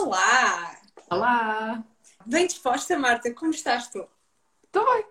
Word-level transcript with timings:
Olá! 0.00 0.80
Olá! 1.10 1.84
Bem 2.24 2.46
disposta, 2.46 2.96
Marta? 2.96 3.34
Como 3.34 3.50
estás 3.50 3.88
tu? 3.88 4.06
Estou 4.62 4.84
bem. 4.84 5.04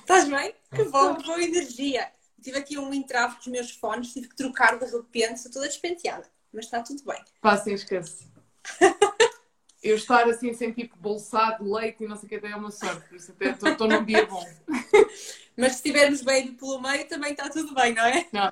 Estás 0.00 0.26
bem? 0.26 0.54
Que 0.74 0.84
bom, 0.84 1.16
que 1.16 1.26
boa 1.26 1.42
energia. 1.42 2.10
Tive 2.42 2.58
aqui 2.58 2.78
um 2.78 2.94
entrave 2.94 3.34
com 3.34 3.40
os 3.42 3.46
meus 3.48 3.70
fones, 3.72 4.10
tive 4.14 4.28
que 4.28 4.34
trocar 4.34 4.78
de 4.78 4.86
repente, 4.86 5.34
estou 5.34 5.52
toda 5.52 5.68
despenteada, 5.68 6.26
mas 6.50 6.64
está 6.64 6.80
tudo 6.82 7.04
bem. 7.04 7.22
Pá, 7.42 7.58
sim, 7.58 7.74
esquece. 7.74 8.26
Eu 9.82 9.96
estar 9.96 10.26
assim, 10.26 10.54
sem 10.54 10.72
tipo 10.72 10.96
bolsado, 10.96 11.70
leite 11.70 12.02
e 12.02 12.08
não 12.08 12.16
sei 12.16 12.26
o 12.26 12.28
que, 12.30 12.36
até 12.36 12.52
é 12.52 12.56
uma 12.56 12.70
sorte, 12.70 13.06
por 13.08 13.16
isso 13.16 13.32
até 13.32 13.50
estou 13.50 13.86
num 13.86 14.02
dia 14.02 14.24
bom. 14.24 14.48
Mas 15.58 15.72
se 15.72 15.76
estivermos 15.78 16.22
baby 16.22 16.52
pelo 16.52 16.80
meio, 16.80 17.06
também 17.06 17.32
está 17.32 17.50
tudo 17.50 17.74
bem, 17.74 17.92
não 17.92 18.06
é? 18.06 18.26
Não, 18.32 18.50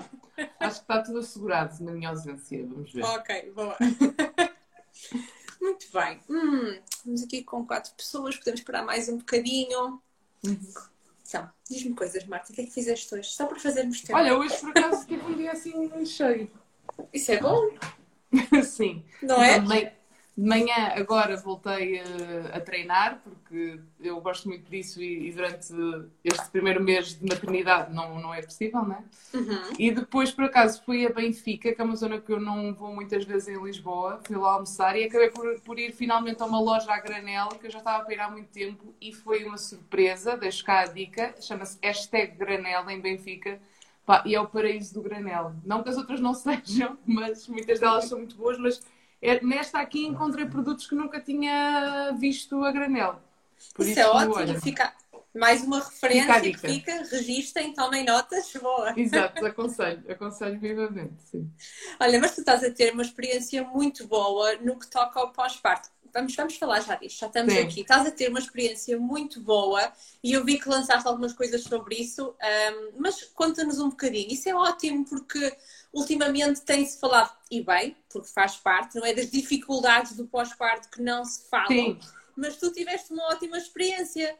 acho 0.60 0.76
que 0.76 0.82
está 0.92 1.00
tudo 1.02 1.20
assegurado 1.20 1.82
na 1.82 1.92
minha 1.92 2.10
ausência, 2.10 2.66
vamos 2.66 2.92
ver. 2.92 3.02
Ok, 3.02 3.52
boa. 3.52 3.78
Muito 5.60 5.86
bem. 5.92 6.18
Hum, 6.28 6.78
estamos 6.88 7.22
aqui 7.22 7.42
com 7.42 7.66
quatro 7.66 7.92
pessoas, 7.94 8.36
podemos 8.36 8.60
esperar 8.60 8.84
mais 8.84 9.08
um 9.08 9.18
bocadinho. 9.18 10.00
Uhum. 10.44 10.72
Então, 11.28 11.48
diz-me 11.68 11.94
coisas, 11.94 12.24
Marta, 12.24 12.50
o 12.50 12.54
que 12.54 12.62
é 12.62 12.64
que 12.64 12.72
fizeste 12.72 13.14
hoje? 13.14 13.30
Só 13.30 13.46
para 13.46 13.58
fazermos 13.58 14.00
tempo. 14.00 14.18
Olha, 14.18 14.36
hoje 14.36 14.56
por 14.58 14.70
acaso 14.70 15.06
tive 15.06 15.24
um 15.24 15.36
dia 15.36 15.52
assim 15.52 16.04
cheio. 16.06 16.50
Isso 17.12 17.30
é 17.30 17.38
bom, 17.38 17.70
Sim. 18.64 19.04
não 19.22 19.40
é? 19.40 19.94
De 20.40 20.46
manhã 20.46 20.94
agora 20.94 21.36
voltei 21.36 21.98
eh, 21.98 22.50
a 22.50 22.60
treinar, 22.60 23.20
porque 23.22 23.78
eu 24.00 24.18
gosto 24.22 24.48
muito 24.48 24.70
disso 24.70 25.02
e, 25.02 25.28
e 25.28 25.32
durante 25.32 25.70
este 26.24 26.48
primeiro 26.50 26.82
mês 26.82 27.18
de 27.18 27.26
maternidade 27.28 27.92
não, 27.92 28.18
não 28.18 28.32
é 28.32 28.40
possível, 28.40 28.82
né? 28.82 29.04
Uhum. 29.34 29.74
E 29.78 29.90
depois, 29.90 30.32
por 30.32 30.46
acaso, 30.46 30.82
fui 30.82 31.04
a 31.04 31.12
Benfica, 31.12 31.74
que 31.74 31.78
é 31.78 31.84
uma 31.84 31.94
zona 31.94 32.18
que 32.18 32.32
eu 32.32 32.40
não 32.40 32.72
vou 32.72 32.94
muitas 32.94 33.22
vezes 33.26 33.48
em 33.48 33.62
Lisboa. 33.62 34.18
Fui 34.26 34.34
lá 34.34 34.54
almoçar 34.54 34.96
e 34.96 35.04
acabei 35.04 35.28
por, 35.28 35.60
por 35.60 35.78
ir 35.78 35.92
finalmente 35.92 36.42
a 36.42 36.46
uma 36.46 36.58
loja 36.58 36.90
a 36.90 36.98
granel, 36.98 37.48
que 37.48 37.66
eu 37.66 37.70
já 37.70 37.80
estava 37.80 38.02
para 38.02 38.14
ir 38.14 38.20
há 38.20 38.30
muito 38.30 38.48
tempo 38.48 38.94
e 38.98 39.12
foi 39.12 39.44
uma 39.44 39.58
surpresa. 39.58 40.38
Deixo 40.38 40.64
cá 40.64 40.80
a 40.80 40.86
dica, 40.86 41.34
chama-se 41.38 41.78
hashtag 41.82 42.34
granel 42.38 42.88
em 42.88 42.98
Benfica. 42.98 43.60
Pá, 44.06 44.22
e 44.24 44.34
é 44.34 44.40
o 44.40 44.46
paraíso 44.46 44.94
do 44.94 45.02
granel. 45.02 45.52
Não 45.66 45.82
que 45.82 45.90
as 45.90 45.98
outras 45.98 46.18
não 46.18 46.32
sejam, 46.34 46.96
mas 47.04 47.46
muitas 47.46 47.78
delas 47.78 48.06
são 48.06 48.16
muito 48.16 48.36
boas, 48.36 48.58
mas 48.58 48.80
nesta 49.42 49.80
aqui 49.80 50.06
encontrei 50.06 50.46
produtos 50.46 50.86
que 50.86 50.94
nunca 50.94 51.20
tinha 51.20 52.12
visto 52.18 52.64
a 52.64 52.72
granel. 52.72 53.20
Por 53.74 53.86
Isso, 53.86 54.00
é 54.00 54.06
ótimo, 54.06 54.36
olha, 54.36 54.60
fica 54.60 54.94
mais 55.34 55.62
uma 55.62 55.78
referência 55.78 56.34
Fica 56.40 56.58
que 56.58 56.72
fica, 56.72 57.04
registem, 57.04 57.72
tomem 57.72 58.04
notas, 58.04 58.52
boa. 58.60 58.92
Exato, 58.98 59.44
aconselho, 59.46 60.02
aconselho 60.10 60.58
vivamente, 60.58 61.22
sim. 61.30 61.48
Olha, 62.00 62.18
mas 62.18 62.34
tu 62.34 62.40
estás 62.40 62.64
a 62.64 62.70
ter 62.70 62.92
uma 62.92 63.02
experiência 63.02 63.62
muito 63.62 64.06
boa 64.06 64.56
no 64.56 64.78
que 64.78 64.88
toca 64.88 65.20
ao 65.20 65.30
pós-parto. 65.32 65.88
Vamos, 66.12 66.34
vamos 66.34 66.56
falar 66.56 66.80
já 66.80 66.96
disto, 66.96 67.20
já 67.20 67.26
estamos 67.28 67.52
Sim. 67.52 67.60
aqui. 67.60 67.80
Estás 67.82 68.04
a 68.04 68.10
ter 68.10 68.28
uma 68.28 68.40
experiência 68.40 68.98
muito 68.98 69.40
boa 69.40 69.92
e 70.24 70.32
eu 70.32 70.44
vi 70.44 70.58
que 70.58 70.68
lançaste 70.68 71.06
algumas 71.06 71.32
coisas 71.32 71.62
sobre 71.62 71.94
isso, 71.94 72.34
ahm, 72.42 72.90
mas 72.98 73.22
conta-nos 73.32 73.78
um 73.78 73.90
bocadinho. 73.90 74.32
Isso 74.32 74.48
é 74.48 74.54
ótimo 74.54 75.04
porque 75.04 75.56
ultimamente 75.92 76.60
tem-se 76.62 76.98
falado, 77.00 77.32
e 77.50 77.62
bem, 77.62 77.96
porque 78.08 78.28
faz 78.28 78.56
parte, 78.56 78.96
não 78.98 79.04
é? 79.04 79.12
Das 79.12 79.30
dificuldades 79.30 80.16
do 80.16 80.26
pós-parto 80.26 80.88
que 80.90 81.02
não 81.02 81.24
se 81.24 81.48
falam, 81.48 81.66
Sim. 81.68 81.98
mas 82.36 82.56
tu 82.56 82.72
tiveste 82.72 83.12
uma 83.12 83.24
ótima 83.28 83.58
experiência. 83.58 84.36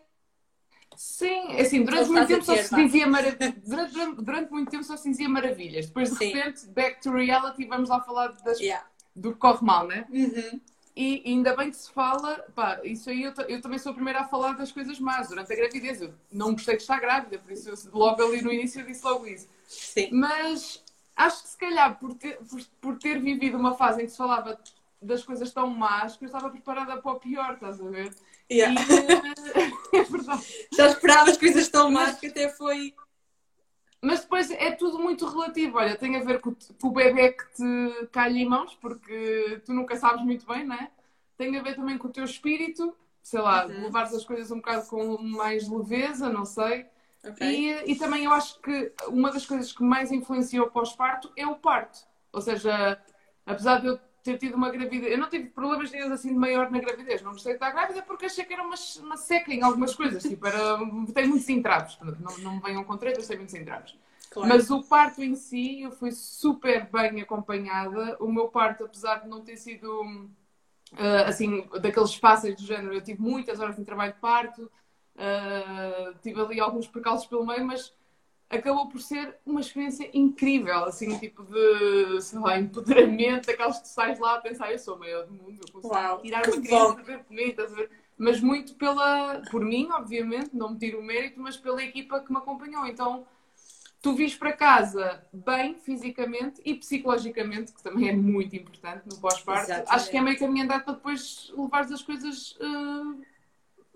Sim, 0.96 1.58
assim, 1.60 1.84
durante 1.84 2.08
Ou 2.08 2.12
muito 2.12 2.26
tempo 2.28 2.44
só 2.44 2.56
se 2.56 2.74
dizia 2.74 3.06
maravilhas. 3.06 3.54
Durante, 3.64 3.92
durante- 3.92 4.22
durante 4.22 4.50
muito 4.50 4.70
tempo 4.70 4.84
só 4.84 4.96
se 4.96 5.08
dizia 5.10 5.28
maravilhas. 5.28 5.86
Depois, 5.86 6.10
de 6.10 6.16
Sim. 6.16 6.32
repente, 6.32 6.66
back 6.66 7.00
to 7.00 7.10
reality, 7.10 7.64
vamos 7.66 7.88
lá 7.88 8.00
falar 8.00 8.28
das- 8.44 8.60
Yeah. 8.60 8.86
do 9.14 9.32
que 9.32 9.38
corre 9.38 9.64
mal, 9.64 9.86
né? 9.86 10.04
Uhum. 10.10 10.60
E 10.94 11.22
ainda 11.24 11.56
bem 11.56 11.70
que 11.70 11.76
se 11.76 11.90
fala, 11.92 12.44
pá, 12.54 12.80
isso 12.84 13.08
aí 13.08 13.22
eu, 13.22 13.32
eu 13.48 13.60
também 13.62 13.78
sou 13.78 13.92
a 13.92 13.94
primeira 13.94 14.20
a 14.20 14.28
falar 14.28 14.52
das 14.52 14.72
coisas 14.72 14.98
más 14.98 15.28
durante 15.28 15.52
a 15.52 15.56
gravidez. 15.56 16.02
Eu 16.02 16.12
não 16.30 16.52
gostei 16.52 16.76
de 16.76 16.82
estar 16.82 17.00
grávida, 17.00 17.38
por 17.38 17.50
isso 17.52 17.70
eu, 17.70 17.76
logo 17.92 18.22
ali 18.22 18.42
no 18.42 18.52
início 18.52 18.80
eu 18.80 18.86
disse 18.86 19.04
logo 19.04 19.26
isso. 19.26 19.48
Sim. 19.68 20.10
Mas 20.12 20.84
acho 21.16 21.42
que 21.42 21.48
se 21.48 21.58
calhar 21.58 21.98
por 21.98 22.14
ter, 22.14 22.38
por, 22.38 22.60
por 22.80 22.98
ter 22.98 23.20
vivido 23.20 23.56
uma 23.58 23.74
fase 23.74 24.02
em 24.02 24.06
que 24.06 24.12
se 24.12 24.18
falava 24.18 24.58
das 25.02 25.22
coisas 25.24 25.50
tão 25.52 25.66
más 25.68 26.16
que 26.16 26.24
eu 26.24 26.26
estava 26.26 26.50
preparada 26.50 26.96
para 27.00 27.12
o 27.12 27.18
pior, 27.20 27.54
estás 27.54 27.80
a 27.80 27.88
ver? 27.88 28.14
Yeah. 28.50 28.80
E, 28.80 28.92
eh, 28.94 29.70
é 30.00 30.02
verdade. 30.04 30.42
Já 30.74 30.86
esperavas 30.88 31.36
coisas 31.36 31.68
tão 31.68 31.90
más 31.90 32.18
que 32.18 32.26
até 32.26 32.48
foi. 32.48 32.94
Mas 34.02 34.20
depois 34.20 34.50
é 34.50 34.70
tudo 34.72 34.98
muito 34.98 35.26
relativo. 35.26 35.76
Olha, 35.78 35.94
tem 35.96 36.16
a 36.16 36.20
ver 36.20 36.40
com, 36.40 36.54
com 36.80 36.88
o 36.88 36.92
bebê 36.92 37.32
que 37.32 37.44
te 37.54 38.06
calha 38.10 38.38
em 38.38 38.48
mãos, 38.48 38.74
porque 38.80 39.60
tu 39.64 39.74
nunca 39.74 39.96
sabes 39.96 40.24
muito 40.24 40.46
bem, 40.46 40.64
não 40.66 40.74
é? 40.74 40.90
Tem 41.36 41.56
a 41.56 41.62
ver 41.62 41.74
também 41.76 41.98
com 41.98 42.08
o 42.08 42.12
teu 42.12 42.24
espírito, 42.24 42.94
sei 43.22 43.40
lá, 43.40 43.66
Uhum. 43.66 43.84
levares 43.84 44.14
as 44.14 44.24
coisas 44.24 44.50
um 44.50 44.56
bocado 44.56 44.86
com 44.88 45.18
mais 45.18 45.68
leveza, 45.68 46.30
não 46.30 46.44
sei. 46.46 46.86
Ok. 47.24 47.46
E, 47.46 47.92
e 47.92 47.96
também 47.96 48.24
eu 48.24 48.32
acho 48.32 48.60
que 48.60 48.92
uma 49.08 49.30
das 49.30 49.46
coisas 49.46 49.72
que 49.72 49.82
mais 49.82 50.10
influencia 50.10 50.62
o 50.62 50.70
pós-parto 50.70 51.30
é 51.36 51.46
o 51.46 51.56
parto. 51.56 51.98
Ou 52.32 52.40
seja, 52.40 53.00
apesar 53.44 53.80
de 53.80 53.88
eu 53.88 54.00
ter 54.22 54.38
tido 54.38 54.54
uma 54.54 54.70
gravidez, 54.70 55.12
eu 55.12 55.18
não 55.18 55.28
tive 55.28 55.48
problemas 55.48 55.90
nenhum 55.90 56.12
assim 56.12 56.28
de 56.28 56.38
maior 56.38 56.70
na 56.70 56.78
gravidez. 56.78 57.22
Não 57.22 57.32
gostei 57.32 57.52
de 57.52 57.56
estar 57.56 57.70
grávida 57.70 58.02
porque 58.02 58.26
achei 58.26 58.44
que 58.44 58.52
era 58.52 58.62
uma, 58.62 58.76
uma 59.00 59.16
seca 59.16 59.52
em 59.52 59.62
algumas 59.62 59.94
coisas. 59.94 60.22
Tipo, 60.22 60.46
era, 60.46 60.78
tem 61.14 61.26
muitos 61.26 61.48
entraves. 61.48 61.98
Não, 62.00 62.38
não 62.38 62.54
me 62.56 62.60
venham 62.60 62.84
com 62.84 62.96
tretas, 62.96 63.26
tem 63.26 63.36
muitos 63.36 63.54
entraves. 63.54 63.96
Claro. 64.30 64.48
Mas 64.48 64.70
o 64.70 64.82
parto 64.82 65.22
em 65.22 65.34
si, 65.34 65.82
eu 65.82 65.90
fui 65.90 66.12
super 66.12 66.88
bem 66.90 67.20
acompanhada. 67.20 68.16
O 68.20 68.30
meu 68.30 68.48
parto, 68.48 68.84
apesar 68.84 69.22
de 69.22 69.28
não 69.28 69.40
ter 69.40 69.56
sido 69.56 70.30
ah, 70.96 71.28
assim, 71.28 71.68
daqueles 71.80 72.14
fáceis 72.14 72.56
do 72.56 72.62
género, 72.62 72.94
eu 72.94 73.00
tive 73.00 73.20
muitas 73.20 73.60
horas 73.60 73.76
de 73.76 73.84
trabalho 73.84 74.12
de 74.12 74.18
parto, 74.18 74.70
ah, 75.20 76.14
tive 76.22 76.40
ali 76.40 76.58
alguns 76.58 76.88
percalços 76.88 77.26
pelo 77.26 77.46
meio, 77.46 77.64
mas 77.66 77.92
acabou 78.48 78.88
por 78.88 79.00
ser 79.00 79.36
uma 79.44 79.60
experiência 79.60 80.10
incrível, 80.14 80.84
assim, 80.84 81.16
tipo 81.18 81.44
de, 81.44 82.20
sei 82.22 82.38
lá, 82.38 82.58
empoderamento, 82.58 83.46
daquelas 83.46 83.76
que 83.78 83.84
tu 83.84 83.88
sais 83.88 84.18
lá 84.18 84.36
a 84.36 84.40
pensar, 84.40 84.72
eu 84.72 84.78
sou 84.78 84.94
a 84.94 84.98
maior 84.98 85.26
do 85.26 85.32
mundo, 85.32 85.60
eu 85.62 85.72
consigo 85.72 85.94
Uau, 85.94 86.20
tirar 86.20 86.42
que 86.42 86.50
uma 86.50 86.62
criança 86.62 86.96
de 86.96 87.02
ver 87.02 87.24
a? 87.24 87.88
Mas 88.18 88.40
muito 88.40 88.74
pela, 88.74 89.42
por 89.50 89.64
mim, 89.64 89.88
obviamente, 89.92 90.50
não 90.52 90.70
me 90.70 90.78
tiro 90.78 91.00
o 91.00 91.02
mérito, 91.02 91.40
mas 91.40 91.56
pela 91.56 91.82
equipa 91.82 92.20
que 92.20 92.32
me 92.32 92.38
acompanhou. 92.38 92.86
Então, 92.86 93.26
tu 94.02 94.14
vis 94.14 94.34
para 94.34 94.52
casa 94.52 95.24
bem 95.32 95.76
fisicamente 95.78 96.60
e 96.64 96.74
psicologicamente, 96.74 97.72
que 97.72 97.82
também 97.82 98.08
é 98.08 98.12
muito 98.12 98.56
importante 98.56 99.04
no 99.06 99.18
pós-parto. 99.18 99.72
Acho 99.86 100.10
que 100.10 100.16
é 100.16 100.20
meio 100.20 100.38
caminho 100.38 100.64
andado 100.64 100.84
para 100.84 100.94
depois 100.94 101.52
levares 101.56 101.92
as 101.92 102.02
coisas 102.02 102.58
ah, 102.60 103.14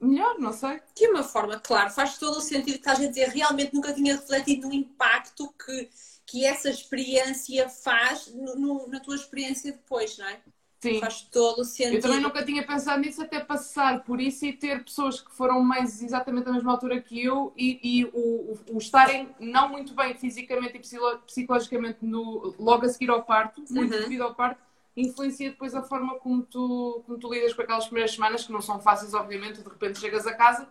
melhor, 0.04 0.38
não 0.38 0.52
sei. 0.52 0.80
De 0.94 1.06
uma 1.08 1.22
forma, 1.22 1.58
claro, 1.60 1.90
faz 1.90 2.18
todo 2.18 2.38
o 2.38 2.40
sentido 2.40 2.74
que 2.74 2.78
estás 2.78 3.00
a 3.00 3.06
dizer. 3.06 3.28
Realmente 3.28 3.74
nunca 3.74 3.92
tinha 3.92 4.14
refletido 4.16 4.68
no 4.68 4.74
impacto 4.74 5.52
que, 5.64 5.88
que 6.26 6.44
essa 6.44 6.70
experiência 6.70 7.68
faz 7.68 8.28
no- 8.34 8.54
no- 8.56 8.86
na 8.88 9.00
tua 9.00 9.14
experiência 9.16 9.72
depois, 9.72 10.16
não 10.18 10.26
é? 10.28 10.40
Sim. 10.80 11.00
Faz 11.00 11.22
todo 11.22 11.60
o 11.60 11.64
sentido. 11.64 11.94
Eu 11.96 12.00
também 12.02 12.20
nunca 12.20 12.44
tinha 12.44 12.66
pensado 12.66 13.00
nisso 13.00 13.22
até 13.22 13.40
passar 13.40 14.04
por 14.04 14.20
isso 14.20 14.44
e 14.44 14.52
ter 14.52 14.84
pessoas 14.84 15.18
que 15.20 15.32
foram 15.34 15.62
mais 15.62 16.02
exatamente 16.02 16.44
da 16.44 16.52
mesma 16.52 16.72
altura 16.72 17.00
que 17.00 17.24
eu 17.24 17.54
e, 17.56 17.80
e 18.00 18.04
o, 18.04 18.10
o- 18.52 18.58
o 18.74 18.78
estarem 18.78 19.34
não 19.40 19.70
muito 19.70 19.94
bem 19.94 20.14
fisicamente 20.14 20.76
e 20.76 20.80
psicologicamente 21.26 21.98
no, 22.02 22.54
logo 22.58 22.84
a 22.84 22.88
seguir 22.90 23.08
ao 23.08 23.22
parto, 23.22 23.62
muito 23.70 23.94
Uhum. 23.94 24.02
devido 24.02 24.22
ao 24.24 24.34
parto, 24.34 24.60
influencia 24.96 25.50
depois 25.50 25.74
a 25.74 25.82
forma 25.82 26.14
como 26.18 26.42
tu, 26.42 27.02
como 27.06 27.18
tu 27.18 27.32
lidas 27.32 27.52
com 27.54 27.62
aquelas 27.62 27.86
primeiras 27.86 28.12
semanas, 28.12 28.44
que 28.46 28.52
não 28.52 28.60
são 28.62 28.80
fáceis, 28.80 29.14
obviamente, 29.14 29.62
de 29.62 29.68
repente 29.68 29.98
chegas 29.98 30.26
a 30.26 30.34
casa 30.34 30.68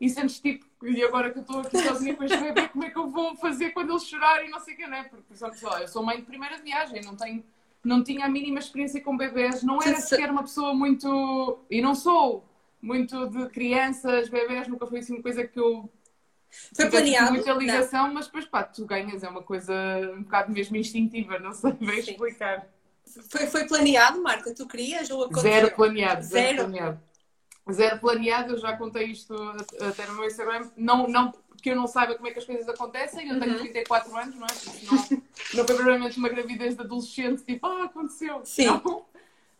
e 0.00 0.08
sentes 0.08 0.38
tipo, 0.40 0.66
e 0.86 1.02
agora 1.02 1.30
que 1.30 1.38
eu 1.38 1.42
estou 1.42 1.60
aqui 1.60 1.78
sozinha 1.78 2.14
com 2.14 2.22
este 2.24 2.38
bebê, 2.38 2.68
como 2.68 2.84
é 2.84 2.90
que 2.90 2.98
eu 2.98 3.08
vou 3.10 3.34
fazer 3.36 3.70
quando 3.70 3.90
ele 3.92 4.00
chorar 4.00 4.44
e 4.44 4.48
não 4.50 4.60
sei 4.60 4.74
o 4.74 4.76
que, 4.76 4.86
não 4.86 4.96
é? 4.96 5.04
Porque, 5.04 5.24
por 5.24 5.34
exemplo, 5.34 5.78
eu 5.80 5.88
sou 5.88 6.02
mãe 6.02 6.16
de 6.18 6.22
primeira 6.22 6.58
viagem, 6.58 7.02
não 7.02 7.16
tenho 7.16 7.44
não 7.84 8.02
tinha 8.02 8.26
a 8.26 8.28
mínima 8.28 8.58
experiência 8.58 9.00
com 9.00 9.16
bebés, 9.16 9.62
não 9.62 9.80
era 9.80 9.94
Se- 10.00 10.08
sequer 10.08 10.28
uma 10.30 10.42
pessoa 10.42 10.74
muito. 10.74 11.60
E 11.70 11.80
não 11.80 11.94
sou 11.94 12.44
muito 12.82 13.28
de 13.28 13.48
crianças, 13.48 14.28
bebés, 14.28 14.66
nunca 14.66 14.86
foi 14.88 14.98
assim 14.98 15.14
uma 15.14 15.22
coisa 15.22 15.46
que 15.46 15.58
eu 15.60 15.88
Foi 16.50 16.84
tivesse 16.86 16.90
planeado? 16.90 17.32
muita 17.32 17.50
Não. 17.50 17.58
ligação, 17.60 18.12
mas 18.12 18.26
depois 18.26 18.44
pá, 18.46 18.64
tu 18.64 18.84
ganhas, 18.86 19.22
é 19.22 19.28
uma 19.28 19.42
coisa 19.42 19.72
um 20.16 20.22
bocado 20.24 20.52
mesmo 20.52 20.76
instintiva, 20.76 21.38
não 21.38 21.52
sei 21.52 21.72
bem 21.72 22.02
Sim. 22.02 22.12
explicar. 22.12 22.66
Foi, 23.28 23.46
foi 23.46 23.66
planeado, 23.66 24.22
Marta? 24.22 24.54
Tu 24.54 24.66
querias 24.66 25.10
ou 25.10 25.24
aconteceu? 25.24 25.50
Zero 25.50 25.70
planeado, 25.74 26.22
zero, 26.24 26.46
Zero? 26.46 26.56
planeado. 26.68 27.00
Zero 27.72 27.98
planeado, 27.98 28.52
eu 28.54 28.58
já 28.58 28.76
contei 28.76 29.06
isto 29.06 29.34
até 29.80 30.06
no 30.06 30.14
meu 30.14 30.26
Instagram. 30.26 30.70
Não, 30.76 31.08
não 31.08 31.32
que 31.62 31.70
eu 31.70 31.76
não 31.76 31.86
saiba 31.88 32.14
como 32.14 32.28
é 32.28 32.30
que 32.30 32.38
as 32.38 32.44
coisas 32.44 32.68
acontecem, 32.68 33.28
eu 33.28 33.40
tenho 33.40 33.52
Uhum. 33.54 33.58
34 33.58 34.16
anos, 34.16 34.36
não 34.36 34.46
é? 34.46 34.50
Não, 34.84 34.94
não 35.54 35.66
foi 35.66 35.74
provavelmente 35.74 36.18
uma 36.18 36.28
gravidez 36.28 36.76
de 36.76 36.80
adolescente, 36.82 37.42
tipo, 37.42 37.66
ah, 37.66 37.84
aconteceu. 37.84 38.40
Sim. 38.44 38.66
Não. 38.66 39.04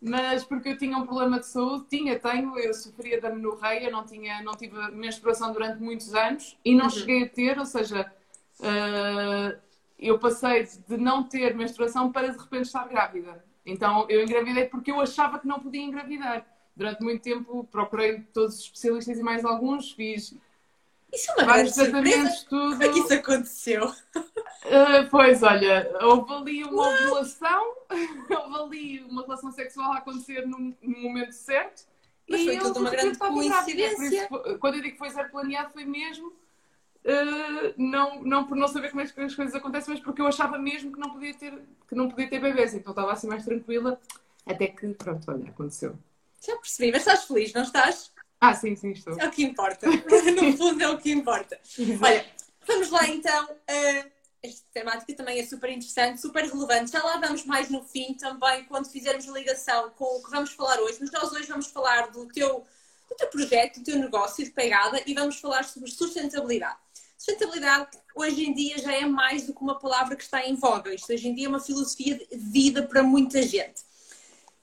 Mas 0.01 0.45
porque 0.45 0.69
eu 0.69 0.79
tinha 0.79 0.97
um 0.99 1.07
problema 1.07 1.41
de 1.41 1.47
saúde, 1.47 1.87
tinha, 1.89 2.17
tenho, 2.19 2.57
eu 2.59 2.73
sofria 2.75 3.19
de 3.21 3.27
amenorreia, 3.27 3.91
não, 3.91 4.05
tinha, 4.05 4.41
não 4.43 4.55
tive 4.55 4.77
menstruação 4.93 5.53
durante 5.53 5.83
muitos 5.83 6.15
anos 6.15 6.57
e 6.65 6.75
não 6.75 6.85
Uhum. 6.85 6.91
cheguei 6.91 7.23
a 7.25 7.29
ter, 7.29 7.59
ou 7.59 7.65
seja, 7.65 8.13
ah, 8.63 9.57
eu 9.99 10.19
passei 10.19 10.65
de 10.65 10.97
não 10.99 11.25
ter 11.25 11.55
menstruação 11.57 12.13
para 12.13 12.29
de 12.29 12.39
repente 12.39 12.67
estar 12.67 12.87
grávida. 12.87 13.43
Então 13.67 14.07
eu 14.09 14.23
engravidei 14.23 14.65
porque 14.67 14.91
eu 14.91 15.01
achava 15.01 15.39
que 15.39 15.47
não 15.47 15.61
podia 15.61 15.83
engravidar. 15.83 16.47
Durante 16.75 17.03
muito 17.03 17.23
tempo 17.23 17.65
procurei 17.71 18.21
todos 18.33 18.55
os 18.55 18.65
especialistas 18.65 19.19
e 19.19 19.23
mais 19.23 19.45
alguns, 19.45 19.91
fiz 19.93 20.35
isso 21.13 21.31
é 21.31 21.35
uma 21.35 21.45
vários 21.45 21.75
tratamentos, 21.75 22.43
tudo. 22.45 22.73
Como 22.73 22.83
é 22.83 22.89
que 22.89 22.99
isso 22.99 23.15
aconteceu? 23.15 23.87
Uh, 23.87 25.09
pois, 25.11 25.43
olha, 25.43 25.91
houve 26.03 26.33
ali 26.33 26.65
uma 26.65 26.89
ovulação, 26.89 27.75
houve 28.31 28.57
ali 28.57 29.05
uma 29.05 29.23
relação 29.23 29.51
sexual 29.53 29.93
a 29.93 29.99
acontecer 29.99 30.47
no, 30.47 30.75
no 30.83 30.99
momento 30.99 31.33
certo. 31.33 31.85
Mas 32.29 32.45
foi 32.45 32.59
tudo 32.59 32.81
uma 32.81 32.91
grande 32.91 33.19
coincidência. 33.19 34.25
Isso, 34.25 34.59
quando 34.59 34.75
eu 34.75 34.83
digo 34.83 34.93
que 34.93 34.99
foi 34.99 35.11
zero 35.11 35.31
planeado, 35.31 35.73
foi 35.73 35.85
mesmo 35.85 36.33
uh, 37.07 37.75
não, 37.77 38.23
não 38.23 38.47
por 38.47 38.57
não 38.57 38.69
saber 38.69 38.91
como 38.91 39.01
é 39.01 39.07
que 39.07 39.21
as 39.21 39.35
coisas 39.35 39.55
acontecem, 39.55 39.95
mas 39.95 40.03
porque 40.03 40.21
eu 40.21 40.27
achava 40.27 40.59
mesmo 40.59 40.93
que 40.93 40.99
não 40.99 41.11
podia 41.11 41.35
ter, 41.35 41.53
que 41.89 41.95
não 41.95 42.09
podia 42.09 42.29
ter 42.29 42.41
bebês, 42.41 42.75
então 42.75 42.91
estava 42.91 43.13
assim 43.13 43.29
mais 43.29 43.45
tranquila, 43.45 44.01
até 44.45 44.67
que, 44.67 44.89
pronto, 44.95 45.31
olha, 45.31 45.49
aconteceu. 45.49 45.97
Já 46.45 46.57
percebi, 46.57 46.93
mas 46.93 47.01
estás 47.01 47.25
feliz, 47.25 47.53
não 47.53 47.63
estás? 47.63 48.13
Ah, 48.41 48.55
sim, 48.55 48.77
sim, 48.77 48.91
estou. 48.91 49.19
É 49.19 49.27
o 49.27 49.31
que 49.31 49.43
importa. 49.43 49.89
no 49.89 50.57
fundo 50.57 50.83
é 50.83 50.89
o 50.89 50.99
que 50.99 51.11
importa. 51.11 51.59
Olha, 52.03 52.27
vamos 52.67 52.91
lá 52.91 53.09
então. 53.09 53.45
Uh, 53.47 54.11
esta 54.43 54.65
temática 54.73 55.15
também 55.15 55.41
é 55.41 55.47
super 55.47 55.71
interessante, 55.71 56.21
super 56.21 56.45
relevante. 56.45 56.93
Já 56.93 57.03
lá 57.03 57.17
vamos 57.19 57.45
mais 57.45 57.71
no 57.71 57.83
fim 57.83 58.15
também, 58.15 58.65
quando 58.65 58.89
fizermos 58.91 59.29
a 59.29 59.33
ligação 59.33 59.91
com 59.91 60.05
o 60.05 60.23
que 60.23 60.31
vamos 60.31 60.53
falar 60.53 60.79
hoje. 60.81 60.99
Mas 61.01 61.11
nós 61.11 61.33
hoje 61.33 61.49
vamos 61.49 61.67
falar 61.69 62.11
do 62.11 62.27
teu, 62.27 62.65
do 63.09 63.17
teu 63.17 63.29
projeto, 63.29 63.79
do 63.79 63.85
teu 63.85 63.99
negócio 63.99 64.45
de 64.45 64.51
pegada 64.51 65.03
e 65.07 65.15
vamos 65.15 65.41
falar 65.41 65.65
sobre 65.65 65.91
sustentabilidade. 65.91 66.86
Sustentabilidade 67.27 67.99
hoje 68.15 68.47
em 68.47 68.55
dia 68.55 68.79
já 68.79 68.93
é 68.93 69.05
mais 69.05 69.45
do 69.45 69.53
que 69.53 69.61
uma 69.61 69.77
palavra 69.77 70.15
que 70.15 70.23
está 70.23 70.47
em 70.47 70.55
voga. 70.55 70.95
Isto 70.95 71.13
hoje 71.13 71.27
em 71.27 71.35
dia 71.35 71.47
é 71.47 71.49
uma 71.49 71.59
filosofia 71.59 72.17
de 72.17 72.37
vida 72.37 72.85
para 72.85 73.03
muita 73.03 73.43
gente. 73.43 73.83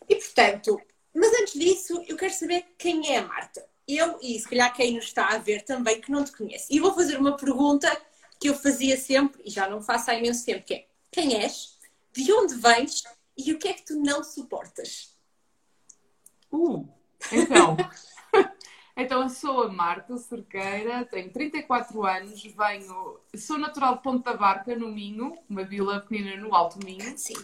E 0.08 0.16
portanto, 0.16 0.80
mas 1.14 1.34
antes 1.42 1.60
disso, 1.60 2.02
eu 2.08 2.16
quero 2.16 2.34
saber 2.34 2.66
quem 2.78 3.14
é 3.14 3.18
a 3.18 3.28
Marta. 3.28 3.68
Eu, 3.86 4.18
e 4.22 4.40
se 4.40 4.48
calhar 4.48 4.74
quem 4.74 4.96
nos 4.96 5.04
está 5.04 5.28
a 5.28 5.38
ver 5.40 5.64
também, 5.64 6.00
que 6.00 6.10
não 6.10 6.24
te 6.24 6.32
conhece. 6.32 6.68
E 6.70 6.80
vou 6.80 6.96
fazer 6.96 7.18
uma 7.18 7.36
pergunta 7.36 7.92
que 8.40 8.48
eu 8.48 8.56
fazia 8.56 8.96
sempre, 8.96 9.42
e 9.44 9.50
já 9.50 9.68
não 9.68 9.82
faço 9.82 10.10
há 10.10 10.16
imenso 10.16 10.46
tempo, 10.46 10.66
que 10.66 10.74
é 10.74 10.88
quem 11.12 11.36
és, 11.44 11.78
de 12.14 12.32
onde 12.32 12.56
vens 12.56 13.04
e 13.36 13.52
o 13.52 13.60
que 13.60 13.68
é 13.68 13.74
que 13.74 13.86
tu 13.86 14.00
não 14.00 14.24
suportas? 14.24 15.18
Uh, 16.50 16.88
então... 17.30 17.76
Então, 18.96 19.24
eu 19.24 19.30
sou 19.30 19.64
a 19.64 19.70
Marta 19.70 20.16
Cerqueira, 20.18 21.04
tenho 21.06 21.32
34 21.32 22.06
anos, 22.06 22.44
venho, 22.44 23.20
sou 23.36 23.58
natural 23.58 23.96
de 23.96 24.04
Ponta 24.04 24.36
Barca, 24.38 24.76
no 24.76 24.88
Minho, 24.90 25.36
uma 25.50 25.64
vila 25.64 26.00
pequena 26.00 26.38
no 26.38 26.54
Alto 26.54 26.78
Minho. 26.86 27.14
Sim. 27.18 27.38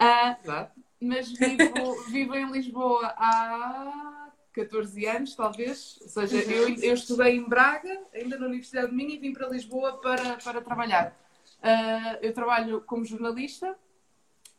Uh, 0.00 0.68
mas 1.00 1.30
vivo, 1.32 2.02
vivo 2.10 2.36
em 2.36 2.50
Lisboa 2.52 3.12
há 3.16 4.30
14 4.52 5.06
anos, 5.06 5.34
talvez. 5.34 5.98
Ou 6.02 6.08
seja, 6.08 6.36
uhum. 6.36 6.52
eu, 6.52 6.74
eu 6.76 6.94
estudei 6.94 7.36
em 7.36 7.48
Braga, 7.48 8.00
ainda 8.14 8.38
na 8.38 8.46
Universidade 8.46 8.90
de 8.90 8.94
Minho, 8.94 9.10
e 9.10 9.18
vim 9.18 9.32
para 9.32 9.48
Lisboa 9.48 10.00
para, 10.00 10.36
para 10.36 10.60
trabalhar. 10.60 11.16
Uh, 11.58 12.18
eu 12.22 12.32
trabalho 12.32 12.80
como 12.82 13.04
jornalista. 13.04 13.76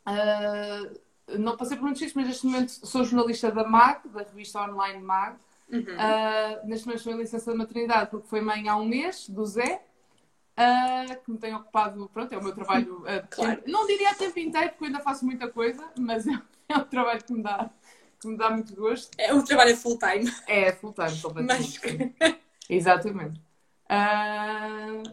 Uh, 0.05 0.99
não 1.37 1.55
passei 1.55 1.77
por 1.77 1.83
muitos 1.83 1.99
sítios, 1.99 2.15
mas 2.15 2.27
neste 2.27 2.45
momento 2.45 2.69
sou 2.69 3.05
jornalista 3.05 3.51
da 3.51 3.63
MAG, 3.63 4.07
da 4.09 4.23
revista 4.23 4.61
online 4.61 5.01
MAG. 5.01 5.37
Uhum. 5.71 5.81
Uh, 5.81 6.67
neste 6.67 6.89
estou 6.91 7.13
em 7.13 7.17
licença 7.17 7.51
de 7.51 7.57
maternidade 7.57 8.09
porque 8.09 8.27
foi 8.27 8.41
mãe 8.41 8.67
há 8.67 8.75
um 8.75 8.85
mês, 8.85 9.29
do 9.29 9.45
Zé 9.45 9.83
uh, 10.59 11.23
que 11.23 11.31
me 11.31 11.37
tem 11.37 11.53
ocupado, 11.53 12.09
pronto, 12.13 12.33
é 12.33 12.37
o 12.37 12.43
meu 12.43 12.53
trabalho. 12.53 12.99
Uh, 13.01 13.27
claro. 13.29 13.63
Não 13.65 13.87
diria 13.87 14.09
a 14.09 14.15
tempo 14.15 14.37
inteiro, 14.39 14.69
porque 14.69 14.83
eu 14.83 14.87
ainda 14.87 14.99
faço 14.99 15.25
muita 15.25 15.47
coisa, 15.47 15.83
mas 15.97 16.27
é, 16.27 16.31
é 16.69 16.77
um 16.77 16.83
trabalho 16.83 17.23
que 17.23 17.33
me 17.33 17.41
dá, 17.41 17.69
que 18.19 18.27
me 18.27 18.37
dá 18.37 18.49
muito 18.49 18.75
gosto. 18.75 19.11
É 19.17 19.33
um 19.33 19.43
trabalho 19.43 19.75
full 19.77 19.97
time. 19.97 20.31
É, 20.47 20.71
full 20.73 20.93
time, 20.93 21.17
completamente. 21.21 21.79
Mas... 22.19 22.35
Exatamente. 22.69 23.39
Uh, 23.89 25.03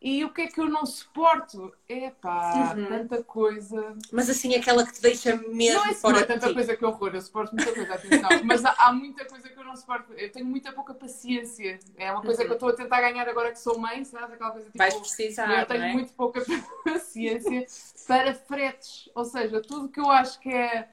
e 0.00 0.24
o 0.24 0.32
que 0.32 0.42
é 0.42 0.46
que 0.46 0.60
eu 0.60 0.68
não 0.68 0.86
suporto? 0.86 1.74
Epá, 1.88 2.72
uhum. 2.76 2.86
tanta 2.86 3.22
coisa. 3.24 3.96
Mas 4.12 4.30
assim, 4.30 4.54
aquela 4.54 4.86
que 4.86 4.92
te 4.92 5.02
deixa 5.02 5.34
mesmo 5.34 5.80
não 5.80 5.90
é, 5.90 5.94
fora 5.94 6.14
não 6.14 6.20
é 6.22 6.24
tanta 6.24 6.54
coisa 6.54 6.76
que 6.76 6.84
horror, 6.84 7.10
eu 7.14 7.20
suporto 7.20 7.56
muita 7.56 7.74
coisa, 7.74 7.94
atenção. 7.94 8.30
mas 8.44 8.64
há, 8.64 8.74
há, 8.78 8.92
muita 8.92 9.24
coisa 9.24 9.48
que 9.48 9.58
eu 9.58 9.64
não 9.64 9.74
suporto. 9.74 10.12
Eu 10.12 10.30
tenho 10.30 10.46
muita 10.46 10.70
pouca 10.72 10.94
paciência. 10.94 11.80
É 11.96 12.12
uma 12.12 12.22
coisa 12.22 12.42
uhum. 12.42 12.46
que 12.46 12.52
eu 12.52 12.54
estou 12.54 12.68
a 12.68 12.74
tentar 12.74 13.00
ganhar 13.00 13.28
agora 13.28 13.50
que 13.50 13.58
sou 13.58 13.76
mãe, 13.76 14.04
sabe? 14.04 14.34
Aquela 14.34 14.52
coisa 14.52 14.66
tipo. 14.66 14.78
Vais 14.78 14.94
precisar. 14.94 15.58
Eu 15.58 15.66
tenho 15.66 15.82
é? 15.82 15.92
muito 15.92 16.12
pouca 16.12 16.44
paciência 16.84 17.66
para 18.06 18.34
fretes. 18.34 19.10
Ou 19.16 19.24
seja, 19.24 19.60
tudo 19.60 19.88
que 19.88 19.98
eu 19.98 20.08
acho 20.10 20.38
que 20.38 20.48
é. 20.48 20.90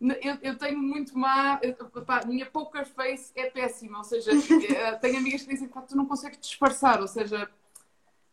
Eu, 0.00 0.38
eu, 0.42 0.58
tenho 0.58 0.78
muito 0.78 1.16
má. 1.16 1.60
Eu, 1.62 1.74
pá, 2.04 2.24
minha 2.24 2.46
poker 2.46 2.84
face 2.84 3.30
é 3.36 3.48
péssima. 3.48 3.98
Ou 3.98 4.04
seja, 4.04 4.32
eh, 4.74 4.92
tenho 4.96 5.18
amigas 5.18 5.42
que 5.42 5.50
dizem 5.50 5.68
que 5.68 5.80
tu 5.82 5.96
não 5.96 6.06
consegues 6.06 6.40
disfarçar. 6.40 7.00
Ou 7.00 7.06
seja, 7.06 7.48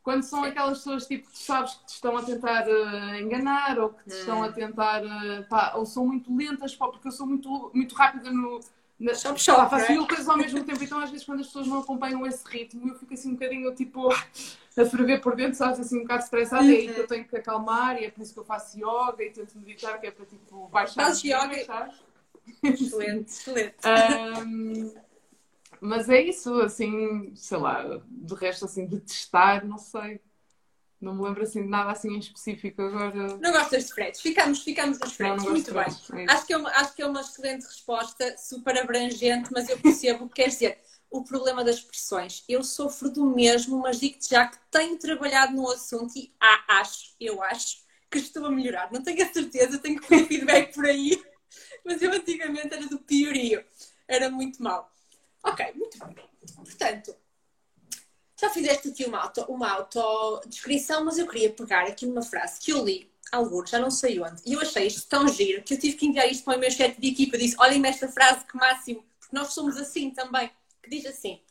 quando 0.08 0.24
são 0.24 0.42
aquelas 0.42 0.78
pessoas 0.78 1.06
tipo 1.06 1.30
que 1.30 1.38
sabes 1.38 1.74
que 1.74 1.86
te 1.88 1.96
estão 1.96 2.16
a 2.16 2.24
tentar 2.24 2.66
uh, 2.66 3.16
enganar 3.16 3.78
ou 3.78 3.90
que 3.90 4.06
te 4.06 4.16
hum. 4.16 4.20
estão 4.20 4.42
a 4.42 4.50
tentar. 4.50 5.04
Uh, 5.04 5.46
pá, 5.50 5.74
ou 5.76 5.86
são 5.86 6.08
muito 6.08 6.34
lentas, 6.34 6.74
pá, 6.74 6.88
porque 6.88 7.10
eu 7.10 7.12
sou 7.12 7.28
muito, 7.28 7.70
muito 7.74 7.94
rápida 7.94 8.32
no. 8.32 8.62
Na, 8.98 9.14
Shop, 9.14 9.38
shop, 9.40 9.70
faço 9.70 9.92
mil 9.92 10.08
coisas 10.08 10.28
ao 10.28 10.38
mesmo 10.38 10.64
tempo, 10.64 10.82
então 10.82 11.00
às 11.00 11.12
vezes 11.12 11.26
quando 11.26 11.42
as 11.42 11.48
pessoas 11.48 11.68
não 11.68 11.80
acompanham 11.80 12.26
esse 12.26 12.44
ritmo, 12.48 12.88
eu 12.88 12.96
fico 12.96 13.14
assim 13.14 13.30
um 13.30 13.34
bocadinho 13.34 13.76
tipo 13.76 14.10
a 14.12 14.86
ferver 14.86 15.20
por 15.20 15.36
dentro, 15.36 15.56
sabes, 15.56 15.82
assim 15.82 15.98
um 15.98 16.02
bocado 16.02 16.24
estressada, 16.24 16.64
uhum. 16.64 16.72
é 16.72 16.74
aí 16.74 16.94
que 16.94 17.00
eu 17.02 17.06
tenho 17.06 17.26
que 17.26 17.36
acalmar 17.36 18.02
e 18.02 18.06
é 18.06 18.10
por 18.10 18.24
isso 18.24 18.34
que 18.34 18.40
eu 18.40 18.46
faço 18.46 18.78
yoga 18.78 19.24
e 19.24 19.30
tento 19.30 19.60
meditar, 19.60 20.00
que 20.00 20.08
é 20.08 20.12
para 20.12 20.26
tipo 20.26 20.70
baixar. 20.70 21.04
Fazes 21.04 21.22
yoga? 21.22 21.92
Excelente, 22.64 23.30
excelente. 23.30 23.76
Um, 24.42 25.07
mas 25.82 26.10
é 26.10 26.22
isso, 26.22 26.54
assim, 26.62 27.34
sei 27.36 27.58
lá, 27.58 28.02
de 28.08 28.36
resto, 28.36 28.66
assim, 28.66 28.88
de 28.88 29.00
testar, 29.00 29.66
não 29.66 29.78
sei. 29.78 30.20
Não 31.00 31.14
me 31.14 31.24
lembro 31.24 31.44
assim 31.44 31.62
de 31.62 31.68
nada 31.68 31.92
assim 31.92 32.10
em 32.10 32.20
específico 32.20 32.82
agora. 32.82 33.38
Não 33.38 33.52
gostas 33.52 33.86
de 33.86 33.94
fretes? 33.94 34.20
Ficamos, 34.20 34.64
ficamos 34.64 35.00
nos 35.00 35.14
fretes. 35.14 35.44
Muito 35.44 35.72
bem. 35.72 35.86
É 36.26 36.32
acho, 36.32 36.48
que 36.48 36.54
é 36.54 36.58
uma, 36.58 36.70
acho 36.72 36.96
que 36.96 37.02
é 37.04 37.06
uma 37.06 37.22
excelente 37.22 37.66
resposta, 37.66 38.36
super 38.38 38.76
abrangente, 38.78 39.50
mas 39.54 39.70
eu 39.70 39.78
percebo 39.78 40.26
o 40.26 40.28
que 40.28 40.36
queres 40.36 40.54
dizer. 40.54 40.80
O 41.10 41.24
problema 41.24 41.64
das 41.64 41.78
expressões. 41.78 42.44
Eu 42.50 42.64
sofro 42.64 43.12
do 43.12 43.28
mesmo, 43.28 43.78
mas 43.78 44.00
digo-te 44.00 44.30
já 44.30 44.48
que 44.48 44.58
tenho 44.72 44.98
trabalhado 44.98 45.54
no 45.54 45.70
assunto 45.70 46.18
e 46.18 46.34
ah, 46.42 46.80
acho, 46.80 47.16
eu 47.20 47.44
acho, 47.44 47.78
que 48.10 48.18
estou 48.18 48.46
a 48.46 48.52
melhorar. 48.52 48.92
Não 48.92 49.04
tenho 49.04 49.24
a 49.24 49.32
certeza, 49.32 49.78
tenho 49.78 50.00
que 50.00 50.08
ter 50.08 50.26
feedback 50.26 50.74
por 50.74 50.86
aí. 50.86 51.22
Mas 51.86 52.02
eu 52.02 52.12
antigamente 52.12 52.74
era 52.74 52.88
do 52.88 53.00
piorio. 53.00 53.64
Era 54.08 54.30
muito 54.30 54.62
mal. 54.62 54.92
Ok, 55.48 55.74
muito 55.76 55.98
bem. 56.00 56.16
Portanto, 56.56 57.16
já 58.40 58.50
fizeste 58.50 58.90
aqui 58.90 59.06
uma, 59.06 59.20
auto, 59.20 59.42
uma 59.44 59.70
autodescrição, 59.72 61.06
mas 61.06 61.18
eu 61.18 61.28
queria 61.28 61.50
pegar 61.50 61.88
aqui 61.88 62.06
uma 62.06 62.22
frase 62.22 62.60
que 62.60 62.72
eu 62.72 62.84
li, 62.84 63.12
alguns, 63.32 63.70
já 63.70 63.80
não 63.80 63.90
sei 63.90 64.20
onde, 64.20 64.42
e 64.46 64.54
eu 64.54 64.62
achei 64.62 64.88
isto 64.88 65.08
tão 65.08 65.28
giro 65.28 65.64
que 65.64 65.74
eu 65.74 65.80
tive 65.80 65.96
que 65.96 66.06
enviar 66.06 66.30
isto 66.30 66.44
para 66.44 66.58
o 66.58 66.60
meu 66.60 66.70
chat 66.70 67.00
de 67.00 67.08
equipa. 67.08 67.38
Disse: 67.38 67.56
olhem 67.60 67.86
esta 67.86 68.08
frase, 68.08 68.46
que 68.46 68.58
máximo, 68.58 69.04
porque 69.20 69.36
nós 69.36 69.54
somos 69.54 69.78
assim 69.78 70.12
também. 70.12 70.52
Que 70.84 70.90
diz 70.90 71.06
assim: 71.06 71.42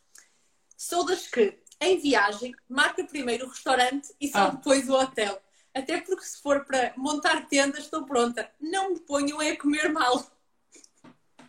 Sou 0.77 1.05
das 1.05 1.27
que, 1.27 1.59
em 1.81 1.99
viagem, 1.99 2.55
marca 2.69 3.03
primeiro 3.05 3.47
o 3.47 3.49
restaurante 3.49 4.15
e 4.21 4.29
só 4.29 4.47
ah. 4.47 4.51
depois 4.51 4.89
o 4.89 4.95
hotel. 4.95 5.41
Até 5.75 6.01
porque 6.01 6.25
se 6.25 6.41
for 6.41 6.65
para 6.65 6.95
montar 6.97 7.47
tendas, 7.49 7.85
estou 7.85 8.07
pronta. 8.07 8.51
Não 8.61 8.95
me 8.95 9.01
ponham 9.01 9.41
a 9.41 9.57
comer 9.57 9.93
mal. 9.93 10.25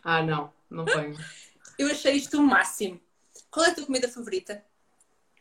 Ah, 0.02 0.22
não, 0.22 0.52
não 0.68 0.84
ponho. 0.84 1.16
Eu 1.78 1.90
achei 1.90 2.14
isto 2.14 2.38
o 2.38 2.42
máximo. 2.42 3.00
Qual 3.50 3.64
é 3.64 3.70
a 3.70 3.74
tua 3.74 3.86
comida 3.86 4.08
favorita? 4.08 4.64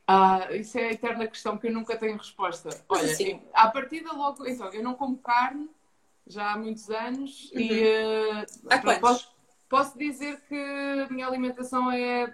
Ah, 0.08 0.48
isso 0.53 0.77
é 0.77 0.88
a 0.88 0.91
eterna 0.94 1.27
questão 1.27 1.58
que 1.58 1.67
eu 1.67 1.74
nunca 1.74 1.98
tenho 1.98 2.15
resposta. 2.15 2.70
Olha, 2.88 3.12
assim, 3.12 3.41
à 3.53 3.70
partida 3.70 4.13
logo, 4.13 4.48
então, 4.48 4.72
eu 4.72 4.82
não 4.82 4.96
como 4.96 5.17
carne 5.17 5.70
já 6.25 6.53
há 6.53 6.58
muitos 6.58 6.89
anos 6.89 7.51
uhum. 7.53 7.60
e 7.60 7.84
uh, 7.84 9.00
posso, 9.01 9.29
posso, 9.67 9.98
dizer 9.98 10.39
que 10.48 10.56
a 10.56 11.12
minha 11.12 11.27
alimentação 11.27 11.91
é 11.91 12.34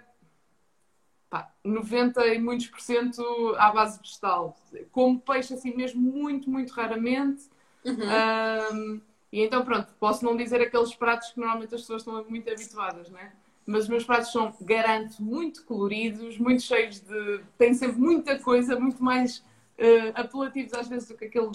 pá, 1.28 1.52
90 1.64 2.26
e 2.26 2.38
muitos 2.38 2.68
por 2.68 2.80
cento 2.80 3.22
à 3.58 3.72
base 3.72 3.98
vegetal. 3.98 4.56
Como 4.92 5.18
peixe 5.20 5.54
assim 5.54 5.74
mesmo 5.74 6.00
muito, 6.00 6.48
muito 6.48 6.72
raramente. 6.72 7.48
Uhum. 7.84 9.00
e 9.30 9.42
então 9.42 9.62
pronto, 9.62 9.92
posso 10.00 10.24
não 10.24 10.36
dizer 10.36 10.60
aqueles 10.60 10.94
pratos 10.94 11.32
que 11.32 11.40
normalmente 11.40 11.74
as 11.74 11.82
pessoas 11.82 12.00
estão 12.00 12.24
muito 12.24 12.48
habituadas, 12.48 13.10
né? 13.10 13.32
Mas 13.66 13.84
os 13.84 13.88
meus 13.88 14.04
pratos 14.04 14.30
são, 14.30 14.54
garanto, 14.60 15.22
muito 15.22 15.64
coloridos, 15.64 16.38
muito 16.38 16.62
cheios 16.62 17.00
de. 17.00 17.40
têm 17.56 17.74
sempre 17.74 17.98
muita 17.98 18.38
coisa, 18.38 18.78
muito 18.78 19.02
mais 19.02 19.38
uh, 19.78 20.12
apelativos 20.14 20.74
às 20.74 20.88
vezes 20.88 21.08
do 21.08 21.14
que 21.16 21.24
aquele 21.24 21.52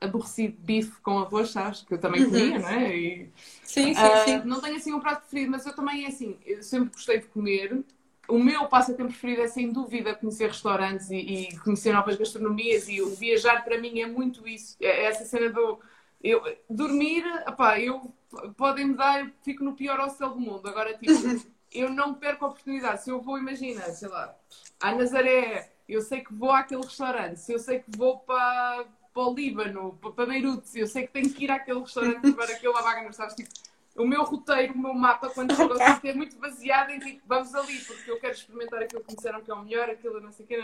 aborrecido 0.00 0.56
bife 0.58 1.00
com 1.02 1.18
arroz, 1.18 1.50
sabes? 1.50 1.82
Que 1.82 1.94
eu 1.94 1.98
também 1.98 2.24
uhum. 2.24 2.30
comia, 2.30 2.58
não 2.58 2.68
é? 2.68 2.96
E, 2.96 3.30
sim, 3.62 3.94
sim, 3.94 4.00
uh, 4.00 4.24
sim. 4.24 4.48
Não 4.48 4.60
tenho 4.60 4.76
assim 4.76 4.92
um 4.92 5.00
prato 5.00 5.20
preferido, 5.20 5.50
mas 5.50 5.66
eu 5.66 5.74
também 5.74 6.04
é 6.04 6.08
assim, 6.08 6.38
eu 6.46 6.62
sempre 6.62 6.90
gostei 6.90 7.18
de 7.18 7.26
comer. 7.26 7.84
O 8.26 8.38
meu 8.38 8.66
passatempo 8.66 9.10
preferido 9.10 9.42
é 9.42 9.48
sem 9.48 9.72
dúvida 9.72 10.14
conhecer 10.14 10.46
restaurantes 10.48 11.10
e, 11.10 11.16
e 11.16 11.58
conhecer 11.58 11.92
novas 11.92 12.16
gastronomias 12.16 12.88
e 12.88 13.02
o 13.02 13.10
viajar 13.10 13.64
para 13.64 13.78
mim 13.78 14.00
é 14.00 14.06
muito 14.06 14.46
isso. 14.48 14.76
É 14.80 15.06
essa 15.06 15.24
cena 15.24 15.50
do 15.50 15.80
Eu, 16.22 16.42
dormir, 16.68 17.24
opá, 17.48 17.80
eu 17.80 18.12
podem-me 18.56 18.94
dar, 18.94 19.20
eu 19.20 19.30
fico 19.42 19.64
no 19.64 19.74
pior 19.74 19.98
hostel 19.98 20.30
do 20.30 20.40
mundo. 20.40 20.68
Agora, 20.68 20.96
tipo, 20.96 21.12
eu 21.72 21.90
não 21.90 22.14
perco 22.14 22.44
a 22.44 22.48
oportunidade. 22.48 23.02
Se 23.02 23.10
eu 23.10 23.20
vou, 23.20 23.38
imagina, 23.38 23.82
sei 23.90 24.08
lá, 24.08 24.34
à 24.78 24.94
Nazaré, 24.94 25.72
eu 25.88 26.00
sei 26.00 26.20
que 26.20 26.32
vou 26.32 26.50
àquele 26.50 26.82
restaurante, 26.82 27.38
se 27.38 27.52
eu 27.52 27.58
sei 27.58 27.80
que 27.80 27.96
vou 27.96 28.18
para, 28.18 28.84
para 29.12 29.22
o 29.22 29.34
Líbano, 29.34 29.98
para, 30.00 30.12
para 30.12 30.26
Beirute, 30.26 30.78
eu 30.78 30.86
sei 30.86 31.06
que 31.06 31.12
tenho 31.12 31.30
que 31.32 31.44
ir 31.44 31.50
àquele 31.50 31.80
restaurante 31.80 32.30
para 32.32 32.52
aquele 32.52 32.72
vaga, 32.72 33.12
sabes? 33.12 33.34
Tipo, 33.34 33.50
o 33.96 34.06
meu 34.06 34.22
roteiro, 34.22 34.74
o 34.74 34.78
meu 34.78 34.94
mapa, 34.94 35.28
quando 35.30 35.54
chego 35.54 35.72
ao 35.72 35.94
sítio, 35.94 36.10
é 36.10 36.14
muito 36.14 36.36
baseado 36.36 36.90
em 36.90 37.00
tipo, 37.00 37.22
vamos 37.26 37.54
ali, 37.54 37.78
porque 37.80 38.10
eu 38.10 38.20
quero 38.20 38.34
experimentar 38.34 38.82
aquilo 38.82 39.02
que 39.02 39.10
me 39.10 39.16
disseram 39.16 39.40
que 39.42 39.50
é 39.50 39.54
o 39.54 39.64
melhor, 39.64 39.90
aquilo 39.90 40.20
não 40.20 40.32
sei 40.32 40.44
o 40.44 40.48
que. 40.48 40.58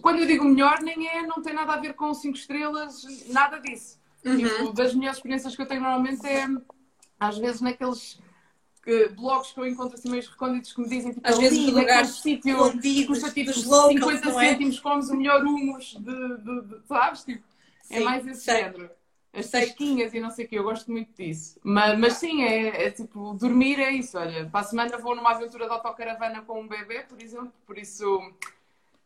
Quando 0.00 0.18
eu 0.20 0.26
digo 0.26 0.44
melhor, 0.44 0.80
nem 0.80 1.08
é, 1.08 1.22
não 1.22 1.40
tem 1.40 1.54
nada 1.54 1.74
a 1.74 1.76
ver 1.76 1.94
com 1.94 2.12
5 2.12 2.36
estrelas, 2.36 3.04
nada 3.28 3.58
disso. 3.58 4.01
Uhum. 4.24 4.36
Tipo, 4.36 4.72
das 4.72 4.94
melhores 4.94 5.16
experiências 5.18 5.56
que 5.56 5.62
eu 5.62 5.66
tenho 5.66 5.80
normalmente 5.80 6.26
é, 6.26 6.46
às 7.18 7.38
vezes, 7.38 7.60
naqueles 7.60 8.20
que, 8.82 9.08
blogs 9.08 9.52
que 9.52 9.60
eu 9.60 9.66
encontro 9.66 9.94
assim 9.94 10.10
meio 10.10 10.22
recônditos 10.22 10.72
que 10.72 10.80
me 10.80 10.88
dizem 10.88 11.12
tipo, 11.12 11.26
às 11.26 11.38
vezes 11.38 11.58
ali, 11.58 11.72
naquele 11.72 12.06
sítio 12.06 13.06
custa 13.06 13.30
tipo 13.30 13.52
50 13.52 14.28
é? 14.28 14.32
cêntimos, 14.32 14.80
comes 14.80 15.08
o 15.08 15.16
melhor 15.16 15.44
humus 15.44 15.96
de, 15.98 16.36
de, 16.38 16.62
de, 16.62 16.86
sabes? 16.86 17.24
Tipo, 17.24 17.44
é 17.90 17.94
sim, 17.94 17.94
é 17.94 18.00
mais 18.00 18.26
esse 18.26 18.44
género. 18.44 18.90
As 19.34 19.50
tasquinhas 19.50 20.12
e 20.12 20.20
não 20.20 20.30
sei 20.30 20.44
o 20.44 20.48
que, 20.48 20.56
eu 20.56 20.64
gosto 20.64 20.90
muito 20.90 21.10
disso. 21.16 21.58
Mas, 21.62 21.98
mas 21.98 22.12
sim, 22.14 22.42
é, 22.42 22.86
é, 22.86 22.90
tipo, 22.90 23.32
dormir 23.32 23.80
é 23.80 23.90
isso. 23.90 24.18
Olha, 24.18 24.46
para 24.50 24.60
a 24.60 24.64
semana 24.64 24.98
vou 24.98 25.16
numa 25.16 25.30
aventura 25.30 25.64
de 25.64 25.72
autocaravana 25.72 26.42
com 26.42 26.60
um 26.60 26.68
bebê, 26.68 27.02
por 27.08 27.20
exemplo, 27.20 27.52
por 27.66 27.78
isso 27.78 28.04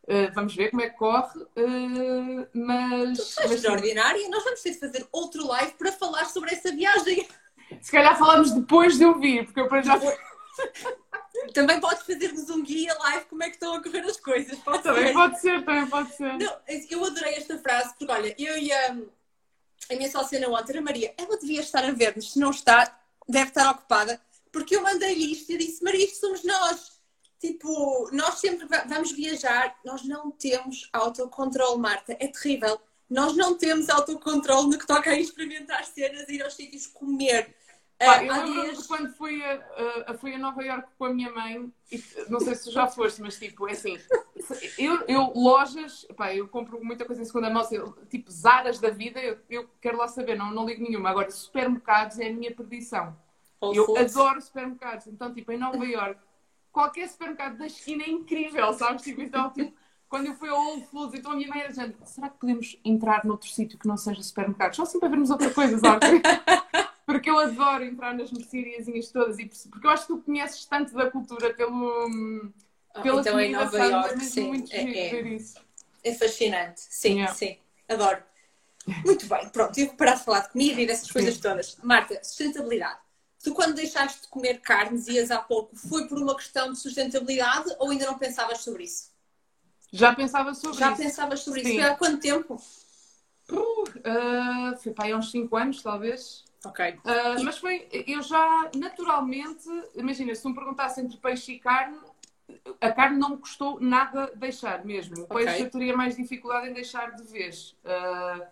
uh, 0.07 0.33
vamos 0.33 0.55
ver 0.55 0.69
como 0.71 0.81
é 0.81 0.89
que 0.89 0.97
corre. 0.97 1.39
Uh, 1.39 2.47
mas. 2.53 3.35
Mas, 3.37 3.51
extraordinária, 3.51 4.27
nós 4.29 4.43
vamos 4.43 4.61
ter 4.61 4.71
de 4.71 4.79
fazer 4.79 5.07
outro 5.11 5.45
live 5.47 5.73
para 5.73 5.91
falar 5.91 6.25
sobre 6.25 6.53
essa 6.53 6.71
viagem. 6.71 7.27
Se 7.81 7.91
calhar 7.91 8.17
falamos 8.17 8.51
depois 8.51 8.97
de 8.97 9.03
eu 9.03 9.19
vir, 9.19 9.45
porque 9.45 9.59
eu 9.59 9.67
para 9.67 9.81
já. 9.81 9.99
Também 11.53 11.79
podes 11.79 12.03
fazer-nos 12.03 12.49
um 12.49 12.63
guia 12.63 12.93
live 12.97 13.25
como 13.25 13.43
é 13.43 13.49
que 13.49 13.55
estão 13.55 13.75
a 13.75 13.83
correr 13.83 13.99
as 13.99 14.17
coisas. 14.17 14.57
Pode 14.59 14.83
também 14.83 15.07
ser. 15.07 15.13
pode 15.13 15.39
ser, 15.39 15.65
também 15.65 15.87
pode 15.87 16.15
ser. 16.15 16.33
Não, 16.33 16.57
eu 16.89 17.05
adorei 17.05 17.35
esta 17.35 17.57
frase, 17.59 17.93
porque 17.97 18.11
olha, 18.11 18.35
eu 18.39 18.57
e 18.57 18.71
a, 18.71 18.97
a 19.91 19.95
minha 19.95 20.09
sócia 20.09 20.39
na 20.39 20.47
outra, 20.47 20.79
a 20.79 20.81
Maria, 20.81 21.13
ela 21.17 21.37
devia 21.37 21.61
estar 21.61 21.85
a 21.85 21.91
ver-nos, 21.91 22.33
se 22.33 22.39
não 22.39 22.49
está, 22.49 22.99
deve 23.29 23.49
estar 23.49 23.69
ocupada, 23.69 24.19
porque 24.51 24.75
eu 24.75 24.81
mandei-lhe 24.81 25.31
isto 25.31 25.51
e 25.51 25.57
disse, 25.57 25.83
Maria, 25.83 26.05
isto 26.05 26.19
somos 26.19 26.43
nós. 26.43 26.96
Tipo, 27.39 28.09
nós 28.11 28.35
sempre 28.35 28.67
vamos 28.87 29.11
viajar, 29.11 29.77
nós 29.85 30.03
não 30.03 30.31
temos 30.31 30.89
autocontrole, 30.91 31.79
Marta, 31.79 32.13
é 32.13 32.27
terrível. 32.27 32.79
Nós 33.09 33.35
não 33.35 33.57
temos 33.57 33.89
autocontrole 33.89 34.69
no 34.69 34.77
que 34.77 34.87
toca 34.87 35.11
a 35.11 35.19
experimentar 35.19 35.85
cenas, 35.85 36.27
ir 36.27 36.41
aos 36.41 36.55
sítios 36.55 36.87
comer. 36.87 37.55
Pá, 37.99 38.23
eu 38.23 38.31
lembro 38.31 38.61
dias... 38.61 38.77
de 38.79 38.87
quando 38.87 39.11
fui 39.13 39.41
a, 39.43 40.03
a, 40.07 40.13
fui 40.13 40.33
a 40.33 40.37
Nova 40.37 40.61
York 40.63 40.87
com 40.97 41.05
a 41.05 41.13
minha 41.13 41.31
mãe, 41.31 41.71
e, 41.91 42.03
não 42.29 42.39
sei 42.39 42.53
se 42.53 42.65
tu 42.65 42.71
já 42.71 42.85
foste, 42.85 43.21
mas 43.21 43.39
tipo, 43.39 43.67
é 43.67 43.71
assim, 43.71 43.97
eu, 44.77 45.03
eu 45.07 45.33
lojas, 45.35 46.05
pá, 46.15 46.33
eu 46.33 46.47
compro 46.47 46.83
muita 46.83 47.05
coisa 47.05 47.23
em 47.23 47.25
segunda 47.25 47.49
mão, 47.49 47.67
tipo 48.07 48.31
Zaras 48.31 48.79
da 48.79 48.91
vida, 48.91 49.19
eu, 49.19 49.39
eu 49.49 49.67
quero 49.81 49.97
lá 49.97 50.07
saber, 50.07 50.37
não, 50.37 50.51
não 50.51 50.65
ligo 50.65 50.83
nenhuma. 50.83 51.09
Agora, 51.09 51.31
supermercados 51.31 52.19
é 52.19 52.27
a 52.27 52.33
minha 52.33 52.53
perdição. 52.53 53.17
eu 53.61 53.97
adoro 53.97 54.39
supermercados, 54.41 55.07
então, 55.07 55.33
tipo, 55.33 55.51
em 55.51 55.57
Nova 55.57 55.83
York, 55.83 56.19
qualquer 56.77 57.09
supermercado 57.09 57.57
da 57.57 57.65
esquina 57.65 58.03
é 58.03 58.09
incrível, 58.09 58.71
sabes? 58.73 59.01
Tipo, 59.01 59.23
então, 59.23 59.49
tipo, 59.49 59.73
quando 60.07 60.27
eu 60.27 60.35
fui 60.35 60.47
ao 60.47 60.63
Whole 60.63 60.85
Foods, 60.85 61.19
então 61.19 61.31
a 61.31 61.35
minha 61.35 61.49
mãe 61.49 61.61
era 61.61 61.69
dizendo, 61.69 61.95
será 62.05 62.29
que 62.29 62.37
podemos 62.37 62.79
entrar 62.85 63.25
noutro 63.25 63.49
sítio 63.49 63.79
que 63.79 63.87
não 63.87 63.97
seja 63.97 64.21
supermercado? 64.21 64.75
Só 64.75 64.83
assim 64.83 64.99
para 64.99 65.09
vermos 65.09 65.31
outra 65.31 65.49
coisa, 65.49 65.79
sabes? 65.79 66.07
porque 67.03 67.31
eu 67.31 67.39
adoro 67.39 67.83
entrar 67.83 68.13
nas 68.13 68.31
merceariazinhas 68.31 69.09
todas, 69.09 69.39
e 69.39 69.49
porque 69.71 69.87
eu 69.87 69.89
acho 69.89 70.05
que 70.05 70.13
tu 70.13 70.21
conheces 70.21 70.65
tanto 70.65 70.93
da 70.93 71.09
cultura 71.09 71.51
pelo, 71.55 72.51
ah, 72.93 73.01
pela 73.01 73.21
então, 73.21 73.39
em 73.39 73.53
Nova 73.53 73.71
sabe? 73.71 73.91
York, 73.91 74.13
é 74.13 74.19
sim, 74.19 74.47
muito 74.47 74.71
é, 74.71 74.83
é, 74.83 75.21
isso. 75.29 75.59
é 76.03 76.13
fascinante, 76.13 76.81
sim, 76.81 77.15
yeah. 77.15 77.33
sim, 77.33 77.57
adoro. 77.89 78.21
Muito 79.03 79.25
bem, 79.25 79.49
pronto, 79.49 79.73
tive 79.73 79.89
que 79.89 79.97
parar 79.97 80.13
de 80.13 80.23
falar 80.23 80.41
de 80.41 80.49
comida 80.49 80.79
e 80.79 80.85
dessas 80.85 81.11
coisas 81.11 81.39
todas. 81.39 81.75
Marta, 81.81 82.23
sustentabilidade. 82.23 83.06
Tu, 83.43 83.53
quando 83.53 83.75
deixaste 83.75 84.21
de 84.23 84.27
comer 84.27 84.61
carne, 84.61 84.97
dizias 84.97 85.31
há 85.31 85.39
pouco, 85.39 85.75
foi 85.75 86.07
por 86.07 86.17
uma 86.17 86.35
questão 86.35 86.71
de 86.71 86.79
sustentabilidade 86.79 87.75
ou 87.79 87.91
ainda 87.91 88.05
não 88.05 88.17
pensavas 88.17 88.59
sobre 88.59 88.83
isso? 88.83 89.11
Já 89.91 90.13
pensava 90.13 90.53
sobre 90.53 90.77
Já 90.77 90.91
isso. 90.91 91.01
Já 91.01 91.07
pensavas 91.07 91.39
sobre 91.41 91.61
Sim. 91.61 91.69
isso. 91.69 91.79
Foi 91.79 91.89
há 91.89 91.95
quanto 91.95 92.19
tempo? 92.19 92.61
Uh, 93.49 94.77
foi 94.81 94.91
para 94.91 95.05
aí 95.05 95.11
há 95.11 95.17
uns 95.17 95.31
5 95.31 95.55
anos, 95.55 95.81
talvez. 95.81 96.43
Ok. 96.65 96.89
Uh, 96.89 97.43
mas 97.43 97.57
foi, 97.57 97.87
eu 97.91 98.21
já 98.21 98.69
naturalmente, 98.75 99.69
imagina, 99.95 100.33
se 100.35 100.41
tu 100.41 100.49
me 100.49 100.55
perguntasse 100.55 100.99
entre 100.99 101.17
peixe 101.17 101.53
e 101.53 101.59
carne, 101.59 101.97
a 102.81 102.91
carne 102.91 103.17
não 103.17 103.31
me 103.31 103.37
custou 103.37 103.79
nada 103.79 104.31
deixar 104.35 104.83
mesmo. 104.83 105.23
O 105.23 105.27
peixe 105.27 105.53
okay. 105.53 105.65
eu 105.65 105.69
teria 105.69 105.95
mais 105.95 106.15
dificuldade 106.15 106.69
em 106.69 106.73
deixar 106.73 107.11
de 107.11 107.23
vez. 107.23 107.75
Uh, 107.83 108.45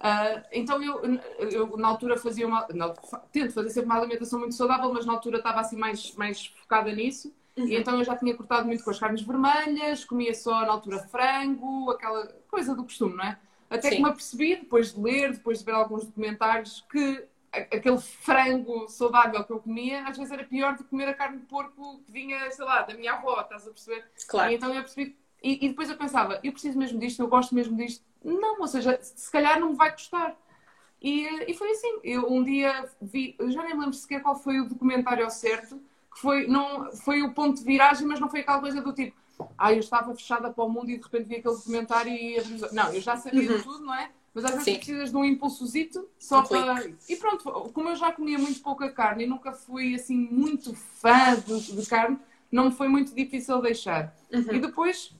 uh, 0.00 0.42
então 0.52 0.82
eu, 0.82 1.20
eu, 1.50 1.76
na 1.76 1.88
altura 1.88 2.16
fazia 2.16 2.46
uma. 2.46 2.66
Não, 2.72 2.94
tento 3.32 3.52
fazer 3.52 3.70
sempre 3.70 3.90
uma 3.90 3.98
alimentação 3.98 4.38
muito 4.38 4.54
saudável, 4.54 4.92
mas 4.92 5.06
na 5.06 5.12
altura 5.12 5.38
estava 5.38 5.60
assim 5.60 5.76
mais, 5.76 6.14
mais 6.14 6.46
focada 6.46 6.92
nisso. 6.92 7.34
Uhum. 7.56 7.68
E 7.68 7.76
então 7.76 7.98
eu 7.98 8.04
já 8.04 8.16
tinha 8.16 8.34
cortado 8.34 8.66
muito 8.66 8.82
com 8.82 8.90
as 8.90 8.98
carnes 8.98 9.22
vermelhas, 9.22 10.04
comia 10.04 10.34
só 10.34 10.60
na 10.62 10.72
altura 10.72 10.98
frango, 10.98 11.90
aquela 11.90 12.26
coisa 12.48 12.74
do 12.74 12.82
costume, 12.82 13.14
não 13.14 13.24
é? 13.24 13.38
Até 13.70 13.90
Sim. 13.90 13.96
que 13.96 14.02
me 14.02 14.08
apercebi, 14.08 14.56
depois 14.56 14.92
de 14.92 15.00
ler, 15.00 15.32
depois 15.32 15.60
de 15.60 15.64
ver 15.64 15.72
alguns 15.72 16.04
documentários, 16.04 16.84
que 16.90 17.26
aquele 17.52 17.98
frango 17.98 18.88
saudável 18.88 19.44
que 19.44 19.52
eu 19.52 19.60
comia, 19.60 20.04
às 20.04 20.16
vezes 20.16 20.32
era 20.32 20.44
pior 20.44 20.76
do 20.76 20.84
que 20.84 20.90
comer 20.90 21.08
a 21.08 21.14
carne 21.14 21.38
de 21.38 21.46
porco 21.46 22.00
que 22.04 22.12
vinha, 22.12 22.50
sei 22.50 22.64
lá, 22.64 22.82
da 22.82 22.94
minha 22.94 23.14
avó, 23.14 23.40
estás 23.40 23.66
a 23.66 23.70
perceber? 23.70 24.04
Claro. 24.28 24.50
E 24.50 24.54
então 24.56 24.74
eu 24.74 24.80
percebi. 24.82 25.16
E, 25.44 25.66
e, 25.66 25.68
depois 25.68 25.90
eu 25.90 25.96
pensava, 25.96 26.40
eu 26.42 26.52
preciso 26.52 26.78
mesmo 26.78 26.98
disto, 26.98 27.20
eu 27.20 27.28
gosto 27.28 27.54
mesmo 27.54 27.76
disto. 27.76 28.02
Não, 28.24 28.58
ou 28.58 28.66
seja, 28.66 28.98
se 29.02 29.30
calhar 29.30 29.60
não 29.60 29.70
me 29.70 29.76
vai 29.76 29.92
custar. 29.92 30.34
E, 31.02 31.28
e 31.46 31.52
foi 31.52 31.70
assim. 31.70 31.98
Eu 32.02 32.32
um 32.32 32.42
dia 32.42 32.88
vi, 33.00 33.36
eu 33.38 33.50
já 33.50 33.62
nem 33.62 33.78
lembro 33.78 33.92
sequer 33.92 34.22
qual 34.22 34.36
foi 34.36 34.58
o 34.58 34.66
documentário 34.66 35.22
ao 35.22 35.30
certo, 35.30 35.78
que 36.10 36.18
foi, 36.18 36.46
não, 36.46 36.90
foi 36.92 37.20
o 37.22 37.34
ponto 37.34 37.58
de 37.58 37.64
viragem, 37.64 38.06
mas 38.06 38.18
não 38.18 38.30
foi 38.30 38.40
aquela 38.40 38.58
coisa 38.58 38.80
do 38.80 38.90
tipo, 38.94 39.14
ah, 39.58 39.70
eu 39.70 39.80
estava 39.80 40.14
fechada 40.14 40.50
para 40.50 40.64
o 40.64 40.68
mundo 40.68 40.90
e 40.90 40.96
de 40.96 41.02
repente 41.02 41.28
vi 41.28 41.36
aquele 41.36 41.56
documentário 41.56 42.10
e. 42.10 42.42
Não, 42.72 42.90
eu 42.94 43.02
já 43.02 43.14
sabia 43.18 43.52
uhum. 43.52 43.62
tudo, 43.62 43.84
não 43.84 43.94
é? 43.94 44.10
Mas 44.32 44.46
às 44.46 44.50
vezes 44.52 44.64
Sim. 44.64 44.76
precisas 44.76 45.10
de 45.10 45.16
um 45.16 45.26
impulsozito 45.26 46.08
só 46.18 46.40
um 46.40 46.44
para. 46.44 46.80
Clique. 46.80 47.12
E 47.12 47.16
pronto, 47.16 47.70
como 47.74 47.90
eu 47.90 47.96
já 47.96 48.10
comia 48.12 48.38
muito 48.38 48.62
pouca 48.62 48.90
carne 48.90 49.24
e 49.24 49.26
nunca 49.26 49.52
fui 49.52 49.94
assim 49.94 50.16
muito 50.16 50.74
fã 50.74 51.34
de, 51.34 51.76
de 51.76 51.86
carne, 51.86 52.18
não 52.50 52.66
me 52.66 52.72
foi 52.72 52.88
muito 52.88 53.14
difícil 53.14 53.60
deixar. 53.60 54.16
Uhum. 54.32 54.54
E 54.54 54.58
depois 54.58 55.14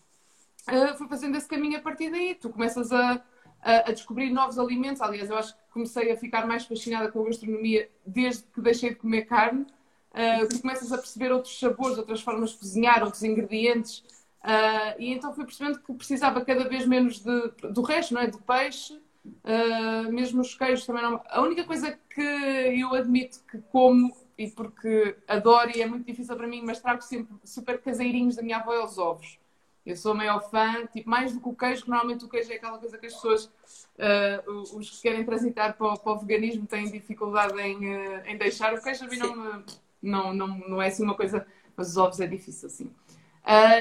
uh, 0.68 0.96
fui 0.96 1.08
fazendo 1.08 1.36
esse 1.36 1.48
caminho 1.48 1.78
a 1.78 1.80
partir 1.80 2.10
daí. 2.10 2.34
Tu 2.34 2.50
começas 2.50 2.92
a, 2.92 3.22
a, 3.62 3.88
a, 3.88 3.92
descobrir 3.92 4.30
novos 4.30 4.58
alimentos. 4.58 5.00
Aliás, 5.00 5.30
eu 5.30 5.36
acho 5.36 5.54
que 5.54 5.60
comecei 5.72 6.10
a 6.12 6.16
ficar 6.16 6.46
mais 6.46 6.64
fascinada 6.64 7.10
com 7.10 7.22
a 7.22 7.24
gastronomia 7.24 7.90
desde 8.06 8.44
que 8.44 8.60
deixei 8.60 8.90
de 8.90 8.96
comer 8.96 9.22
carne. 9.22 9.66
Uh, 10.12 10.48
tu 10.48 10.60
começas 10.60 10.92
a 10.92 10.98
perceber 10.98 11.32
outros 11.32 11.58
sabores, 11.58 11.98
outras 11.98 12.20
formas 12.20 12.50
de 12.50 12.58
cozinhar, 12.58 13.02
outros 13.02 13.22
ingredientes. 13.22 13.98
Uh, 14.44 14.94
e 14.98 15.12
então 15.12 15.34
fui 15.34 15.44
percebendo 15.44 15.80
que 15.80 15.92
precisava 15.94 16.44
cada 16.44 16.68
vez 16.68 16.86
menos 16.86 17.20
de, 17.20 17.50
do 17.70 17.82
resto, 17.82 18.14
não 18.14 18.20
é? 18.20 18.26
Do 18.26 18.38
peixe, 18.38 19.00
Uh, 19.24 20.12
mesmo 20.12 20.42
os 20.42 20.54
queijos 20.54 20.84
também 20.84 21.02
não. 21.02 21.22
A 21.28 21.40
única 21.40 21.64
coisa 21.64 21.98
que 22.10 22.20
eu 22.20 22.94
admito 22.94 23.42
que 23.50 23.58
como, 23.72 24.14
e 24.36 24.50
porque 24.50 25.16
adoro 25.26 25.70
e 25.74 25.80
é 25.80 25.86
muito 25.86 26.06
difícil 26.06 26.36
para 26.36 26.46
mim, 26.46 26.62
mas 26.62 26.80
trago 26.80 27.02
sempre 27.02 27.34
super 27.44 27.80
caseirinhos 27.80 28.36
da 28.36 28.42
minha 28.42 28.58
avó 28.58 28.74
é 28.74 28.84
os 28.84 28.98
ovos. 28.98 29.38
Eu 29.84 29.96
sou 29.96 30.14
maior 30.14 30.40
fã, 30.50 30.86
tipo, 30.86 31.10
mais 31.10 31.34
do 31.34 31.40
que 31.40 31.48
o 31.48 31.54
queijo, 31.54 31.84
que 31.84 31.90
normalmente 31.90 32.24
o 32.24 32.28
queijo 32.28 32.50
é 32.50 32.56
aquela 32.56 32.78
coisa 32.78 32.96
que 32.96 33.06
as 33.06 33.14
pessoas, 33.14 33.44
uh, 33.98 34.76
os 34.76 34.90
que 34.90 35.02
querem 35.02 35.24
transitar 35.24 35.76
para 35.76 35.92
o, 35.92 35.98
para 35.98 36.12
o, 36.12 36.18
veganismo, 36.18 36.66
têm 36.66 36.90
dificuldade 36.90 37.60
em, 37.60 37.76
uh, 37.76 38.22
em 38.24 38.38
deixar. 38.38 38.72
O 38.72 38.82
queijo 38.82 39.04
a 39.04 39.08
mim 39.08 39.18
não, 39.18 39.64
não, 40.02 40.34
não, 40.34 40.48
não 40.68 40.82
é 40.82 40.88
assim 40.88 41.02
uma 41.02 41.14
coisa, 41.14 41.46
mas 41.76 41.90
os 41.90 41.96
ovos 41.98 42.18
é 42.18 42.26
difícil 42.26 42.66
assim. 42.66 42.90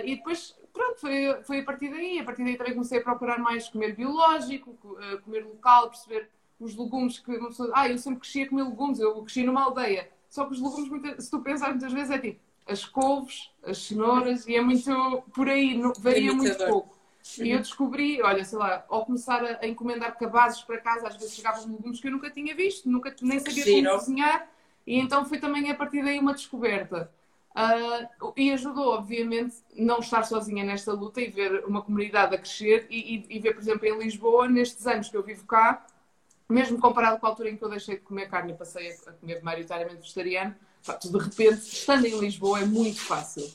e 0.04 0.18
depois 0.18 0.54
pronto, 0.74 1.00
foi, 1.00 1.42
foi 1.44 1.60
a 1.60 1.64
partir 1.64 1.90
daí. 1.90 2.20
A 2.20 2.24
partir 2.26 2.44
daí 2.44 2.58
também 2.58 2.74
comecei 2.74 3.00
a 3.00 3.04
procurar 3.04 3.40
mais 3.40 3.70
comer 3.70 3.96
biológico, 3.96 4.78
comer 5.24 5.46
local, 5.46 5.90
perceber 5.90 6.30
os 6.60 6.76
legumes 6.76 7.20
que 7.20 7.32
uma 7.32 7.48
pessoa. 7.48 7.72
Ah, 7.74 7.88
eu 7.88 7.98
sempre 7.98 8.20
cresci 8.20 8.42
a 8.42 8.50
comer 8.50 8.64
legumes, 8.64 9.00
eu 9.00 9.22
cresci 9.24 9.44
numa 9.44 9.64
aldeia. 9.64 10.10
Só 10.30 10.46
que 10.46 10.54
os 10.54 10.62
legumes, 10.62 11.24
se 11.24 11.32
tu 11.32 11.40
pensar 11.40 11.70
muitas 11.70 11.94
vezes, 11.94 12.12
é 12.12 12.18
tipo 12.18 12.40
as 12.68 12.86
couves, 12.86 13.52
as 13.64 13.78
cenouras, 13.78 14.48
e 14.48 14.56
é 14.56 14.62
muito 14.62 15.24
por 15.34 15.50
aí, 15.50 15.82
varia 16.00 16.34
muito 16.34 16.58
pouco. 16.66 16.94
E 17.40 17.52
eu 17.52 17.60
descobri, 17.60 18.22
olha, 18.22 18.44
sei 18.44 18.58
lá, 18.58 18.86
ao 18.90 19.06
começar 19.06 19.44
a, 19.44 19.68
encomendar 19.68 20.18
cabazes 20.18 20.62
para 20.62 20.80
casa, 20.80 21.08
às 21.08 21.16
vezes 21.16 21.34
chegavam 21.34 21.66
legumes 21.66 22.00
que 22.00 22.08
eu 22.08 22.12
nunca 22.12 22.30
tinha 22.30 22.54
visto, 22.54 22.90
nunca, 22.90 23.16
nem 23.22 23.40
sabia 23.40 23.66
como 23.66 24.00
cozinhar, 24.00 24.50
e 24.86 25.00
então 25.00 25.24
foi 25.26 25.40
também 25.40 25.70
a 25.72 25.76
partir 25.76 26.04
daí 26.04 26.20
uma 26.20 26.34
descoberta. 26.34 27.10
Uh, 27.56 28.34
e 28.36 28.52
ajudou, 28.52 28.96
obviamente, 28.96 29.58
não 29.76 30.00
estar 30.00 30.24
sozinha 30.24 30.64
nesta 30.64 30.92
luta 30.92 31.22
e 31.22 31.30
ver 31.30 31.64
uma 31.66 31.84
comunidade 31.84 32.34
a 32.34 32.38
crescer 32.38 32.88
e, 32.90 33.16
e, 33.16 33.38
e, 33.38 33.40
ver, 33.40 33.54
por 33.54 33.62
exemplo, 33.62 33.86
em 33.88 34.00
Lisboa, 34.00 34.50
nestes 34.50 34.88
anos 34.88 35.08
que 35.08 35.16
eu 35.16 35.22
vivo 35.22 35.46
cá, 35.46 35.86
mesmo 36.50 36.80
comparado 36.80 37.20
com 37.20 37.28
a 37.28 37.30
altura 37.30 37.52
em 37.52 37.56
que 37.56 37.64
eu 37.64 37.70
deixei 37.70 37.96
de 37.96 38.02
comer 38.02 38.28
carne 38.28 38.54
e 38.54 38.56
passei 38.56 38.98
a 39.06 39.12
comer 39.14 39.44
maioritariamente 39.44 40.02
vegetariano, 40.02 40.56
tu 41.00 41.12
de 41.12 41.18
repente, 41.18 41.62
estando 41.62 42.06
em 42.06 42.20
Lisboa, 42.20 42.60
é 42.60 42.66
muito 42.66 43.00
fácil. 43.00 43.50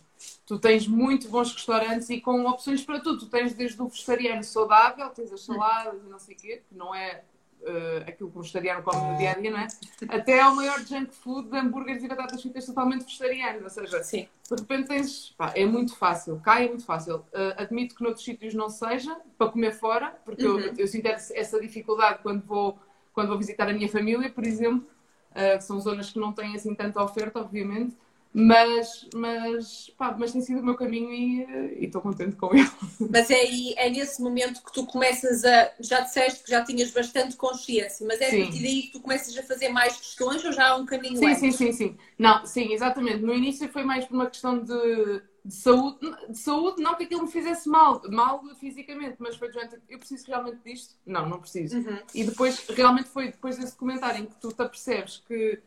Tu 0.47 0.59
tens 0.59 0.89
muito 0.89 1.29
bons 1.29 1.53
restaurantes 1.53 2.09
e 2.09 2.21
com 2.21 2.47
opções 2.47 2.83
para 2.83 3.01
tudo. 3.01 3.19
Tu 3.19 3.27
tens 3.27 3.53
desde 3.53 3.81
o 3.83 3.89
vegetariano 3.89 4.43
saudável, 4.43 5.11
tens 5.11 5.33
as 5.33 5.43
saladas 5.43 6.01
e 6.03 6.09
não 6.09 6.19
sei 6.19 6.35
o 6.35 6.39
quê, 6.39 6.63
que 6.67 6.75
não 6.75 6.95
é 6.95 7.23
uh, 7.61 8.09
aquilo 8.09 8.31
que 8.31 8.39
o 8.39 8.41
vegetariano 8.41 8.83
come 8.83 9.13
no 9.13 9.19
dia 9.19 9.33
a 9.33 9.35
dia, 9.35 9.51
não 9.51 9.59
é? 9.59 9.67
Até 10.09 10.41
ao 10.41 10.55
maior 10.55 10.81
junk 10.81 11.15
food 11.15 11.51
de 11.51 11.57
hambúrgueres 11.59 12.03
e 12.03 12.09
batatas 12.09 12.41
fritas 12.41 12.67
totalmente 12.67 13.05
vegetariano. 13.05 13.65
Ou 13.65 13.71
seja, 13.71 14.03
Sim. 14.03 14.29
de 14.51 14.57
repente 14.57 14.89
tens. 14.89 15.35
Pá, 15.37 15.53
é 15.55 15.67
muito 15.67 15.95
fácil, 15.97 16.41
cai 16.41 16.65
é 16.65 16.69
muito 16.69 16.85
fácil. 16.85 17.17
Uh, 17.17 17.55
admito 17.57 17.95
que 17.95 18.03
noutros 18.03 18.25
sítios 18.25 18.55
não 18.55 18.71
seja, 18.71 19.17
para 19.37 19.51
comer 19.51 19.73
fora, 19.73 20.19
porque 20.25 20.47
uhum. 20.47 20.59
eu, 20.59 20.75
eu, 20.79 20.87
sinto 20.87 21.07
essa 21.07 21.61
dificuldade 21.61 22.21
quando 22.23 22.43
vou, 22.43 22.79
quando 23.13 23.29
vou 23.29 23.39
visitar 23.39 23.69
a 23.69 23.73
minha 23.73 23.89
família, 23.89 24.31
por 24.31 24.45
exemplo, 24.45 24.89
que 25.33 25.65
são 25.65 25.81
zonas 25.81 26.11
que 26.11 26.19
não 26.19 26.33
têm 26.33 26.55
assim 26.57 26.75
tanta 26.75 27.03
oferta, 27.03 27.41
obviamente. 27.41 27.97
Mas, 28.33 29.09
mas, 29.15 29.91
pá, 29.97 30.15
mas 30.19 30.33
tem 30.33 30.41
sido 30.43 30.61
o 30.61 30.65
meu 30.65 30.77
caminho 30.77 31.13
e 31.13 31.87
estou 31.87 32.01
contente 32.01 32.37
com 32.37 32.55
ele. 32.55 32.71
Mas 33.11 33.31
é, 33.31 33.41
aí, 33.41 33.75
é 33.77 33.89
nesse 33.89 34.23
momento 34.23 34.63
que 34.63 34.73
tu 34.73 34.87
começas 34.87 35.45
a. 35.45 35.73
Já 35.81 36.01
disseste 36.01 36.45
que 36.45 36.51
já 36.51 36.63
tinhas 36.63 36.91
bastante 36.91 37.37
consciência, 37.37 38.07
mas 38.07 38.21
é 38.21 38.27
a 38.27 38.45
partir 38.45 38.63
daí 38.63 38.83
que 38.83 38.93
tu 38.93 39.01
começas 39.01 39.37
a 39.37 39.43
fazer 39.43 39.71
mais 39.71 39.97
questões 39.97 40.45
ou 40.45 40.53
já 40.53 40.69
há 40.69 40.77
um 40.77 40.85
caminho 40.85 41.17
Sim, 41.17 41.35
sim, 41.35 41.51
sim, 41.51 41.73
sim. 41.73 41.97
Não, 42.19 42.45
sim, 42.45 42.73
exatamente. 42.73 43.23
No 43.23 43.35
início 43.35 43.69
foi 43.71 43.83
mais 43.83 44.05
por 44.05 44.15
uma 44.15 44.27
questão 44.27 44.59
de, 44.63 45.23
de 45.45 45.55
saúde. 45.55 45.99
De 46.29 46.39
saúde, 46.39 46.83
não 46.83 46.95
que 46.95 47.05
aquilo 47.05 47.23
me 47.23 47.31
fizesse 47.31 47.69
mal, 47.69 48.01
mal 48.11 48.43
fisicamente, 48.61 49.17
mas 49.19 49.37
foi 49.37 49.51
durante. 49.51 49.79
Eu 49.89 49.99
preciso 49.99 50.27
realmente 50.27 50.59
disto? 50.65 50.95
Não, 51.07 51.27
não 51.29 51.41
preciso. 51.41 51.79
Uhum. 51.79 51.99
E 52.15 52.25
depois, 52.25 52.67
realmente 52.69 53.09
foi 53.09 53.27
depois 53.27 53.57
desse 53.57 53.75
comentário 53.75 54.21
em 54.21 54.27
que 54.27 54.37
tu 54.37 54.53
te 54.53 54.63
apercebes 54.63 55.23
que 55.27 55.61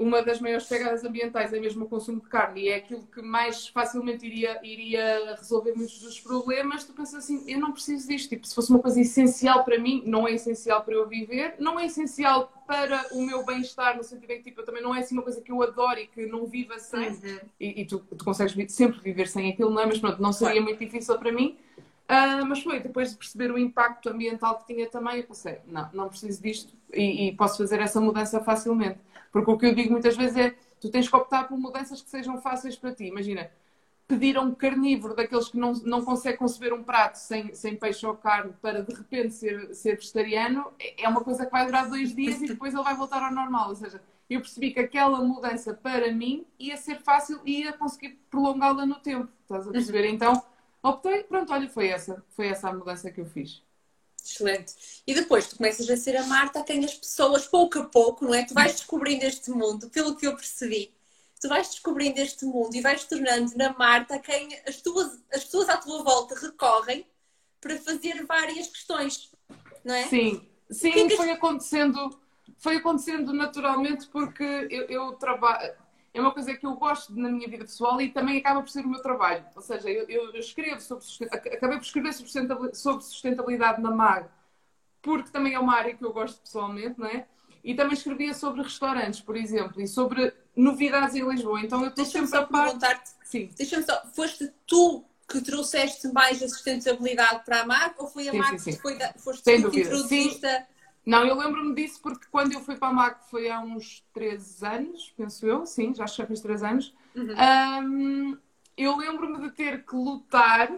uma 0.00 0.22
das 0.22 0.40
maiores 0.40 0.66
pegadas 0.66 1.04
ambientais 1.04 1.52
é 1.52 1.60
mesmo 1.60 1.84
o 1.84 1.88
consumo 1.88 2.20
de 2.20 2.26
carne 2.26 2.62
e 2.62 2.68
é 2.70 2.76
aquilo 2.76 3.02
que 3.02 3.20
mais 3.20 3.68
facilmente 3.68 4.26
iria, 4.26 4.58
iria 4.64 5.36
resolver 5.36 5.74
muitos 5.74 6.00
dos 6.00 6.18
problemas, 6.18 6.84
tu 6.84 6.94
pensas 6.94 7.22
assim, 7.22 7.44
eu 7.46 7.60
não 7.60 7.70
preciso 7.70 8.08
disto. 8.08 8.30
Tipo, 8.30 8.46
se 8.46 8.54
fosse 8.54 8.70
uma 8.70 8.78
coisa 8.78 8.98
essencial 8.98 9.62
para 9.62 9.78
mim, 9.78 10.02
não 10.06 10.26
é 10.26 10.32
essencial 10.32 10.82
para 10.82 10.94
eu 10.94 11.06
viver, 11.06 11.54
não 11.58 11.78
é 11.78 11.84
essencial 11.84 12.50
para 12.66 13.08
o 13.12 13.20
meu 13.20 13.44
bem-estar, 13.44 13.94
no 13.94 14.02
sentido 14.02 14.30
em 14.30 14.38
que 14.38 14.44
tipo, 14.44 14.62
eu 14.62 14.64
também 14.64 14.82
não 14.82 14.94
é 14.94 15.00
assim 15.00 15.14
uma 15.14 15.22
coisa 15.22 15.40
que 15.42 15.52
eu 15.52 15.62
adoro 15.62 16.00
e 16.00 16.06
que 16.06 16.24
não 16.24 16.46
viva 16.46 16.78
sem. 16.78 17.10
Uhum. 17.10 17.38
E, 17.60 17.82
e 17.82 17.84
tu, 17.84 17.98
tu, 17.98 18.24
consegues 18.24 18.72
sempre 18.72 19.00
viver 19.00 19.28
sem 19.28 19.50
aquilo, 19.50 19.68
não 19.68 19.82
é? 19.82 19.86
Mas 19.86 19.98
pronto, 19.98 20.22
não 20.22 20.32
seria 20.32 20.54
claro. 20.54 20.66
muito 20.66 20.78
difícil 20.78 21.18
para 21.18 21.30
mim. 21.30 21.58
Uh, 22.08 22.44
mas 22.44 22.60
foi 22.62 22.80
depois 22.80 23.10
de 23.10 23.16
perceber 23.16 23.52
o 23.52 23.58
impacto 23.58 24.08
ambiental 24.08 24.58
que 24.58 24.72
tinha 24.72 24.88
também, 24.88 25.18
eu 25.18 25.24
pensei, 25.24 25.58
não, 25.66 25.88
não 25.92 26.08
preciso 26.08 26.42
disto 26.42 26.72
e, 26.92 27.28
e 27.28 27.32
posso 27.36 27.58
fazer 27.58 27.80
essa 27.80 28.00
mudança 28.00 28.40
facilmente. 28.40 28.98
Porque 29.30 29.50
o 29.50 29.58
que 29.58 29.66
eu 29.66 29.74
digo 29.74 29.92
muitas 29.92 30.16
vezes 30.16 30.36
é 30.36 30.54
tu 30.80 30.90
tens 30.90 31.08
que 31.08 31.16
optar 31.16 31.46
por 31.48 31.58
mudanças 31.58 32.02
que 32.02 32.10
sejam 32.10 32.40
fáceis 32.40 32.76
para 32.76 32.94
ti. 32.94 33.04
Imagina, 33.04 33.50
pedir 34.10 34.36
a 34.36 34.40
um 34.40 34.52
carnívoro 34.52 35.14
daqueles 35.14 35.48
que 35.48 35.56
não, 35.56 35.72
não 35.84 36.04
consegue 36.04 36.38
conceber 36.38 36.72
um 36.72 36.82
prato 36.82 37.16
sem, 37.16 37.54
sem 37.54 37.76
peixe 37.76 38.04
ou 38.04 38.16
carne 38.16 38.52
para 38.60 38.82
de 38.82 38.92
repente 38.92 39.32
ser, 39.34 39.72
ser 39.74 39.96
vegetariano 39.96 40.72
é 40.98 41.08
uma 41.08 41.22
coisa 41.22 41.46
que 41.46 41.52
vai 41.52 41.64
durar 41.64 41.88
dois 41.88 42.12
dias 42.14 42.42
e 42.42 42.46
depois 42.46 42.74
ele 42.74 42.82
vai 42.82 42.96
voltar 42.96 43.22
ao 43.22 43.32
normal. 43.32 43.68
Ou 43.68 43.76
seja, 43.76 44.02
eu 44.28 44.40
percebi 44.40 44.72
que 44.72 44.80
aquela 44.80 45.22
mudança 45.22 45.74
para 45.74 46.12
mim 46.12 46.44
ia 46.58 46.76
ser 46.76 47.00
fácil 47.00 47.40
e 47.44 47.60
ia 47.60 47.72
conseguir 47.72 48.18
prolongá-la 48.28 48.84
no 48.84 48.96
tempo. 48.96 49.28
Estás 49.42 49.68
a 49.68 49.70
perceber? 49.70 50.06
Então 50.08 50.42
optei, 50.82 51.22
pronto, 51.24 51.52
olha, 51.52 51.68
foi 51.68 51.88
essa, 51.88 52.24
foi 52.30 52.48
essa 52.48 52.68
a 52.68 52.72
mudança 52.72 53.10
que 53.12 53.20
eu 53.20 53.26
fiz. 53.26 53.62
Excelente. 54.24 55.02
E 55.06 55.14
depois 55.14 55.46
tu 55.46 55.56
começas 55.56 55.88
a 55.88 55.96
ser 55.96 56.16
a 56.16 56.24
Marta 56.24 56.60
a 56.60 56.62
quem 56.62 56.84
as 56.84 56.94
pessoas, 56.94 57.46
pouco 57.46 57.78
a 57.78 57.84
pouco, 57.84 58.24
não 58.24 58.34
é? 58.34 58.44
Tu 58.44 58.54
vais 58.54 58.72
descobrindo 58.72 59.24
este 59.24 59.50
mundo, 59.50 59.88
pelo 59.90 60.16
que 60.16 60.26
eu 60.26 60.36
percebi. 60.36 60.92
Tu 61.40 61.48
vais 61.48 61.68
descobrindo 61.68 62.20
este 62.20 62.44
mundo 62.44 62.74
e 62.74 62.80
vais 62.80 63.04
tornando 63.04 63.56
na 63.56 63.72
Marta 63.72 64.16
a 64.16 64.18
quem 64.18 64.48
as, 64.66 64.80
tuas, 64.80 65.18
as 65.32 65.44
pessoas 65.44 65.68
à 65.68 65.76
tua 65.76 66.02
volta 66.02 66.34
recorrem 66.38 67.06
para 67.60 67.78
fazer 67.78 68.24
várias 68.26 68.68
questões, 68.68 69.30
não 69.84 69.94
é? 69.94 70.06
Sim, 70.06 70.46
sim, 70.70 70.90
que 70.92 71.00
é 71.00 71.08
que... 71.08 71.16
foi 71.16 71.30
acontecendo, 71.30 72.20
foi 72.58 72.76
acontecendo 72.76 73.32
naturalmente 73.32 74.06
porque 74.08 74.44
eu, 74.70 74.84
eu 74.86 75.12
trabalho 75.12 75.72
é 76.12 76.20
uma 76.20 76.32
coisa 76.32 76.54
que 76.54 76.66
eu 76.66 76.74
gosto 76.74 77.14
na 77.14 77.28
minha 77.28 77.48
vida 77.48 77.64
pessoal 77.64 78.00
e 78.00 78.10
também 78.10 78.38
acaba 78.38 78.60
por 78.60 78.68
ser 78.68 78.84
o 78.84 78.88
meu 78.88 79.00
trabalho. 79.00 79.44
Ou 79.54 79.62
seja, 79.62 79.88
eu, 79.88 80.06
eu 80.08 80.40
escrevo 80.40 80.80
sobre 80.80 81.04
acabei 81.30 81.78
por 81.78 81.84
escrever 81.84 82.12
sobre 82.74 83.04
sustentabilidade 83.04 83.80
na 83.80 83.90
MAG, 83.90 84.28
porque 85.00 85.30
também 85.30 85.54
é 85.54 85.58
uma 85.58 85.74
área 85.74 85.94
que 85.94 86.04
eu 86.04 86.12
gosto 86.12 86.40
pessoalmente, 86.40 86.98
não 86.98 87.06
é? 87.06 87.26
E 87.62 87.74
também 87.74 87.92
escrevia 87.92 88.34
sobre 88.34 88.62
restaurantes, 88.62 89.20
por 89.20 89.36
exemplo, 89.36 89.80
e 89.80 89.86
sobre 89.86 90.32
novidades 90.56 91.14
em 91.14 91.28
Lisboa. 91.28 91.60
Então 91.60 91.82
eu 91.82 91.90
estou 91.90 92.04
sempre 92.04 92.36
a 92.36 92.46
par... 92.46 92.64
perguntar-te. 92.64 93.10
Sim. 93.22 93.50
Deixa-me 93.56 93.84
só, 93.84 94.02
foste 94.14 94.50
tu 94.66 95.04
que 95.28 95.40
trouxeste 95.40 96.08
mais 96.12 96.42
a 96.42 96.48
sustentabilidade 96.48 97.44
para 97.44 97.60
a 97.60 97.66
MAG 97.66 97.94
ou 97.98 98.08
foi 98.08 98.28
a 98.28 98.32
sim, 98.32 98.38
MAG 98.38 98.58
sim, 98.58 98.58
sim. 98.58 98.76
que 98.76 98.82
foi 98.82 98.98
da... 98.98 99.12
foste 99.12 99.44
Sem 99.44 99.62
tu 99.62 99.70
que 99.70 99.80
introduziste? 99.80 100.40
Sim. 100.40 100.64
Não, 101.10 101.26
eu 101.26 101.34
lembro-me 101.34 101.74
disso 101.74 102.00
porque 102.00 102.26
quando 102.30 102.52
eu 102.52 102.60
fui 102.60 102.76
para 102.76 102.88
a 102.88 102.92
MAC 102.92 103.28
foi 103.28 103.50
há 103.50 103.60
uns 103.60 104.04
13 104.14 104.66
anos, 104.66 105.12
penso 105.16 105.44
eu, 105.44 105.66
sim, 105.66 105.92
já 105.92 106.06
já 106.06 106.24
fez 106.24 106.40
3 106.40 106.62
anos. 106.62 106.94
Uhum. 107.16 107.34
Um, 107.84 108.38
eu 108.76 108.96
lembro-me 108.96 109.40
de 109.40 109.50
ter 109.50 109.84
que 109.84 109.96
lutar 109.96 110.70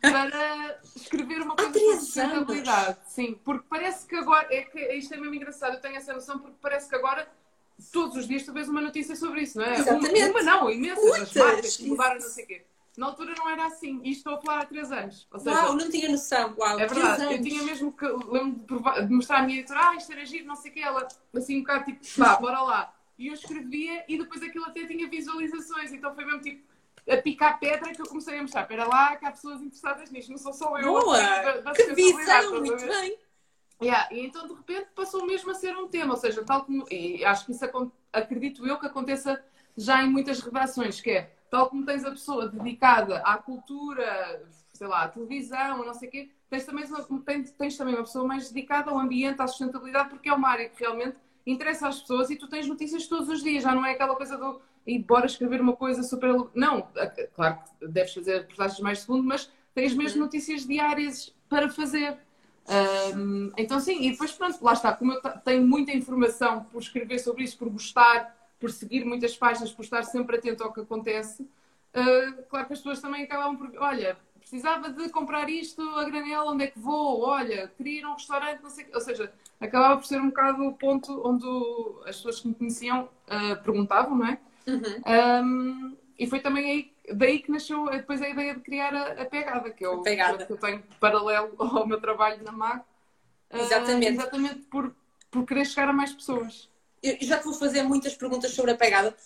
para 0.00 0.80
escrever 0.96 1.42
uma 1.42 1.54
coisa 1.54 1.72
sobre 1.72 1.96
sustentabilidade. 1.96 2.98
Sim, 3.06 3.38
porque 3.44 3.66
parece 3.68 4.06
que 4.06 4.16
agora, 4.16 4.46
é 4.50 4.62
que 4.62 4.80
isto 4.94 5.12
é 5.12 5.18
mesmo 5.18 5.34
engraçado, 5.34 5.74
eu 5.74 5.80
tenho 5.80 5.96
essa 5.96 6.14
noção 6.14 6.38
porque 6.38 6.56
parece 6.60 6.88
que 6.88 6.96
agora 6.96 7.28
todos 7.92 8.16
os 8.16 8.26
dias 8.26 8.44
tu 8.44 8.54
vês 8.54 8.70
uma 8.70 8.80
notícia 8.80 9.14
sobre 9.14 9.42
isso, 9.42 9.58
não 9.58 9.66
é? 9.66 9.74
Exatamente. 9.74 10.30
Uma, 10.30 10.30
uma 10.30 10.42
não, 10.42 10.70
imensas, 10.70 11.20
as 11.20 11.34
marcas 11.34 11.76
que 11.76 11.86
mudaram 11.86 12.14
não 12.14 12.20
sei 12.22 12.44
o 12.44 12.46
quê. 12.46 12.64
Na 12.96 13.06
altura 13.06 13.34
não 13.36 13.48
era 13.48 13.66
assim, 13.66 14.00
e 14.02 14.10
estou 14.10 14.34
a 14.34 14.40
falar 14.40 14.60
há 14.60 14.66
três 14.66 14.90
anos. 14.90 15.26
Ou 15.30 15.38
seja, 15.38 15.54
Uau, 15.54 15.74
não 15.74 15.90
tinha 15.90 16.08
noção. 16.08 16.54
Uau, 16.58 16.80
é 16.80 16.86
verdade, 16.86 17.34
eu 17.34 17.42
tinha 17.42 17.62
mesmo 17.62 17.92
que 17.92 18.06
lembro 18.06 18.58
de, 18.58 18.64
provar, 18.64 19.06
de 19.06 19.12
mostrar 19.12 19.38
à 19.38 19.42
minha 19.42 19.58
editora, 19.58 19.90
ah, 19.90 19.96
isto 19.96 20.12
era 20.12 20.24
giro, 20.24 20.46
não 20.46 20.56
sei 20.56 20.70
o 20.70 20.74
que, 20.74 20.80
ela 20.80 21.06
assim 21.34 21.58
um 21.58 21.60
bocado 21.60 21.84
tipo, 21.84 22.00
vá, 22.16 22.36
bora 22.40 22.62
lá. 22.62 22.94
E 23.18 23.28
eu 23.28 23.34
escrevia 23.34 24.04
e 24.08 24.18
depois 24.18 24.42
aquilo 24.42 24.64
até 24.64 24.86
tinha 24.86 25.08
visualizações, 25.08 25.92
então 25.92 26.14
foi 26.14 26.24
mesmo 26.24 26.40
tipo 26.40 26.66
a 27.08 27.16
picar 27.18 27.58
pedra 27.58 27.92
que 27.92 28.02
eu 28.02 28.06
comecei 28.06 28.38
a 28.38 28.42
mostrar. 28.42 28.62
Espera 28.62 28.86
lá, 28.86 29.16
que 29.16 29.26
há 29.26 29.30
pessoas 29.30 29.60
interessadas 29.60 30.10
nisto, 30.10 30.30
não 30.30 30.38
sou 30.38 30.52
só 30.52 30.78
eu. 30.78 30.84
Boa! 30.84 31.18
Da, 31.18 31.60
da 31.60 31.72
que 31.72 31.94
visão, 31.94 32.60
muito 32.60 32.86
bem! 32.86 33.18
Yeah, 33.82 34.08
e 34.10 34.20
então 34.20 34.46
de 34.46 34.54
repente 34.54 34.88
passou 34.94 35.26
mesmo 35.26 35.50
a 35.50 35.54
ser 35.54 35.76
um 35.76 35.86
tema, 35.86 36.14
ou 36.14 36.20
seja, 36.20 36.42
tal 36.42 36.64
como. 36.64 36.86
E 36.90 37.22
acho 37.24 37.44
que 37.44 37.52
isso 37.52 37.92
acredito 38.10 38.66
eu 38.66 38.78
que 38.78 38.86
aconteça 38.86 39.44
já 39.76 40.02
em 40.02 40.10
muitas 40.10 40.40
redações, 40.40 41.00
que 41.00 41.10
é 41.10 41.35
tal 41.50 41.68
como 41.68 41.84
tens 41.84 42.04
a 42.04 42.10
pessoa 42.10 42.48
dedicada 42.48 43.18
à 43.18 43.36
cultura, 43.36 44.42
sei 44.72 44.86
lá, 44.86 45.02
à 45.04 45.08
televisão, 45.08 45.84
não 45.84 45.94
sei 45.94 46.08
o 46.08 46.10
quê, 46.10 46.30
tens 46.50 46.64
também, 46.64 46.84
tens, 47.24 47.50
tens 47.52 47.76
também 47.76 47.94
uma 47.94 48.04
pessoa 48.04 48.26
mais 48.26 48.50
dedicada 48.50 48.90
ao 48.90 48.98
ambiente, 48.98 49.40
à 49.40 49.46
sustentabilidade, 49.46 50.10
porque 50.10 50.28
é 50.28 50.32
uma 50.32 50.48
área 50.48 50.68
que 50.68 50.80
realmente 50.80 51.16
interessa 51.46 51.88
às 51.88 52.00
pessoas 52.00 52.30
e 52.30 52.36
tu 52.36 52.48
tens 52.48 52.66
notícias 52.66 53.06
todos 53.06 53.28
os 53.28 53.42
dias, 53.42 53.62
já 53.62 53.74
não 53.74 53.84
é 53.84 53.92
aquela 53.92 54.16
coisa 54.16 54.36
do 54.36 54.60
e 54.86 54.98
bora 54.98 55.26
escrever 55.26 55.60
uma 55.60 55.74
coisa 55.74 56.02
super. 56.02 56.32
Não, 56.54 56.86
claro 57.34 57.58
que 57.78 57.88
deves 57.88 58.14
fazer 58.14 58.38
reportagens 58.38 58.80
mais 58.80 59.00
segundo, 59.00 59.24
mas 59.24 59.50
tens 59.74 59.92
mesmo 59.94 60.20
notícias 60.20 60.64
diárias 60.64 61.34
para 61.48 61.68
fazer. 61.68 62.16
Um, 63.16 63.50
então, 63.56 63.80
sim, 63.80 64.06
e 64.06 64.12
depois, 64.12 64.32
pronto, 64.32 64.58
lá 64.62 64.72
está. 64.72 64.92
Como 64.92 65.12
eu 65.12 65.20
tenho 65.44 65.66
muita 65.66 65.92
informação 65.92 66.64
por 66.64 66.80
escrever 66.80 67.18
sobre 67.18 67.44
isso, 67.44 67.58
por 67.58 67.68
gostar, 67.68 68.35
por 68.58 68.70
seguir 68.70 69.04
muitas 69.04 69.36
páginas, 69.36 69.72
por 69.72 69.82
estar 69.82 70.02
sempre 70.04 70.36
atento 70.36 70.62
ao 70.62 70.72
que 70.72 70.80
acontece, 70.80 71.42
uh, 71.42 72.42
claro 72.48 72.66
que 72.66 72.72
as 72.72 72.78
pessoas 72.78 73.00
também 73.00 73.24
acabam 73.24 73.56
por. 73.56 73.70
Olha, 73.78 74.16
precisava 74.38 74.90
de 74.90 75.08
comprar 75.10 75.48
isto 75.50 75.82
a 75.82 76.04
granela, 76.04 76.52
onde 76.52 76.64
é 76.64 76.66
que 76.68 76.78
vou? 76.78 77.22
Olha, 77.22 77.68
queria 77.76 78.00
ir 78.00 78.04
a 78.04 78.10
um 78.10 78.14
restaurante, 78.14 78.62
não 78.62 78.70
sei. 78.70 78.86
Ou 78.94 79.00
seja, 79.00 79.32
acabava 79.60 79.96
por 79.96 80.06
ser 80.06 80.20
um 80.20 80.28
bocado 80.28 80.64
o 80.64 80.72
ponto 80.72 81.22
onde 81.26 81.46
as 82.08 82.16
pessoas 82.16 82.40
que 82.40 82.48
me 82.48 82.54
conheciam 82.54 83.08
uh, 83.26 83.62
perguntavam, 83.62 84.16
não 84.16 84.26
é? 84.26 84.38
Uhum. 84.66 85.44
Um, 85.44 85.96
e 86.18 86.26
foi 86.26 86.40
também 86.40 86.70
aí, 86.70 86.92
daí 87.14 87.40
que 87.40 87.50
nasceu 87.50 87.88
depois 87.90 88.22
a 88.22 88.28
ideia 88.28 88.54
de 88.54 88.60
criar 88.60 88.94
a, 88.94 89.22
a 89.22 89.24
pegada, 89.24 89.70
que 89.70 89.84
é 89.84 89.88
o 89.88 90.02
pegada. 90.02 90.46
que 90.46 90.52
eu 90.52 90.56
tenho 90.56 90.82
paralelo 90.98 91.54
ao 91.58 91.86
meu 91.86 92.00
trabalho 92.00 92.42
na 92.42 92.52
MAG. 92.52 92.82
Exatamente. 93.52 94.06
Uh, 94.06 94.20
exatamente 94.20 94.58
por, 94.70 94.94
por 95.30 95.44
querer 95.44 95.64
chegar 95.64 95.88
a 95.88 95.92
mais 95.92 96.12
pessoas 96.12 96.68
eu 97.02 97.16
já 97.20 97.38
te 97.38 97.44
vou 97.44 97.54
fazer 97.54 97.82
muitas 97.82 98.14
perguntas 98.14 98.52
sobre 98.52 98.72
a 98.72 98.76
pegada. 98.76 99.16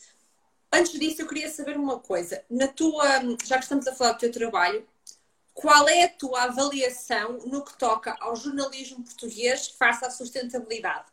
Antes 0.72 0.92
disso, 0.92 1.22
eu 1.22 1.28
queria 1.28 1.48
saber 1.50 1.76
uma 1.76 1.98
coisa. 1.98 2.44
Na 2.48 2.68
tua, 2.68 3.06
já 3.44 3.56
que 3.56 3.64
estamos 3.64 3.86
a 3.86 3.94
falar 3.94 4.12
do 4.12 4.18
teu 4.18 4.30
trabalho, 4.30 4.86
qual 5.52 5.88
é 5.88 6.04
a 6.04 6.08
tua 6.08 6.44
avaliação 6.44 7.38
no 7.46 7.64
que 7.64 7.76
toca 7.76 8.16
ao 8.20 8.36
jornalismo 8.36 9.04
português 9.04 9.68
face 9.68 10.04
à 10.04 10.10
sustentabilidade? 10.10 11.06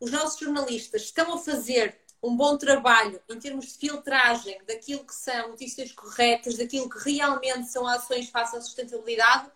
Os 0.00 0.10
nossos 0.10 0.38
jornalistas 0.38 1.02
estão 1.02 1.34
a 1.34 1.38
fazer 1.38 1.98
um 2.22 2.36
bom 2.36 2.56
trabalho 2.56 3.20
em 3.28 3.38
termos 3.38 3.66
de 3.66 3.78
filtragem 3.78 4.58
daquilo 4.66 5.04
que 5.04 5.14
são 5.14 5.50
notícias 5.50 5.92
corretas, 5.92 6.56
daquilo 6.56 6.88
que 6.88 6.98
realmente 6.98 7.68
são 7.68 7.86
ações 7.86 8.28
face 8.28 8.56
à 8.56 8.60
sustentabilidade, 8.60 9.50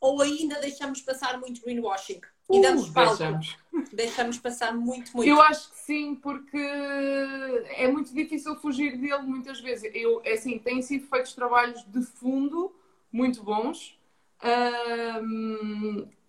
ou 0.00 0.20
ainda 0.22 0.60
deixamos 0.60 1.00
passar 1.02 1.38
muito 1.38 1.60
greenwashing? 1.60 2.20
E 2.50 2.60
damos 2.60 2.88
palco. 2.88 3.16
deixamos. 3.16 3.56
Deixamos 3.92 4.38
passar 4.38 4.74
muito, 4.74 5.14
muito. 5.14 5.28
Eu 5.28 5.40
acho 5.40 5.70
que 5.70 5.78
sim, 5.78 6.14
porque 6.14 6.56
é 6.56 7.86
muito 7.90 8.12
difícil 8.12 8.56
fugir 8.56 8.96
dele 8.96 9.22
muitas 9.22 9.60
vezes. 9.60 9.90
Eu, 9.94 10.20
é 10.24 10.32
assim, 10.32 10.58
têm 10.58 10.82
sido 10.82 11.06
feitos 11.06 11.34
trabalhos 11.34 11.84
de 11.84 12.02
fundo 12.02 12.74
muito 13.12 13.42
bons, 13.42 13.98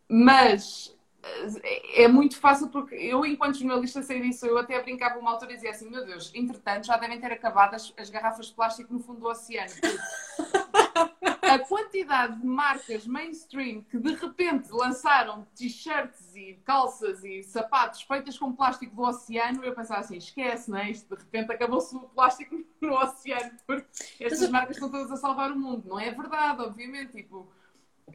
mas 0.07 0.95
é 1.95 2.07
muito 2.07 2.37
fácil 2.37 2.69
porque 2.69 2.95
eu, 2.95 3.25
enquanto 3.25 3.57
jornalista, 3.57 4.01
sei 4.01 4.21
disso. 4.21 4.45
Eu 4.45 4.57
até 4.57 4.81
brincava 4.81 5.19
uma 5.19 5.31
altura 5.31 5.53
e 5.53 5.55
dizia 5.55 5.71
assim: 5.71 5.89
Meu 5.89 6.05
Deus, 6.05 6.31
entretanto, 6.35 6.85
já 6.85 6.97
devem 6.97 7.19
ter 7.19 7.31
acabado 7.31 7.75
as, 7.75 7.93
as 7.97 8.09
garrafas 8.09 8.47
de 8.47 8.53
plástico 8.53 8.93
no 8.93 8.99
fundo 8.99 9.21
do 9.21 9.27
oceano. 9.27 9.71
a 11.49 11.59
quantidade 11.59 12.39
de 12.39 12.45
marcas 12.45 13.05
mainstream 13.07 13.81
que 13.83 13.97
de 13.97 14.13
repente 14.13 14.69
lançaram 14.71 15.45
t-shirts 15.55 16.35
e 16.35 16.59
calças 16.65 17.23
e 17.23 17.43
sapatos 17.43 18.01
feitas 18.01 18.37
com 18.37 18.53
plástico 18.53 18.95
do 18.95 19.01
oceano, 19.01 19.63
eu 19.63 19.73
pensava 19.73 20.01
assim, 20.01 20.17
esquece, 20.17 20.69
não 20.69 20.77
é? 20.77 20.91
Isto 20.91 21.15
de 21.15 21.21
repente 21.21 21.51
acabou-se 21.51 21.95
o 21.95 22.01
plástico 22.01 22.63
no 22.81 22.93
oceano, 22.93 23.51
porque 23.65 23.87
estas 24.19 24.41
Mas- 24.41 24.49
marcas 24.49 24.75
estão 24.75 24.89
todas 24.89 25.11
a 25.11 25.17
salvar 25.17 25.51
o 25.51 25.59
mundo. 25.59 25.89
Não 25.89 25.99
é 25.99 26.11
verdade, 26.11 26.61
obviamente. 26.61 27.11
Tipo, 27.13 27.47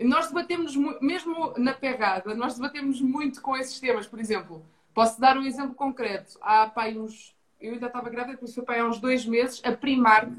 nós 0.00 0.28
debatemos, 0.28 0.74
mesmo 1.00 1.54
na 1.56 1.72
pegada, 1.72 2.34
nós 2.34 2.54
debatemos 2.56 3.00
muito 3.00 3.40
com 3.40 3.56
esses 3.56 3.78
temas. 3.78 4.06
Por 4.06 4.18
exemplo, 4.18 4.64
posso 4.92 5.20
dar 5.20 5.36
um 5.36 5.44
exemplo 5.44 5.74
concreto. 5.74 6.38
Há 6.40 6.66
pá, 6.68 6.88
uns. 6.88 7.34
Eu 7.60 7.72
ainda 7.74 7.86
estava 7.86 8.10
grávida, 8.10 8.36
por 8.36 8.44
isso 8.44 8.54
foi 8.56 8.64
pá, 8.64 8.78
há 8.80 8.84
uns 8.86 8.98
dois 8.98 9.24
meses, 9.24 9.60
a 9.64 9.72
Primark 9.72 10.30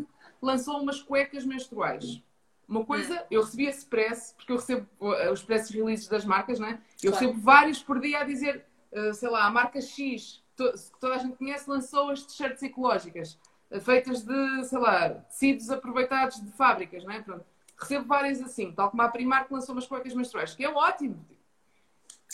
lançou 0.42 0.80
umas 0.80 1.02
cuecas 1.02 1.46
menstruais. 1.46 2.22
Uma 2.68 2.84
coisa, 2.84 3.26
eu 3.30 3.42
recebi 3.42 3.66
esse 3.66 3.86
press, 3.86 4.34
porque 4.36 4.52
eu 4.52 4.56
recebo 4.58 4.88
uh, 5.00 5.32
os 5.32 5.44
press 5.44 5.70
releases 5.70 6.08
das 6.08 6.26
marcas, 6.26 6.60
não 6.60 6.68
é? 6.68 6.80
Eu 7.04 7.12
Claro. 7.12 7.26
recebo 7.28 7.42
vários 7.42 7.82
por 7.82 8.00
dia 8.00 8.20
a 8.20 8.24
dizer, 8.24 8.66
uh, 8.92 9.14
sei 9.14 9.30
lá, 9.30 9.46
a 9.46 9.52
marca 9.52 9.80
X, 9.80 10.44
que 10.58 10.74
toda 11.00 11.16
a 11.16 11.18
gente 11.20 11.38
conhece, 11.38 11.70
lançou 11.70 12.10
as 12.10 12.24
t-shirts 12.26 12.64
ecológicas, 12.64 13.40
uh, 13.72 13.80
feitas 13.80 14.24
de, 14.24 14.64
sei 14.64 14.80
lá, 14.80 15.10
tecidos 15.10 15.70
aproveitados 15.70 16.44
de 16.44 16.52
fábricas, 16.54 17.04
não 17.04 17.12
é? 17.12 17.22
Pronto. 17.22 17.46
Recebo 17.78 18.06
várias 18.06 18.42
assim, 18.42 18.72
tal 18.72 18.90
como 18.90 19.02
a 19.04 19.10
Primark 19.10 19.52
lançou 19.52 19.76
umas 19.76 19.86
cuecas 19.86 20.14
menstruais, 20.14 20.56
que 20.56 20.64
é 20.64 20.70
ótimo. 20.70 21.24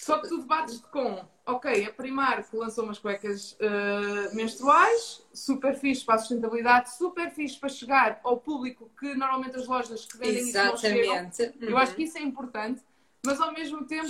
Só 0.02 0.18
que 0.18 0.28
tu 0.28 0.40
debates-te 0.40 0.88
com, 0.88 1.24
ok, 1.46 1.86
a 1.86 1.94
Primark 1.94 2.52
lançou 2.54 2.86
umas 2.86 2.98
cuecas 2.98 3.52
uh, 3.54 4.36
menstruais, 4.36 5.24
super 5.32 5.76
fixe 5.76 6.04
para 6.04 6.16
a 6.16 6.18
sustentabilidade, 6.18 6.98
super 6.98 7.30
fixe 7.30 7.56
para 7.60 7.70
chegar 7.70 8.20
ao 8.24 8.38
público 8.38 8.90
que 9.00 9.14
normalmente 9.14 9.58
as 9.58 9.68
lojas 9.68 10.04
que 10.04 10.18
vendem 10.18 10.50
isso 10.50 10.58
não 10.58 10.76
chegam. 10.76 11.14
Exatamente. 11.14 11.54
Eu 11.62 11.78
acho 11.78 11.94
que 11.94 12.04
isso 12.04 12.18
é 12.18 12.22
importante, 12.22 12.82
mas 13.24 13.40
ao 13.40 13.54
mesmo 13.54 13.86
tempo 13.86 14.10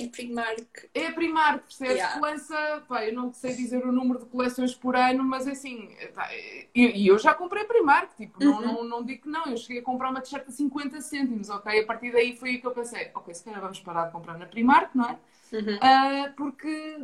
Em 0.00 0.08
Primark. 0.08 0.88
é 0.94 1.06
a 1.08 1.12
Primark, 1.12 1.62
percebes? 1.64 1.94
Yeah. 1.96 2.20
Lança, 2.20 2.82
pá, 2.88 3.04
eu 3.06 3.14
não 3.14 3.32
sei 3.32 3.54
dizer 3.54 3.84
o 3.84 3.92
número 3.92 4.18
de 4.20 4.26
coleções 4.26 4.74
por 4.74 4.96
ano, 4.96 5.22
mas 5.24 5.46
assim, 5.46 5.88
pá, 6.14 6.28
e 6.34 6.68
e 6.74 7.06
eu, 7.08 7.18
já 7.18 7.34
comprei 7.34 7.64
Primark, 7.64 8.14
tipo, 8.16 8.42
não, 8.42 8.52
Uhum. 8.60 8.60
não, 8.60 8.84
não 8.84 9.04
digo 9.04 9.22
que 9.22 9.28
não, 9.28 9.44
eu 9.46 9.56
cheguei 9.56 9.80
a 9.80 9.84
comprar 9.84 10.10
uma 10.10 10.20
t-shirt 10.20 10.48
a 10.48 10.50
50 10.52 11.00
cêntimos, 11.00 11.48
ok? 11.50 11.80
A 11.80 11.86
partir 11.86 12.12
daí 12.12 12.36
foi 12.36 12.50
aí 12.50 12.58
que 12.58 12.66
eu 12.66 12.72
pensei, 12.72 13.10
ok, 13.14 13.34
se 13.34 13.44
calhar 13.44 13.60
vamos 13.60 13.80
parar 13.80 14.06
de 14.06 14.12
comprar 14.12 14.38
na 14.38 14.46
Primark, 14.46 14.94
não 14.94 15.04
é? 15.06 15.18
Uhum. 15.52 15.78
Ah, 15.80 16.32
porque 16.36 16.96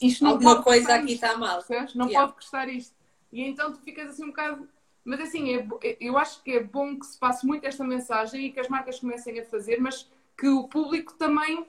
isto 0.00 0.24
não 0.24 0.32
Alguma 0.32 0.62
coisa 0.62 0.94
aqui 0.94 1.12
isto, 1.12 1.24
está 1.24 1.36
mal. 1.36 1.56
percebes? 1.58 1.94
Não 1.94 2.06
Yeah. 2.06 2.26
pode 2.26 2.36
custar 2.38 2.68
isto. 2.68 2.94
E 3.32 3.42
então 3.42 3.72
tu 3.72 3.80
ficas 3.80 4.10
assim 4.10 4.24
um 4.24 4.28
bocado. 4.28 4.68
Mas 5.04 5.20
assim, 5.20 5.54
é 5.54 5.62
bo- 5.62 5.80
eu 6.00 6.18
acho 6.18 6.42
que 6.42 6.52
é 6.52 6.62
bom 6.62 6.98
que 6.98 7.06
se 7.06 7.18
passe 7.18 7.46
muito 7.46 7.64
esta 7.66 7.84
mensagem 7.84 8.46
e 8.46 8.52
que 8.52 8.60
as 8.60 8.68
marcas 8.68 9.00
comecem 9.00 9.38
a 9.40 9.44
fazer, 9.44 9.80
mas 9.80 10.10
que 10.36 10.48
o 10.48 10.68
público 10.68 11.14
também 11.14 11.66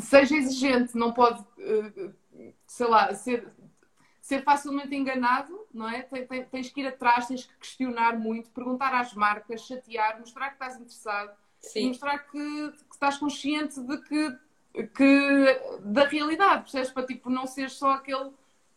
seja 0.00 0.36
exigente, 0.36 0.96
não 0.96 1.12
pode, 1.12 1.44
eh, 1.58 2.10
sei 2.66 2.86
lá, 2.86 3.14
ser, 3.14 3.48
ser 4.20 4.42
facilmente 4.42 4.94
enganado, 4.94 5.66
não 5.72 5.88
é? 5.88 6.02
Tens 6.50 6.70
que 6.70 6.80
ir 6.80 6.86
atrás, 6.86 7.26
tens 7.26 7.44
que 7.44 7.56
questionar 7.58 8.18
muito, 8.18 8.50
perguntar 8.50 8.94
às 8.94 9.14
marcas, 9.14 9.66
chatear, 9.66 10.18
mostrar 10.20 10.48
que 10.48 10.54
estás 10.54 10.80
interessado 10.80 11.32
mostrar 11.86 12.18
que, 12.18 12.72
que 12.72 12.94
estás 12.94 13.18
consciente 13.18 13.80
de 13.80 13.98
que, 13.98 14.38
que 14.94 15.60
da 15.80 16.06
realidade, 16.06 16.62
percebes? 16.62 16.90
Para 16.90 17.06
tipo, 17.06 17.30
não 17.30 17.46
ser 17.46 17.70
só 17.70 17.92
aquele 17.92 18.30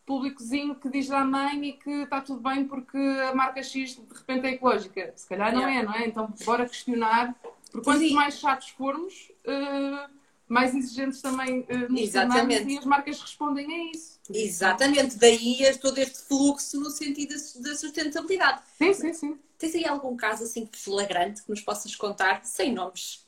públicozinho 0.06 0.74
que 0.74 0.90
diz 0.90 1.10
à 1.10 1.24
mãe 1.24 1.64
e 1.64 1.72
que 1.72 1.90
está 2.02 2.20
tudo 2.20 2.40
bem 2.40 2.66
porque 2.66 2.98
a 2.98 3.34
marca 3.34 3.62
X 3.62 3.96
de 3.96 4.14
repente 4.14 4.46
é 4.46 4.50
ecológica. 4.50 5.12
Se 5.16 5.26
calhar 5.26 5.52
não 5.52 5.62
Yeah. 5.62 5.80
é, 5.80 5.82
não 5.82 5.94
é? 5.94 6.06
Então 6.06 6.32
bora 6.44 6.66
questionar, 6.66 7.34
porque 7.72 7.84
quanto 7.84 8.12
mais 8.12 8.38
chatos 8.38 8.68
formos, 8.68 9.32
eh, 9.44 10.08
mais 10.54 10.74
exigentes 10.74 11.20
também 11.20 11.66
eh, 11.68 11.88
nos 11.88 12.00
Exatamente. 12.00 12.70
e 12.70 12.78
as 12.78 12.84
marcas 12.84 13.20
respondem 13.20 13.66
a 13.66 13.90
isso. 13.90 14.20
Exatamente. 14.32 15.16
Daí 15.18 15.58
todo 15.80 15.98
este 15.98 16.18
fluxo 16.22 16.78
no 16.80 16.90
sentido 16.90 17.34
da 17.34 17.70
da 17.70 17.76
sustentabilidade. 17.76 18.62
Sim, 18.78 18.94
sim, 18.94 19.12
sim. 19.12 19.38
Tens 19.58 19.74
aí 19.74 19.84
algum 19.86 20.16
caso 20.16 20.44
assim 20.44 20.68
flagrante 20.72 21.42
que 21.42 21.50
nos 21.50 21.60
possas 21.60 21.94
contar, 21.96 22.44
sem 22.44 22.72
nomes? 22.72 23.24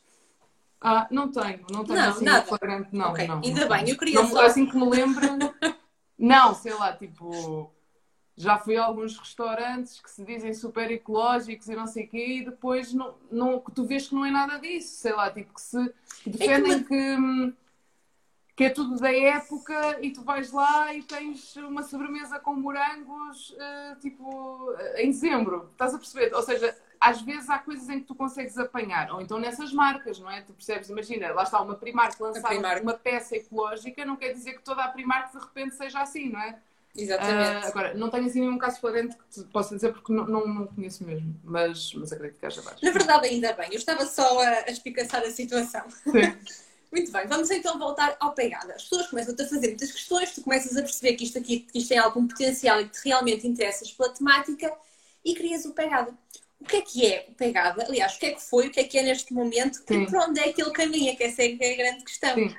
Ah, 0.80 1.08
não 1.10 1.30
tenho, 1.32 1.66
não 1.72 1.84
tenho 1.84 1.98
Não, 1.98 2.08
assim 2.10 2.24
nada. 2.24 2.46
flagrante, 2.46 2.88
não, 2.92 3.10
Ok, 3.10 3.26
não. 3.26 3.40
ainda 3.42 3.60
não 3.62 3.68
bem, 3.68 3.78
tenho. 3.78 3.88
eu 3.90 3.98
queria 3.98 4.22
Não, 4.22 4.30
só- 4.30 4.42
Assim 4.44 4.66
que 4.66 4.76
me 4.76 4.88
lembre, 4.88 5.26
não, 6.18 6.54
sei 6.54 6.74
lá, 6.74 6.92
tipo, 6.96 7.72
já 8.36 8.58
fui 8.58 8.76
a 8.76 8.84
alguns 8.84 9.18
restaurantes 9.18 10.00
que 10.00 10.10
se 10.10 10.22
dizem 10.22 10.52
super 10.52 10.90
ecológicos 10.90 11.68
e 11.68 11.74
não 11.74 11.86
sei 11.86 12.04
o 12.04 12.08
quê, 12.08 12.26
e 12.40 12.44
depois 12.44 12.92
não, 12.92 13.14
não, 13.30 13.58
que 13.58 13.72
tu 13.72 13.84
vês 13.86 14.08
que 14.08 14.14
não 14.14 14.26
é 14.26 14.30
nada 14.30 14.58
disso, 14.58 14.96
sei 14.96 15.12
lá, 15.12 15.30
tipo, 15.30 15.54
que 15.54 15.60
se 15.60 15.94
que 16.22 16.30
defendem 16.30 16.84
que, 16.84 16.94
hum, 16.94 17.52
que 18.54 18.64
é 18.64 18.70
tudo 18.70 18.98
da 18.98 19.10
época 19.10 19.98
e 20.02 20.10
tu 20.10 20.22
vais 20.22 20.52
lá 20.52 20.92
e 20.94 21.02
tens 21.02 21.56
uma 21.56 21.82
sobremesa 21.82 22.38
com 22.38 22.54
morangos, 22.54 23.56
eh, 23.58 23.96
tipo, 24.00 24.70
eh, 24.78 25.04
em 25.04 25.10
dezembro, 25.10 25.70
estás 25.72 25.94
a 25.94 25.98
perceber? 25.98 26.34
Ou 26.34 26.42
seja, 26.42 26.76
às 27.00 27.22
vezes 27.22 27.48
há 27.48 27.58
coisas 27.58 27.88
em 27.88 28.00
que 28.00 28.06
tu 28.06 28.14
consegues 28.14 28.58
apanhar, 28.58 29.10
ou 29.12 29.20
então 29.22 29.38
nessas 29.38 29.72
marcas, 29.72 30.18
não 30.18 30.30
é? 30.30 30.42
Tu 30.42 30.52
percebes, 30.52 30.90
imagina, 30.90 31.32
lá 31.32 31.42
está 31.42 31.60
uma 31.60 31.74
Primark 31.74 32.20
lançar 32.20 32.48
Primark. 32.48 32.82
uma 32.82 32.94
peça 32.94 33.36
ecológica, 33.36 34.04
não 34.04 34.16
quer 34.16 34.32
dizer 34.32 34.54
que 34.54 34.62
toda 34.62 34.84
a 34.84 34.88
Primark 34.88 35.32
de 35.32 35.38
repente 35.38 35.74
seja 35.74 36.00
assim, 36.00 36.28
não 36.28 36.40
é? 36.40 36.58
Exatamente. 36.96 37.66
Ah, 37.66 37.68
agora, 37.68 37.94
não 37.94 38.10
tenho 38.10 38.26
assim 38.26 38.40
nenhum 38.40 38.58
caso 38.58 38.80
flagrante 38.80 39.16
que 39.16 39.28
te 39.28 39.44
possa 39.48 39.74
dizer 39.74 39.92
porque 39.92 40.12
não, 40.12 40.26
não, 40.26 40.46
não 40.46 40.66
conheço 40.66 41.04
mesmo, 41.04 41.34
mas, 41.44 41.92
mas 41.94 42.12
acredito 42.12 42.38
que 42.38 42.46
haja 42.46 42.62
vários. 42.62 42.82
Na 42.82 42.90
verdade, 42.90 43.26
ainda 43.26 43.52
bem. 43.52 43.68
Eu 43.70 43.76
estava 43.76 44.06
só 44.06 44.40
a, 44.40 44.48
a 44.66 44.70
espicaçar 44.70 45.22
a 45.22 45.30
situação. 45.30 45.82
Sim. 45.90 46.36
Muito 46.90 47.12
bem, 47.12 47.26
vamos 47.26 47.50
então 47.50 47.78
voltar 47.78 48.16
ao 48.20 48.32
pegada. 48.32 48.72
As 48.74 48.84
pessoas 48.84 49.08
começam-te 49.08 49.42
a 49.42 49.46
fazer 49.46 49.66
muitas 49.68 49.92
questões, 49.92 50.34
tu 50.34 50.42
começas 50.42 50.76
a 50.76 50.82
perceber 50.82 51.14
que 51.14 51.24
isto 51.24 51.38
aqui 51.38 51.60
que 51.60 51.78
isto 51.78 51.88
tem 51.88 51.98
algum 51.98 52.26
potencial 52.26 52.80
e 52.80 52.88
que 52.88 52.92
te 52.92 53.08
realmente 53.08 53.46
interessas 53.46 53.90
pela 53.92 54.08
temática 54.08 54.72
e 55.24 55.34
crias 55.34 55.66
o 55.66 55.72
pegada. 55.72 56.14
O 56.60 56.64
que 56.64 56.76
é 56.76 56.80
que 56.80 57.06
é 57.06 57.26
o 57.28 57.34
pegada? 57.34 57.84
Aliás, 57.84 58.14
o 58.14 58.18
que 58.18 58.26
é 58.26 58.32
que 58.32 58.40
foi, 58.40 58.68
o 58.68 58.70
que 58.70 58.80
é 58.80 58.84
que 58.84 58.98
é 58.98 59.02
neste 59.02 59.34
momento 59.34 59.82
Sim. 59.86 60.02
e 60.02 60.06
para 60.06 60.26
onde 60.26 60.40
é 60.40 60.52
que 60.52 60.62
ele 60.62 60.70
caminha? 60.70 61.14
Que 61.16 61.24
essa 61.24 61.42
é 61.42 61.56
é 61.60 61.72
a 61.72 61.76
grande 61.76 62.04
questão. 62.04 62.34
Sim. 62.34 62.56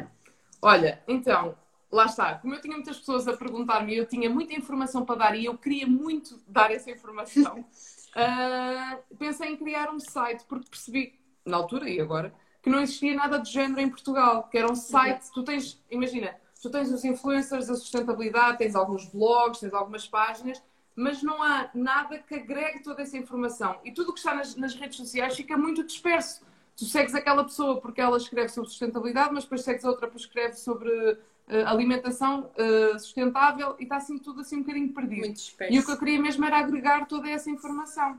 Olha, 0.62 1.02
então, 1.08 1.56
lá 1.92 2.06
está. 2.06 2.36
Como 2.36 2.54
eu 2.54 2.62
tinha 2.62 2.76
muitas 2.76 2.98
pessoas 2.98 3.28
a 3.28 3.36
perguntar-me 3.36 3.96
eu 3.96 4.06
tinha 4.06 4.30
muita 4.30 4.54
informação 4.54 5.06
para 5.06 5.16
dar 5.16 5.36
e 5.36 5.46
eu 5.46 5.58
queria 5.58 5.88
muito 5.88 6.40
dar 6.48 6.72
essa 6.72 6.92
informação, 6.92 7.66
ah, 8.16 9.00
pensei 9.18 9.52
em 9.52 9.58
criar 9.58 9.92
um 9.92 10.00
site 10.00 10.46
porque 10.48 10.70
percebi, 10.70 11.20
na 11.46 11.58
altura 11.58 11.90
e 11.90 12.00
agora, 12.00 12.34
que 12.62 12.70
não 12.70 12.82
existia 12.82 13.16
nada 13.16 13.40
de 13.40 13.52
género 13.52 13.80
em 13.80 13.90
Portugal, 13.90 14.48
que 14.50 14.58
era 14.58 14.70
um 14.70 14.76
site, 14.76 15.32
tu 15.34 15.44
tens, 15.44 15.82
imagina, 15.90 16.36
tu 16.62 16.70
tens 16.70 16.92
os 16.92 17.06
influencers 17.06 17.68
da 17.68 17.76
sustentabilidade, 17.76 18.58
tens 18.58 18.76
alguns 18.76 19.06
blogs, 19.06 19.60
tens 19.60 19.74
algumas 19.74 20.08
páginas, 20.08 20.62
mas 20.94 21.22
não 21.22 21.42
há 21.42 21.70
nada 21.74 22.18
que 22.18 22.36
agregue 22.36 22.84
toda 22.84 23.04
essa 23.04 23.16
informação. 23.16 23.80
E 23.86 23.92
tudo 23.92 24.10
o 24.10 24.14
que 24.14 24.20
está 24.20 24.34
nas, 24.34 24.56
nas 24.56 24.74
redes 24.74 24.98
sociais 24.98 25.36
fica 25.36 25.56
muito 25.56 25.84
disperso. 25.84 26.44
Tu 26.76 26.86
segues 26.86 27.14
aquela 27.14 27.44
pessoa 27.44 27.80
porque 27.80 28.02
ela 28.02 28.18
escreve 28.18 28.50
sobre 28.50 28.70
sustentabilidade, 28.70 29.34
mas 29.34 29.44
depois 29.44 29.62
segues 29.62 29.84
outra 29.84 30.08
porque 30.08 30.24
escreve 30.24 30.56
sobre 30.56 31.18
alimentação 31.66 32.52
eh, 32.58 32.98
sustentável 33.00 33.76
e 33.80 33.84
está 33.84 33.98
assim 33.98 34.18
tudo 34.18 34.42
assim 34.42 34.58
um 34.58 34.60
bocadinho 34.62 34.94
perdido. 34.94 35.34
E 35.70 35.80
o 35.80 35.86
que 35.86 35.92
eu 35.92 35.98
queria 35.98 36.22
mesmo 36.22 36.44
era 36.46 36.60
agregar 36.60 37.06
toda 37.08 37.30
essa 37.30 37.50
informação. 37.50 38.18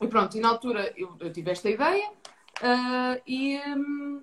E 0.00 0.06
pronto, 0.06 0.36
e 0.36 0.40
na 0.40 0.48
altura 0.48 0.92
eu, 0.96 1.16
eu 1.18 1.32
tive 1.32 1.50
esta 1.50 1.68
ideia 1.68 2.10
ah, 2.62 3.18
e 3.26 3.58
hum, 3.76 4.22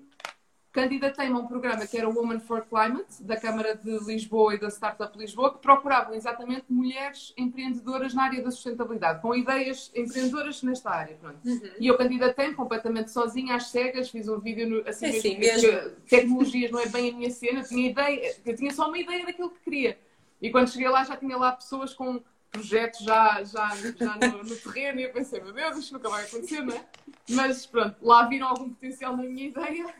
candidatei-me 0.72 1.34
a 1.34 1.38
um 1.38 1.46
programa 1.46 1.86
que 1.86 1.98
era 1.98 2.08
o 2.08 2.14
Women 2.14 2.40
for 2.40 2.64
Climate, 2.64 3.22
da 3.22 3.36
Câmara 3.36 3.76
de 3.76 3.98
Lisboa 4.04 4.54
e 4.54 4.58
da 4.58 4.68
Startup 4.68 5.16
Lisboa, 5.18 5.52
que 5.52 5.58
procuravam 5.58 6.14
exatamente 6.14 6.64
mulheres 6.70 7.34
empreendedoras 7.36 8.14
na 8.14 8.24
área 8.24 8.42
da 8.42 8.50
sustentabilidade, 8.50 9.20
com 9.20 9.34
ideias 9.34 9.92
empreendedoras 9.94 10.62
nesta 10.62 10.90
área. 10.90 11.18
Uhum. 11.44 11.60
E 11.78 11.86
eu 11.86 11.96
candidatei-me 11.98 12.54
completamente 12.54 13.10
sozinha, 13.10 13.56
às 13.56 13.66
cegas, 13.66 14.08
fiz 14.08 14.26
um 14.28 14.38
vídeo 14.38 14.68
no, 14.68 14.88
assim, 14.88 15.06
É 15.06 15.10
mesmo, 15.12 15.30
assim 15.30 15.38
mesmo. 15.38 15.90
tecnologias 16.08 16.70
não 16.70 16.80
é 16.80 16.86
bem 16.86 17.10
a 17.10 17.16
minha 17.16 17.30
cena, 17.30 17.60
eu 17.60 17.68
tinha 17.68 17.90
ideia, 17.90 18.36
eu 18.44 18.56
tinha 18.56 18.72
só 18.72 18.88
uma 18.88 18.98
ideia 18.98 19.26
daquilo 19.26 19.50
que 19.50 19.60
queria. 19.60 19.98
E 20.40 20.50
quando 20.50 20.70
cheguei 20.70 20.88
lá 20.88 21.04
já 21.04 21.16
tinha 21.16 21.36
lá 21.36 21.52
pessoas 21.52 21.92
com 21.92 22.20
projetos 22.50 23.00
já, 23.00 23.42
já, 23.44 23.70
já 23.98 24.16
no, 24.28 24.42
no 24.42 24.56
terreno 24.56 25.00
e 25.00 25.04
eu 25.04 25.12
pensei, 25.12 25.40
meu 25.40 25.52
Deus, 25.52 25.76
isto 25.76 25.92
nunca 25.92 26.08
vai 26.08 26.24
acontecer, 26.24 26.60
não 26.62 26.74
é? 26.74 26.84
Mas 27.30 27.66
pronto, 27.66 27.96
lá 28.02 28.26
viram 28.26 28.48
algum 28.48 28.70
potencial 28.70 29.16
na 29.16 29.22
minha 29.22 29.48
ideia 29.48 29.94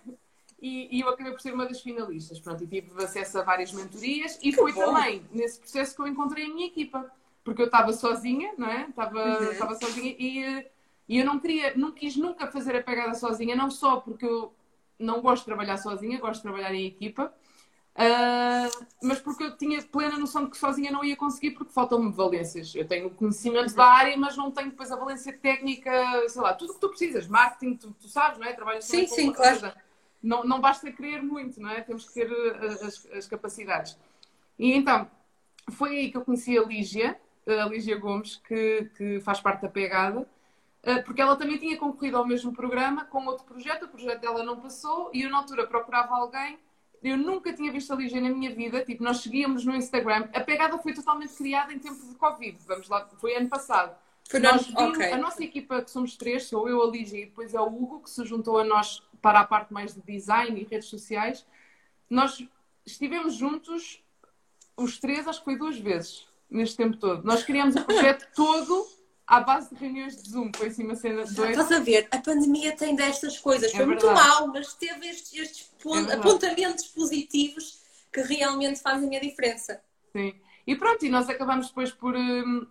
e, 0.62 0.96
e, 0.96 1.00
eu 1.00 1.08
acabei 1.08 1.32
por 1.32 1.40
ser 1.40 1.52
uma 1.52 1.66
das 1.66 1.80
finalistas. 1.80 2.38
Pronto, 2.38 2.62
e 2.62 2.66
tive 2.68 3.02
acesso 3.02 3.36
a 3.40 3.42
várias 3.42 3.72
mentorias 3.72 4.38
e 4.40 4.52
que 4.52 4.52
foi 4.52 4.72
bom. 4.72 4.84
também 4.84 5.26
nesse 5.32 5.58
processo 5.58 5.96
que 5.96 6.00
eu 6.00 6.06
encontrei 6.06 6.46
a 6.46 6.48
minha 6.48 6.68
equipa. 6.68 7.10
Porque 7.42 7.60
eu 7.60 7.66
estava 7.66 7.92
sozinha, 7.92 8.52
não 8.56 8.68
é? 8.68 8.86
Estava, 8.88 9.40
uhum. 9.40 9.74
sozinha 9.74 10.14
e, 10.16 10.64
e 11.08 11.18
eu 11.18 11.26
não 11.26 11.40
queria, 11.40 11.74
não 11.74 11.90
quis 11.90 12.16
nunca 12.16 12.46
fazer 12.46 12.76
a 12.76 12.82
pegada 12.82 13.12
sozinha, 13.14 13.56
não 13.56 13.68
só 13.68 13.96
porque 13.96 14.24
eu 14.24 14.54
não 14.96 15.20
gosto 15.20 15.42
de 15.42 15.46
trabalhar 15.46 15.76
sozinha, 15.78 16.20
gosto 16.20 16.36
de 16.36 16.42
trabalhar 16.42 16.72
em 16.72 16.86
equipa, 16.86 17.34
uh, 17.96 18.86
mas 19.02 19.18
porque 19.18 19.42
eu 19.42 19.56
tinha 19.56 19.82
plena 19.82 20.16
noção 20.16 20.44
de 20.44 20.52
que 20.52 20.56
sozinha 20.56 20.92
não 20.92 21.02
ia 21.02 21.16
conseguir 21.16 21.50
porque 21.50 21.72
faltam-me 21.72 22.12
valências. 22.12 22.72
Eu 22.76 22.86
tenho 22.86 23.10
conhecimento 23.10 23.70
uhum. 23.70 23.76
da 23.76 23.86
área, 23.86 24.16
mas 24.16 24.36
não 24.36 24.52
tenho 24.52 24.70
depois 24.70 24.92
a 24.92 24.96
valência 24.96 25.36
técnica, 25.36 25.90
sei 26.28 26.40
lá, 26.40 26.54
tudo 26.54 26.70
o 26.70 26.74
que 26.74 26.80
tu 26.80 26.88
precisas, 26.90 27.26
marketing, 27.26 27.74
tu, 27.74 27.96
tu 28.00 28.06
sabes, 28.06 28.38
não 28.38 28.46
é? 28.46 28.52
Trabalhas 28.52 28.84
sim, 28.84 29.08
sim, 29.08 29.32
claro. 29.32 29.58
Coisa 29.58 29.91
não, 30.22 30.44
não 30.44 30.60
basta 30.60 30.90
querer 30.92 31.22
muito, 31.22 31.60
não 31.60 31.70
é? 31.70 31.80
Temos 31.80 32.06
que 32.06 32.14
ter 32.14 32.30
eh, 32.30 32.86
as, 32.86 33.06
as, 33.12 33.26
capacidades. 33.26 33.98
E 34.58 34.72
então, 34.72 35.10
foi 35.70 35.90
aí 35.90 36.10
que 36.10 36.16
eu 36.16 36.24
conheci 36.24 36.56
a 36.56 36.62
Lígia, 36.62 37.18
a 37.46 37.66
Lígia 37.66 37.98
Gomes, 37.98 38.36
que, 38.36 38.90
que 38.96 39.20
faz 39.20 39.40
parte 39.40 39.62
da 39.62 39.68
Pegada, 39.68 40.28
eh, 40.82 41.02
porque 41.02 41.20
ela 41.20 41.36
também 41.36 41.58
tinha 41.58 41.76
concorrido 41.76 42.16
ao 42.16 42.26
mesmo 42.26 42.52
programa 42.52 43.04
com 43.04 43.26
outro 43.26 43.44
projeto, 43.44 43.84
o 43.84 43.88
projeto 43.88 44.20
dela 44.20 44.44
não 44.44 44.60
passou, 44.60 45.10
e 45.12 45.22
eu 45.22 45.30
na 45.30 45.38
altura 45.38 45.66
procurava 45.66 46.14
alguém. 46.14 46.58
Eu 47.02 47.16
nunca 47.16 47.52
tinha 47.52 47.72
visto 47.72 47.92
a 47.92 47.96
Lígia 47.96 48.20
na 48.20 48.30
minha 48.30 48.54
vida, 48.54 48.84
tipo, 48.84 49.02
nós 49.02 49.18
seguíamos 49.18 49.64
no 49.64 49.74
Instagram. 49.74 50.28
A 50.32 50.40
pegada 50.40 50.78
foi 50.78 50.94
totalmente 50.94 51.34
criada 51.34 51.72
em 51.72 51.78
tempo 51.80 52.00
de 52.06 52.14
Covid, 52.14 52.58
vamos 52.64 52.88
lá, 52.88 53.08
foi 53.18 53.34
ano 53.34 53.48
passado. 53.48 53.96
Nós 54.40 54.66
vimos, 54.66 54.96
okay. 54.96 55.12
A 55.12 55.18
nossa 55.18 55.42
equipa, 55.42 55.82
que 55.82 55.90
somos 55.90 56.16
três, 56.16 56.44
sou 56.44 56.68
eu, 56.68 56.80
a 56.80 56.86
Lígia 56.86 57.22
e 57.22 57.24
depois 57.26 57.54
é 57.54 57.60
o 57.60 57.66
Hugo, 57.66 58.00
que 58.00 58.10
se 58.10 58.24
juntou 58.24 58.56
a 58.58 58.64
nós 58.64 59.02
para 59.22 59.40
a 59.40 59.46
parte 59.46 59.72
mais 59.72 59.94
de 59.94 60.02
design 60.02 60.60
e 60.60 60.64
redes 60.64 60.88
sociais. 60.88 61.46
Nós 62.10 62.44
estivemos 62.84 63.34
juntos, 63.34 64.02
os 64.76 64.98
três, 64.98 65.26
acho 65.26 65.38
que 65.38 65.44
foi 65.44 65.56
duas 65.56 65.78
vezes, 65.78 66.26
neste 66.50 66.76
tempo 66.76 66.96
todo. 66.96 67.24
Nós 67.24 67.44
criamos 67.44 67.76
o 67.76 67.84
projeto 67.84 68.26
todo 68.34 68.86
à 69.26 69.40
base 69.40 69.70
de 69.70 69.76
reuniões 69.76 70.20
de 70.20 70.28
Zoom. 70.28 70.50
Foi 70.54 70.66
assim 70.66 70.84
uma 70.84 70.96
cena 70.96 71.24
de 71.24 71.32
dois. 71.32 71.50
Estás 71.50 71.72
a 71.72 71.78
ver? 71.78 72.08
A 72.10 72.18
pandemia 72.18 72.76
tem 72.76 72.94
destas 72.96 73.38
coisas. 73.38 73.72
É 73.72 73.76
foi 73.76 73.86
verdade. 73.86 74.04
muito 74.04 74.20
mal, 74.20 74.48
mas 74.48 74.74
teve 74.74 75.08
estes, 75.08 75.32
estes 75.40 75.70
é 76.10 76.12
apontamentos 76.14 76.86
positivos 76.88 77.80
que 78.12 78.20
realmente 78.22 78.80
fazem 78.80 79.16
a 79.16 79.20
diferença. 79.20 79.80
Sim. 80.12 80.34
E 80.66 80.76
pronto, 80.76 81.04
e 81.06 81.08
nós 81.08 81.28
acabamos 81.28 81.68
depois 81.68 81.92
por. 81.92 82.14
Hum, 82.14 82.66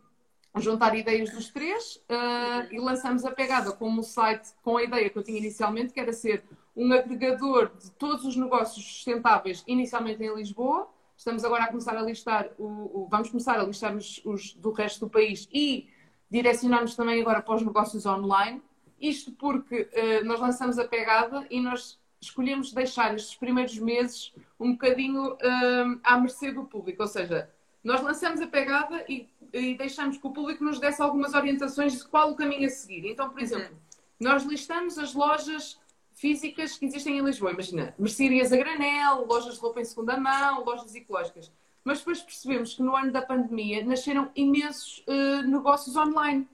juntar 0.59 0.95
ideias 0.95 1.29
dos 1.31 1.49
três 1.49 1.95
uh, 1.95 2.67
e 2.71 2.79
lançamos 2.79 3.23
a 3.23 3.31
pegada 3.31 3.71
como 3.71 4.03
site 4.03 4.49
com 4.61 4.77
a 4.77 4.83
ideia 4.83 5.09
que 5.09 5.17
eu 5.17 5.23
tinha 5.23 5.37
inicialmente, 5.37 5.93
que 5.93 5.99
era 5.99 6.11
ser 6.11 6.43
um 6.75 6.91
agregador 6.91 7.71
de 7.77 7.91
todos 7.91 8.25
os 8.25 8.35
negócios 8.35 8.85
sustentáveis, 8.85 9.63
inicialmente 9.65 10.23
em 10.23 10.33
Lisboa. 10.35 10.89
Estamos 11.15 11.45
agora 11.45 11.65
a 11.65 11.67
começar 11.67 11.95
a 11.95 12.01
listar, 12.01 12.49
o, 12.57 13.03
o 13.03 13.07
vamos 13.09 13.29
começar 13.29 13.59
a 13.59 13.63
listar 13.63 13.95
os, 13.95 14.21
os, 14.25 14.53
do 14.53 14.71
resto 14.71 15.05
do 15.05 15.09
país 15.09 15.47
e 15.53 15.87
direcionarmos 16.29 16.95
também 16.95 17.21
agora 17.21 17.41
para 17.41 17.55
os 17.55 17.61
negócios 17.61 18.05
online. 18.05 18.61
Isto 18.99 19.31
porque 19.31 19.81
uh, 19.81 20.25
nós 20.25 20.39
lançamos 20.39 20.77
a 20.77 20.85
pegada 20.85 21.45
e 21.49 21.61
nós 21.61 21.99
escolhemos 22.19 22.71
deixar 22.71 23.15
estes 23.15 23.35
primeiros 23.35 23.77
meses 23.79 24.33
um 24.59 24.73
bocadinho 24.73 25.33
uh, 25.33 25.99
à 26.03 26.17
mercê 26.19 26.51
do 26.51 26.65
público, 26.65 27.01
ou 27.01 27.07
seja, 27.07 27.49
nós 27.83 28.01
lançamos 28.01 28.39
a 28.41 28.47
pegada 28.47 29.03
e, 29.09 29.27
e, 29.53 29.75
deixamos 29.75 30.17
que 30.17 30.27
o 30.27 30.31
público 30.31 30.63
nos 30.63 30.79
desse 30.79 31.01
algumas 31.01 31.33
orientações 31.33 31.97
de 31.97 32.05
qual 32.05 32.31
o 32.31 32.35
caminho 32.35 32.65
a 32.65 32.69
seguir. 32.69 33.05
Então, 33.05 33.29
por 33.29 33.37
uhum. 33.37 33.43
exemplo, 33.43 33.71
uhum. 33.71 33.77
nós 34.19 34.43
listamos 34.43 34.97
as 34.97 35.13
lojas 35.13 35.79
físicas 36.13 36.77
que 36.77 36.85
existem 36.85 37.17
em 37.17 37.21
Lisboa. 37.23 37.51
Imagina, 37.51 37.95
mercearias 37.97 38.51
a 38.51 38.57
granel, 38.57 39.25
lojas 39.25 39.55
de 39.55 39.59
roupa 39.59 39.81
em 39.81 39.85
segunda 39.85 40.17
mão, 40.17 40.63
lojas 40.63 40.93
ecológicas. 40.95 41.51
Mas 41.83 41.99
depois 41.99 42.21
percebemos 42.21 42.75
que 42.75 42.83
no 42.83 42.95
ano 42.95 43.11
da 43.11 43.21
pandemia 43.21 43.83
nasceram 43.83 44.31
imensos 44.35 45.03
uh, 45.07 45.41
negócios 45.47 45.95
online. 45.95 46.47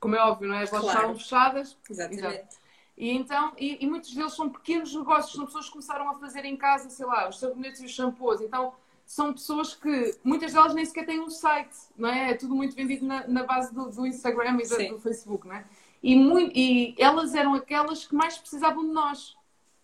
Como 0.00 0.16
é 0.16 0.20
óbvio, 0.20 0.48
não 0.48 0.54
é? 0.54 0.62
As 0.62 0.70
lojas 0.70 0.90
claro. 0.90 0.98
estavam 0.98 1.18
fechadas. 1.18 1.78
Exatamente. 1.88 2.26
Exato. 2.26 2.56
E, 2.96 3.10
então, 3.10 3.52
e, 3.58 3.84
e, 3.84 3.86
muitos 3.86 4.14
deles 4.14 4.32
são 4.32 4.48
pequenos 4.48 4.94
negócios, 4.94 5.34
são 5.34 5.46
pessoas 5.46 5.66
que 5.66 5.72
começaram 5.72 6.08
a 6.08 6.14
fazer 6.14 6.44
em 6.44 6.56
casa, 6.56 6.88
sei 6.88 7.04
lá, 7.04 7.28
os 7.28 7.40
sabonetes 7.40 7.80
e 7.80 7.86
os 7.86 7.90
shampoos. 7.90 8.40
Então, 8.40 8.72
são 9.06 9.32
pessoas 9.32 9.74
que 9.74 10.18
muitas 10.24 10.52
delas 10.52 10.74
nem 10.74 10.84
sequer 10.84 11.06
têm 11.06 11.20
um 11.20 11.30
site, 11.30 11.76
não 11.96 12.08
é? 12.08 12.30
É 12.30 12.34
tudo 12.34 12.54
muito 12.54 12.74
vendido 12.74 13.06
na, 13.06 13.26
na 13.26 13.44
base 13.44 13.72
do, 13.72 13.90
do, 13.90 14.06
Instagram 14.06 14.58
e 14.62 14.68
do, 14.68 14.94
do, 14.94 15.00
Facebook, 15.00 15.46
não 15.46 15.54
é? 15.54 15.64
E, 16.02 16.16
muito, 16.16 16.52
e, 16.56 16.94
elas 16.98 17.34
eram 17.34 17.54
aquelas 17.54 18.06
que 18.06 18.14
mais 18.14 18.38
precisavam 18.38 18.84
de 18.84 18.92
nós. 18.92 19.36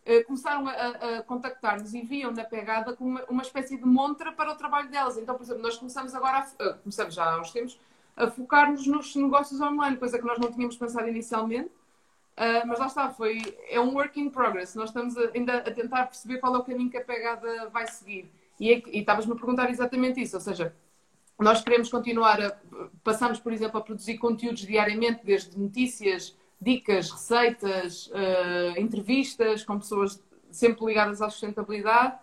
Uh, 0.06 0.24
começaram 0.26 0.66
a, 0.66 0.72
a 0.72 1.22
contactar-nos 1.22 1.92
e 1.92 2.00
viam 2.00 2.32
na 2.32 2.42
pegada 2.42 2.96
como 2.96 3.10
uma, 3.10 3.24
uma, 3.24 3.42
espécie 3.42 3.76
de 3.76 3.84
montra 3.84 4.32
para 4.32 4.50
o 4.50 4.56
trabalho 4.56 4.90
delas. 4.90 5.18
Então, 5.18 5.34
por 5.34 5.44
exemplo, 5.44 5.62
nós 5.62 5.76
começamos 5.76 6.14
agora, 6.14 6.38
a, 6.58 6.70
uh, 6.70 6.78
começamos 6.78 7.14
já 7.14 7.34
há 7.34 7.40
uns 7.40 7.52
tempos, 7.52 7.78
a 8.16 8.26
focar-nos 8.26 8.86
nos 8.86 9.14
negócios 9.14 9.60
online, 9.60 9.98
coisa 9.98 10.18
que 10.18 10.24
nós 10.24 10.38
não 10.38 10.50
tínhamos 10.50 10.76
pensado 10.76 11.06
inicialmente. 11.06 11.70
Uh, 12.36 12.66
mas 12.66 12.78
lá 12.78 12.86
está, 12.86 13.10
foi, 13.10 13.42
é 13.68 13.78
um 13.78 13.94
work 13.94 14.18
in 14.18 14.30
progress. 14.30 14.74
Nós 14.74 14.88
estamos 14.88 15.16
a, 15.18 15.30
ainda 15.34 15.58
a 15.58 15.70
tentar 15.70 16.06
perceber 16.06 16.38
qual 16.38 16.54
é 16.54 16.58
o 16.58 16.64
caminho 16.64 16.90
que 16.90 16.96
a 16.96 17.04
pegada 17.04 17.68
vai 17.68 17.86
seguir. 17.86 18.30
E, 18.60 18.74
é, 18.74 18.82
e 18.88 19.00
estavas-me 19.00 19.32
a 19.32 19.36
perguntar 19.36 19.70
exatamente 19.70 20.20
isso, 20.20 20.36
ou 20.36 20.40
seja, 20.40 20.76
nós 21.38 21.62
queremos 21.62 21.88
continuar 21.88 22.40
a. 22.40 22.56
Passamos, 23.02 23.40
por 23.40 23.52
exemplo, 23.52 23.78
a 23.78 23.82
produzir 23.82 24.18
conteúdos 24.18 24.60
diariamente, 24.60 25.24
desde 25.24 25.58
notícias, 25.58 26.36
dicas, 26.60 27.10
receitas, 27.10 28.08
uh, 28.08 28.78
entrevistas 28.78 29.64
com 29.64 29.78
pessoas 29.78 30.22
sempre 30.50 30.84
ligadas 30.84 31.22
à 31.22 31.30
sustentabilidade. 31.30 32.18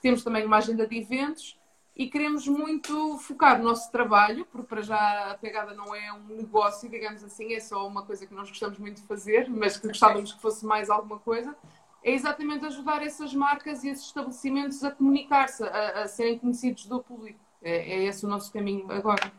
Temos 0.00 0.22
também 0.22 0.46
uma 0.46 0.58
agenda 0.58 0.86
de 0.86 0.96
eventos 0.96 1.58
e 1.96 2.08
queremos 2.08 2.46
muito 2.46 3.18
focar 3.18 3.60
o 3.60 3.64
nosso 3.64 3.90
trabalho, 3.90 4.46
porque 4.46 4.68
para 4.68 4.82
já 4.82 5.32
a 5.32 5.34
pegada 5.34 5.74
não 5.74 5.92
é 5.94 6.12
um 6.12 6.36
negócio, 6.36 6.88
digamos 6.88 7.24
assim, 7.24 7.54
é 7.54 7.60
só 7.60 7.86
uma 7.86 8.04
coisa 8.04 8.26
que 8.26 8.34
nós 8.34 8.48
gostamos 8.48 8.78
muito 8.78 9.00
de 9.00 9.06
fazer, 9.08 9.50
mas 9.50 9.76
que 9.76 9.88
gostávamos 9.88 10.32
que 10.32 10.40
fosse 10.40 10.64
mais 10.64 10.88
alguma 10.88 11.18
coisa 11.18 11.54
é 12.04 12.12
exatamente 12.12 12.64
ajudar 12.66 13.02
essas 13.02 13.32
marcas 13.34 13.84
e 13.84 13.88
esses 13.88 14.06
estabelecimentos 14.06 14.82
a 14.82 14.90
comunicar-se, 14.90 15.62
a, 15.62 16.02
a, 16.02 16.08
serem 16.08 16.38
conhecidos 16.38 16.86
do 16.86 17.00
público. 17.00 17.38
É, 17.62 17.76
é, 17.76 18.04
esse 18.04 18.26
o 18.26 18.28
nosso 18.28 18.52
caminho 18.52 18.90
agora. 18.90 19.32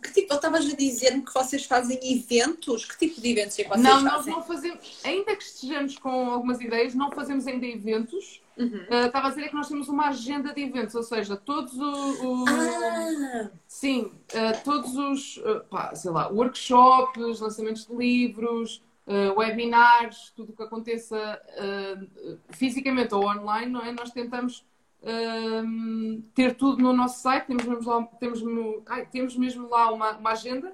Que 0.00 0.12
tipo, 0.12 0.32
estavas 0.32 0.64
a 0.64 0.76
dizer-me 0.76 1.22
que 1.22 1.34
vocês 1.34 1.66
fazem 1.66 1.98
eventos? 2.02 2.86
Que 2.86 2.98
tipo 2.98 3.20
de 3.20 3.32
eventos 3.32 3.58
é 3.58 3.64
que 3.64 3.68
vocês 3.68 3.82
não, 3.82 3.90
fazem? 3.90 4.04
Não, 4.04 4.16
nós 4.16 4.26
não 4.26 4.42
fazemos, 4.42 5.00
ainda 5.04 5.36
que 5.36 5.42
estejamos 5.42 5.98
com 5.98 6.30
algumas 6.30 6.60
ideias, 6.60 6.94
não 6.94 7.10
fazemos 7.10 7.46
ainda 7.46 7.66
eventos. 7.66 8.40
Uhum. 8.56 8.86
Uh, 8.90 9.06
estava 9.06 9.26
a 9.26 9.30
dizer 9.30 9.44
é 9.44 9.48
que 9.48 9.54
nós 9.54 9.68
temos 9.68 9.88
uma 9.88 10.08
agenda 10.08 10.54
de 10.54 10.62
eventos, 10.62 10.94
ou 10.94 11.02
seja, 11.02 11.36
todos 11.36 11.74
os. 11.74 12.48
Ah. 12.48 13.50
Sim, 13.66 14.12
uh, 14.32 14.64
todos 14.64 14.96
os, 14.96 15.36
uh, 15.38 15.64
pá, 15.68 15.94
sei 15.94 16.10
lá, 16.10 16.28
workshops, 16.28 17.40
lançamentos 17.40 17.86
de 17.86 17.94
livros, 17.94 18.82
uh, 19.10 19.38
webinars, 19.38 20.32
tudo 20.36 20.52
o 20.52 20.56
que 20.56 20.62
aconteça 20.62 21.40
uh, 21.58 22.38
fisicamente 22.50 23.12
ou 23.14 23.24
online, 23.28 23.70
não 23.70 23.82
é? 23.82 23.90
Nós 23.90 24.12
tentamos 24.12 24.64
uh, 25.02 26.22
ter 26.34 26.54
tudo 26.54 26.80
no 26.80 26.92
nosso 26.92 27.20
site, 27.20 27.46
temos 27.46 27.64
mesmo 27.64 27.90
lá, 27.90 28.02
temos, 28.20 28.42
ai, 28.86 29.06
temos 29.06 29.36
mesmo 29.36 29.68
lá 29.68 29.92
uma, 29.92 30.12
uma 30.12 30.30
agenda, 30.30 30.72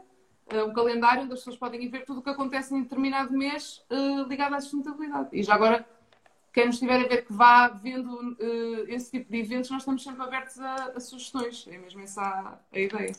um 0.68 0.72
calendário 0.72 1.24
onde 1.24 1.32
as 1.32 1.40
pessoas 1.40 1.56
podem 1.56 1.82
ir 1.82 1.88
ver 1.88 2.04
tudo 2.04 2.20
o 2.20 2.22
que 2.22 2.30
acontece 2.30 2.72
em 2.72 2.80
determinado 2.80 3.36
mês 3.36 3.84
ligado 4.28 4.54
à 4.54 4.60
sustentabilidade. 4.60 5.30
E 5.32 5.42
já 5.42 5.56
agora, 5.56 5.84
quem 6.52 6.66
nos 6.66 6.76
estiver 6.76 7.04
a 7.04 7.08
ver 7.08 7.26
que 7.26 7.32
vá 7.32 7.66
vendo 7.66 8.36
esse 8.86 9.10
tipo 9.10 9.28
de 9.28 9.38
eventos, 9.38 9.70
nós 9.70 9.82
estamos 9.82 10.04
sempre 10.04 10.22
abertos 10.22 10.60
a, 10.60 10.92
a 10.94 11.00
sugestões. 11.00 11.66
É 11.66 11.76
mesmo 11.76 12.00
essa 12.00 12.22
a, 12.22 12.58
a 12.72 12.78
ideia. 12.78 13.12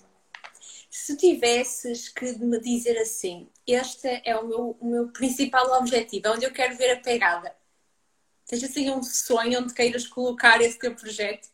Se 0.99 1.15
tivesses 1.15 2.09
que 2.09 2.33
me 2.39 2.59
dizer 2.59 2.97
assim, 2.97 3.47
este 3.67 4.07
é 4.25 4.35
o 4.35 4.47
meu, 4.47 4.77
o 4.79 4.85
meu 4.85 5.07
principal 5.09 5.79
objetivo, 5.79 6.27
é 6.27 6.31
onde 6.31 6.43
eu 6.43 6.51
quero 6.51 6.75
ver 6.75 6.93
a 6.93 6.99
pegada. 6.99 7.55
Tens 8.47 8.63
assim 8.63 8.89
um 8.89 9.03
sonho 9.03 9.61
onde 9.61 9.75
queiras 9.75 10.07
colocar 10.07 10.59
esse 10.59 10.77
teu 10.77 10.95
projeto? 10.95 11.49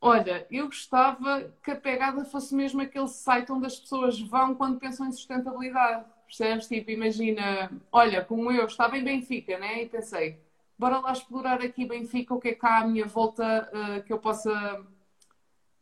Olha, 0.00 0.46
eu 0.48 0.66
gostava 0.66 1.52
que 1.62 1.72
a 1.72 1.76
pegada 1.76 2.24
fosse 2.24 2.54
mesmo 2.54 2.80
aquele 2.80 3.08
site 3.08 3.50
onde 3.50 3.66
as 3.66 3.78
pessoas 3.78 4.20
vão 4.20 4.54
quando 4.54 4.78
pensam 4.78 5.08
em 5.08 5.12
sustentabilidade. 5.12 6.06
Percebes? 6.26 6.68
Tipo, 6.68 6.92
imagina, 6.92 7.70
olha, 7.90 8.24
como 8.24 8.50
eu 8.52 8.64
estava 8.66 8.96
em 8.96 9.02
Benfica, 9.02 9.58
né? 9.58 9.82
E 9.82 9.88
pensei, 9.88 10.38
bora 10.78 11.00
lá 11.00 11.12
explorar 11.12 11.60
aqui 11.60 11.84
Benfica, 11.84 12.32
o 12.32 12.40
que 12.40 12.50
é 12.50 12.54
cá 12.54 12.78
à 12.78 12.86
minha 12.86 13.06
volta 13.06 13.68
uh, 13.72 14.02
que 14.04 14.12
eu 14.12 14.18
possa 14.18 14.86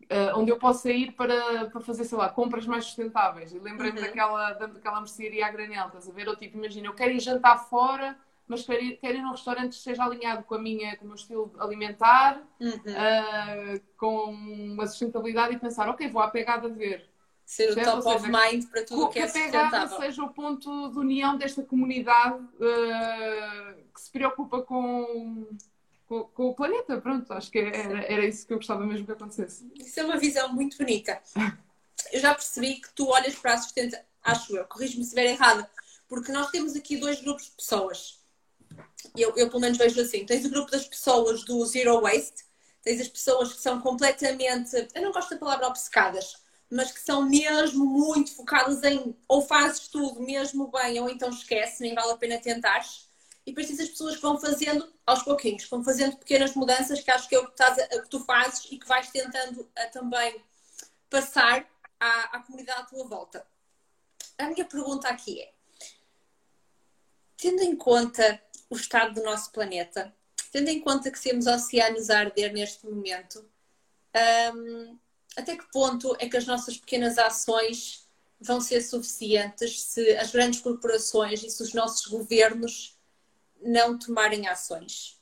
Uh, 0.09 0.39
onde 0.39 0.53
eu 0.53 0.57
possa 0.57 0.89
ir 0.93 1.13
para, 1.13 1.69
para 1.69 1.81
fazer, 1.81 2.05
sei 2.05 2.17
lá, 2.17 2.29
compras 2.29 2.65
mais 2.65 2.85
sustentáveis. 2.85 3.53
E 3.53 3.59
lembrei-me 3.59 3.99
uhum. 3.99 4.07
daquela, 4.07 4.53
daquela 4.53 5.01
mercearia 5.01 5.45
a 5.45 5.51
granel, 5.51 5.89
estás 5.89 6.09
a 6.09 6.13
ver? 6.13 6.29
Ou 6.29 6.37
tipo, 6.37 6.57
imagina, 6.57 6.87
eu 6.87 6.95
quero 6.95 7.11
ir 7.11 7.19
jantar 7.19 7.59
fora, 7.69 8.17
mas 8.47 8.65
quero 8.65 8.85
ir, 8.85 8.97
quero 8.99 9.19
ir 9.19 9.23
num 9.23 9.33
restaurante 9.33 9.71
que 9.71 9.75
esteja 9.75 10.05
alinhado 10.05 10.45
com, 10.45 10.55
a 10.55 10.59
minha, 10.59 10.97
com 10.97 11.05
o 11.05 11.09
meu 11.09 11.17
estilo 11.17 11.53
alimentar, 11.59 12.41
uhum. 12.61 12.71
uh, 12.71 13.81
com 13.97 14.31
uma 14.31 14.87
sustentabilidade 14.87 15.55
e 15.55 15.59
pensar, 15.59 15.89
ok, 15.89 16.09
vou 16.09 16.23
à 16.23 16.29
pegada 16.29 16.69
ver. 16.69 17.09
Ser 17.45 17.71
o 17.71 17.75
top 17.77 18.09
of 18.09 18.29
mind 18.29 18.65
para 18.71 18.85
tudo 18.85 19.05
o 19.05 19.09
que 19.09 19.21
é 19.21 19.29
sustentável. 19.29 19.97
seja 19.99 20.23
o 20.25 20.31
ponto 20.31 20.91
de 20.91 20.99
união 20.99 21.37
desta 21.37 21.63
comunidade 21.63 22.43
uh, 22.43 23.75
que 23.95 24.01
se 24.01 24.11
preocupa 24.11 24.63
com, 24.63 25.47
com, 26.07 26.25
com, 26.25 26.49
o 26.49 26.55
planeta. 26.55 27.01
Pronto, 27.01 27.33
acho 27.33 27.51
que 27.51 27.59
era, 27.59 28.03
era 28.05 28.27
isso 28.27 28.47
que 28.47 28.53
eu 28.53 28.59
gostava 28.59 28.87
mesmo 28.87 29.07
que 29.07 29.13
acontecesse. 29.13 29.71
Isso 29.75 30.01
é 30.01 30.05
uma 30.05 30.19
visão 30.19 30.53
muito 30.53 30.79
bonita. 30.79 31.21
Eu 32.13 32.21
já 32.21 32.35
percebi 32.35 32.77
que 32.77 32.93
tu 32.95 33.09
olhas 33.09 33.35
para 33.35 33.55
a 33.55 33.59
sustentabilidade, 33.59 34.07
acho 34.23 34.57
eu, 34.57 34.65
corrijo-me 34.65 35.05
se 35.05 35.11
estiver 35.11 35.27
errada, 35.27 35.71
porque 36.09 36.33
nós 36.33 36.51
temos 36.51 36.75
aqui 36.75 36.97
dois 36.97 37.21
grupos 37.21 37.45
de 37.45 37.53
pessoas. 37.53 38.21
Eu, 39.17 39.35
eu 39.37 39.49
pelo 39.49 39.61
menos 39.61 39.79
vejo 39.79 40.01
assim. 40.01 40.27
Tens 40.27 40.45
o 40.45 40.51
grupo 40.51 40.71
das 40.71 40.87
pessoas 40.87 41.45
do 41.45 41.65
Zero 41.65 42.01
Waste, 42.01 42.45
tens 42.83 43.01
as 43.01 43.09
pessoas 43.09 43.53
que 43.53 43.61
são 43.61 43.81
completamente, 43.81 44.89
eu 44.95 45.03
não 45.03 45.13
gosto 45.13 45.31
da 45.31 45.39
palavra 45.39 45.69
obcecadas, 45.69 46.37
mas 46.71 46.93
que 46.93 47.01
são 47.01 47.29
mesmo 47.29 47.85
muito 47.85 48.35
focadas 48.35 48.83
em 48.83 49.17
ou 49.29 49.43
fazes 49.43 49.89
tudo 49.89 50.21
mesmo 50.21 50.69
bem 50.69 51.01
ou 51.01 51.09
então 51.09 51.31
esquece, 51.31 51.83
nem 51.83 51.95
vale 51.95 52.13
a 52.13 52.17
pena 52.17 52.39
tentares. 52.39 53.06
E 53.47 53.53
depois 53.53 53.69
tens 53.69 53.79
as 53.79 53.89
pessoas 53.89 54.17
que 54.17 54.23
vão 54.23 54.41
fazendo 54.41 54.93
aos 55.07 55.23
pouquinhos, 55.23 55.65
vão 55.69 55.85
fazendo 55.85 56.17
pequenas 56.17 56.55
mudanças 56.55 57.01
que 57.01 57.11
acho 57.11 57.29
que 57.29 57.37
é 57.37 57.39
o 57.39 57.47
que, 57.47 57.53
estás 57.53 57.87
que 57.87 58.09
tu 58.09 58.19
fazes 58.21 58.67
e 58.73 58.77
que 58.77 58.89
vais 58.89 59.09
tentando 59.11 59.71
a, 59.77 59.87
também 59.87 60.43
passar 61.09 61.65
à, 62.01 62.37
à 62.37 62.43
comunidade 62.43 62.81
à 62.81 62.85
tua 62.85 63.07
volta. 63.07 63.47
A 64.37 64.49
minha 64.49 64.65
pergunta 64.65 65.09
aqui 65.09 65.41
é: 65.41 65.53
tendo 67.37 67.63
em 67.63 67.77
conta 67.77 68.43
o 68.69 68.75
estado 68.75 69.15
do 69.15 69.23
nosso 69.23 69.53
planeta, 69.53 70.13
tendo 70.51 70.69
em 70.69 70.81
conta 70.81 71.11
que 71.11 71.23
temos 71.23 71.47
oceanos 71.47 72.11
a 72.11 72.19
arder 72.19 72.53
neste 72.53 72.85
momento, 72.85 73.49
um, 74.55 74.99
até 75.37 75.57
que 75.57 75.71
ponto 75.71 76.17
é 76.19 76.29
que 76.29 76.37
as 76.37 76.47
nossas 76.47 76.77
pequenas 76.77 77.17
ações 77.17 78.05
vão 78.41 78.61
ser 78.61 78.81
suficientes 78.83 79.83
se 79.83 80.17
as 80.17 80.33
grandes 80.33 80.61
corporações 80.61 81.43
e 81.45 81.51
se 81.51 81.63
os 81.63 81.73
nossos 81.73 82.07
governos 82.07 82.96
não 83.63 83.99
tomarem 83.99 84.49
ações? 84.49 85.21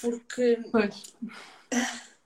Porque. 0.00 0.62
Pois. 0.70 1.14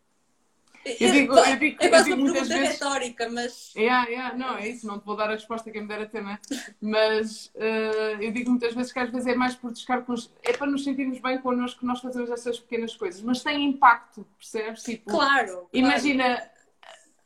Eu 0.82 1.12
digo, 1.12 1.34
eu 1.34 1.58
digo, 1.58 1.76
é 1.78 1.88
quase 1.88 2.12
uma 2.12 2.24
pergunta 2.24 2.54
vezes... 2.54 2.80
retórica, 2.80 3.28
mas. 3.28 3.74
Yeah, 3.76 4.08
yeah, 4.08 4.36
não, 4.36 4.56
é 4.56 4.68
isso, 4.68 4.86
não 4.86 4.98
te 4.98 5.04
vou 5.04 5.14
dar 5.14 5.28
a 5.28 5.34
resposta 5.34 5.70
quem 5.70 5.82
me 5.82 5.88
der 5.88 6.00
a 6.00 6.06
tema. 6.06 6.40
Mas 6.80 7.52
uh, 7.54 8.20
eu 8.20 8.32
digo 8.32 8.50
muitas 8.50 8.74
vezes 8.74 8.90
que 8.90 8.98
às 8.98 9.10
vezes 9.10 9.26
é 9.26 9.34
mais 9.34 9.54
por 9.54 9.72
descar 9.72 10.02
é 10.42 10.52
para 10.54 10.66
nos 10.66 10.82
sentirmos 10.82 11.20
bem 11.20 11.38
connosco 11.38 11.80
que 11.80 11.86
nós 11.86 12.00
fazemos 12.00 12.30
essas 12.30 12.58
pequenas 12.58 12.96
coisas, 12.96 13.20
mas 13.20 13.42
tem 13.42 13.62
impacto, 13.62 14.26
percebes? 14.38 14.82
Tipo, 14.82 15.10
claro, 15.10 15.46
claro. 15.46 15.68
Imagina, 15.72 16.42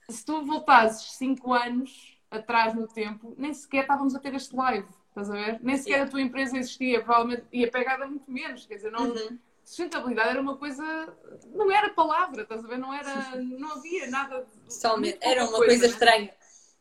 se 0.08 0.24
tu 0.24 0.44
voltasses 0.44 1.12
5 1.12 1.52
anos 1.52 2.18
atrás 2.30 2.74
no 2.74 2.88
tempo, 2.88 3.34
nem 3.38 3.54
sequer 3.54 3.82
estávamos 3.82 4.16
a 4.16 4.18
ter 4.18 4.34
este 4.34 4.54
live, 4.56 4.88
estás 5.14 5.30
a 5.30 5.34
ver? 5.34 5.60
Nem 5.62 5.76
sequer 5.76 6.02
a 6.02 6.08
tua 6.08 6.20
empresa 6.20 6.58
existia, 6.58 7.00
provavelmente 7.00 7.44
ia 7.52 7.70
pegada 7.70 8.06
muito 8.06 8.28
menos, 8.30 8.66
quer 8.66 8.74
dizer, 8.74 8.90
não. 8.90 9.04
Uhum. 9.04 9.38
Sustentabilidade 9.64 10.28
era 10.30 10.40
uma 10.40 10.56
coisa, 10.56 10.84
não 11.54 11.70
era 11.70 11.88
palavra, 11.88 12.42
estás 12.42 12.62
a 12.62 12.68
ver? 12.68 12.76
Não, 12.76 12.92
era, 12.92 13.36
não 13.36 13.72
havia 13.72 14.10
nada. 14.10 14.46
Totalmente, 14.68 15.18
era 15.22 15.44
uma 15.44 15.56
coisa, 15.56 15.66
coisa 15.66 15.86
né? 15.86 15.92
estranha. 15.92 16.34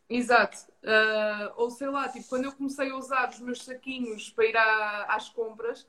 Exato. 0.09 0.57
Uh, 0.83 1.53
ou 1.55 1.69
sei 1.69 1.87
lá, 1.87 2.09
tipo, 2.09 2.27
quando 2.27 2.43
eu 2.43 2.51
comecei 2.51 2.89
a 2.89 2.97
usar 2.97 3.29
os 3.29 3.39
meus 3.39 3.63
saquinhos 3.63 4.29
para 4.31 4.45
ir 4.45 4.57
à, 4.57 5.05
às 5.15 5.29
compras, 5.29 5.83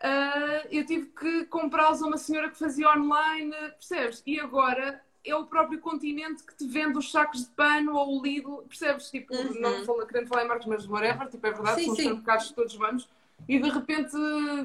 uh, 0.00 0.68
eu 0.70 0.86
tive 0.86 1.06
que 1.06 1.44
comprá-los 1.46 2.00
a 2.02 2.06
uma 2.06 2.18
senhora 2.18 2.50
que 2.50 2.58
fazia 2.58 2.88
online, 2.88 3.50
percebes? 3.50 4.22
E 4.24 4.38
agora 4.38 5.02
é 5.24 5.34
o 5.34 5.44
próprio 5.46 5.78
continente 5.80 6.42
que 6.42 6.54
te 6.54 6.66
vende 6.66 6.98
os 6.98 7.10
sacos 7.10 7.44
de 7.44 7.50
pano 7.50 7.94
ou 7.94 8.18
o 8.18 8.22
Lidl, 8.22 8.62
percebes? 8.68 9.10
Tipo, 9.10 9.34
uhum. 9.34 9.60
não 9.60 9.84
falo, 9.84 10.06
querendo 10.06 10.28
falar 10.28 10.44
em 10.44 10.48
marcas, 10.48 10.66
mas 10.66 10.88
whatever, 10.88 11.28
tipo, 11.28 11.46
é 11.46 11.52
verdade, 11.52 11.80
sim, 11.80 11.84
são 11.84 11.92
os 11.92 11.98
supermercados 11.98 12.48
que 12.48 12.54
todos 12.54 12.74
vamos. 12.74 13.08
E 13.48 13.58
de 13.58 13.68
repente 13.70 14.10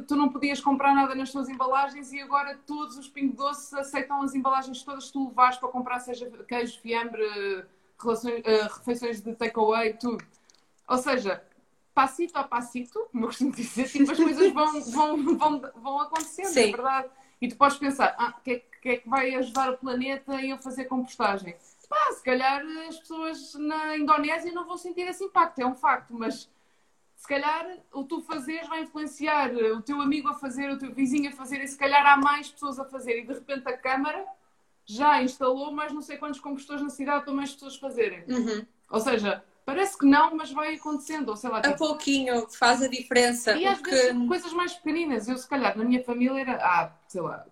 tu 0.08 0.16
não 0.16 0.30
podias 0.30 0.60
comprar 0.60 0.94
nada 0.94 1.16
nas 1.16 1.32
tuas 1.32 1.48
embalagens 1.48 2.12
e 2.12 2.22
agora 2.22 2.60
todos 2.68 2.98
os 2.98 3.08
Pingo 3.08 3.36
Doces 3.36 3.74
aceitam 3.74 4.22
as 4.22 4.36
embalagens 4.36 4.84
todas 4.84 5.08
que 5.08 5.14
tu 5.14 5.30
levares 5.30 5.58
para 5.58 5.70
comprar, 5.70 6.00
seja 6.00 6.30
queijo, 6.48 6.80
fiambre, 6.82 7.24
relações, 8.02 8.42
uh, 8.42 8.74
refeições 8.78 9.22
de 9.22 9.34
takeaway, 9.34 9.94
tudo. 9.94 10.24
Ou 10.88 10.98
seja, 10.98 11.42
passito 11.94 12.38
a 12.38 12.44
passito, 12.44 13.08
como 13.12 13.24
eu 13.24 13.28
costumo 13.30 13.52
dizer, 13.52 13.88
tipo, 13.88 14.12
as 14.12 14.18
coisas 14.18 14.52
vão, 14.52 14.82
vão, 14.92 15.38
vão, 15.38 15.72
vão 15.76 16.00
acontecendo, 16.02 16.48
é 16.48 16.52
Sim. 16.52 16.60
é 16.60 16.72
verdade. 16.72 17.10
E 17.46 17.48
tu 17.48 17.58
podes 17.58 17.78
pensar, 17.78 18.16
ah, 18.18 18.34
que 18.44 18.52
é 18.54 18.64
que 18.82 18.90
é 18.90 18.98
que 18.98 19.10
vai 19.10 19.34
ajudar 19.36 19.72
o 19.72 19.78
planeta 19.78 20.42
e 20.42 20.50
eu 20.50 20.58
fazer 20.58 20.86
compostagem? 20.86 21.56
Pá, 21.88 22.12
se 22.12 22.24
calhar 22.24 22.64
as 22.88 22.98
pessoas 22.98 23.54
na 23.56 23.98
Indonésia 23.98 24.52
não 24.52 24.66
vão 24.66 24.78
sentir 24.78 25.02
esse 25.02 25.24
impacto, 25.24 25.60
é 25.60 25.66
um 25.66 25.76
facto, 25.76 26.14
mas 26.14 26.50
se 27.16 27.28
calhar 27.28 27.78
o 27.94 28.04
tu 28.04 28.22
fazeres 28.22 28.68
vai 28.68 28.82
influenciar 28.82 29.52
o 29.54 29.82
teu 29.82 30.02
amigo 30.02 30.28
a 30.28 30.34
fazer, 30.34 30.72
o 30.72 30.78
teu 30.78 30.92
vizinho 30.92 31.30
a 31.30 31.34
fazer, 31.34 31.64
e 31.64 31.68
se 31.68 31.78
calhar 31.78 32.06
há 32.06 32.18
mais 32.18 32.50
pessoas 32.50 32.80
a 32.80 32.86
fazer, 32.86 33.20
e 33.20 33.28
de 33.28 33.34
repente 33.34 33.68
a 33.68 33.78
Câmara 33.78 34.26
já 34.86 35.22
instalou 35.22 35.72
mais 35.72 35.92
não 35.92 36.02
sei 36.02 36.18
quantos 36.18 36.40
compostores 36.40 36.82
na 36.82 36.90
cidade 36.90 37.26
para 37.26 37.34
mais 37.34 37.54
pessoas 37.54 37.76
fazerem. 37.78 38.24
Uhum. 38.28 38.66
Ou 38.90 39.00
seja, 39.00 39.44
parece 39.66 39.98
que 39.98 40.06
não, 40.06 40.36
mas 40.36 40.52
vai 40.52 40.76
acontecendo. 40.76 41.30
Ou 41.30 41.36
sei 41.36 41.50
lá, 41.50 41.62
tipo... 41.62 41.74
A 41.74 41.78
pouquinho 41.78 42.48
faz 42.50 42.82
a 42.82 42.88
diferença. 42.88 43.58
E 43.58 43.66
às 43.66 43.82
vezes 43.82 44.28
coisas 44.28 44.54
mais 44.54 44.74
pequeninas. 44.74 45.28
Eu, 45.28 45.38
se 45.38 45.48
calhar, 45.48 45.78
na 45.78 45.84
minha 45.84 46.04
família 46.04 46.40
era, 46.40 46.56
ah, 46.64 46.92
sei 47.08 47.22
lá, 47.22 47.46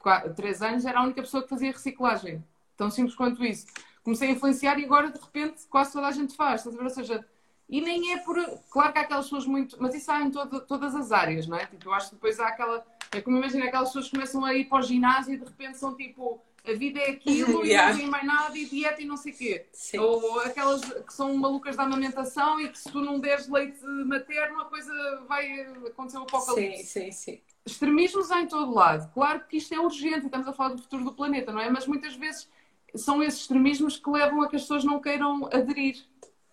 quatro, 0.00 0.34
três 0.34 0.62
anos, 0.62 0.84
era 0.84 0.98
a 0.98 1.02
única 1.02 1.22
pessoa 1.22 1.42
que 1.42 1.48
fazia 1.48 1.70
reciclagem. 1.70 2.42
Tão 2.76 2.90
simples 2.90 3.14
quanto 3.14 3.44
isso. 3.44 3.66
Comecei 4.02 4.28
a 4.28 4.32
influenciar 4.32 4.78
e 4.78 4.84
agora, 4.84 5.10
de 5.10 5.20
repente, 5.20 5.64
quase 5.68 5.92
toda 5.92 6.08
a 6.08 6.12
gente 6.12 6.34
faz. 6.34 6.66
Ou 6.66 6.90
seja, 6.90 7.24
e 7.68 7.80
nem 7.80 8.12
é 8.12 8.18
por. 8.18 8.36
Claro 8.70 8.92
que 8.92 8.98
há 8.98 9.02
aquelas 9.02 9.26
pessoas 9.26 9.46
muito. 9.46 9.76
Mas 9.80 9.94
isso 9.94 10.10
há 10.10 10.20
em 10.20 10.30
todo, 10.30 10.60
todas 10.62 10.94
as 10.94 11.12
áreas, 11.12 11.46
não 11.46 11.56
é? 11.56 11.66
Tipo, 11.66 11.88
eu 11.88 11.94
acho 11.94 12.08
que 12.08 12.16
depois 12.16 12.40
há 12.40 12.48
aquela. 12.48 12.84
É 13.12 13.20
como 13.20 13.36
imagina 13.36 13.66
aquelas 13.66 13.88
pessoas 13.88 14.06
que 14.06 14.12
começam 14.12 14.44
a 14.44 14.54
ir 14.54 14.64
para 14.64 14.78
o 14.78 14.82
ginásio 14.82 15.34
e 15.34 15.38
de 15.38 15.44
repente 15.44 15.78
são 15.78 15.94
tipo. 15.96 16.42
A 16.64 16.72
vida 16.74 17.00
é 17.00 17.10
aquilo 17.12 17.64
yeah. 17.64 17.90
e 17.90 17.92
não 17.92 18.00
tem 18.00 18.10
mais 18.10 18.24
nada 18.24 18.56
e 18.56 18.66
dieta 18.66 19.02
e 19.02 19.04
não 19.04 19.16
sei 19.16 19.32
o 19.32 19.36
quê. 19.36 19.66
Sim. 19.72 19.98
Ou 19.98 20.40
aquelas 20.40 20.80
que 20.82 21.12
são 21.12 21.34
malucas 21.36 21.76
da 21.76 21.82
amamentação 21.82 22.60
e 22.60 22.68
que 22.68 22.78
se 22.78 22.90
tu 22.90 23.00
não 23.00 23.18
deres 23.18 23.48
leite 23.48 23.84
materno 23.84 24.60
a 24.60 24.64
coisa 24.66 24.92
vai 25.28 25.60
acontecer 25.86 26.18
um 26.18 26.22
apocalipse. 26.22 26.84
Sim, 26.84 27.10
sim, 27.10 27.12
sim 27.12 27.42
extremismos 27.64 28.30
há 28.30 28.40
em 28.40 28.46
todo 28.46 28.74
lado. 28.74 29.10
Claro 29.12 29.44
que 29.46 29.56
isto 29.56 29.74
é 29.74 29.80
urgente, 29.80 30.26
estamos 30.26 30.46
a 30.48 30.52
falar 30.52 30.74
do 30.74 30.82
futuro 30.82 31.04
do 31.04 31.12
planeta, 31.12 31.52
não 31.52 31.60
é? 31.60 31.70
Mas 31.70 31.86
muitas 31.86 32.14
vezes 32.14 32.48
são 32.94 33.22
esses 33.22 33.42
extremismos 33.42 33.96
que 33.96 34.10
levam 34.10 34.42
a 34.42 34.48
que 34.48 34.56
as 34.56 34.62
pessoas 34.62 34.84
não 34.84 35.00
queiram 35.00 35.46
aderir. 35.46 36.04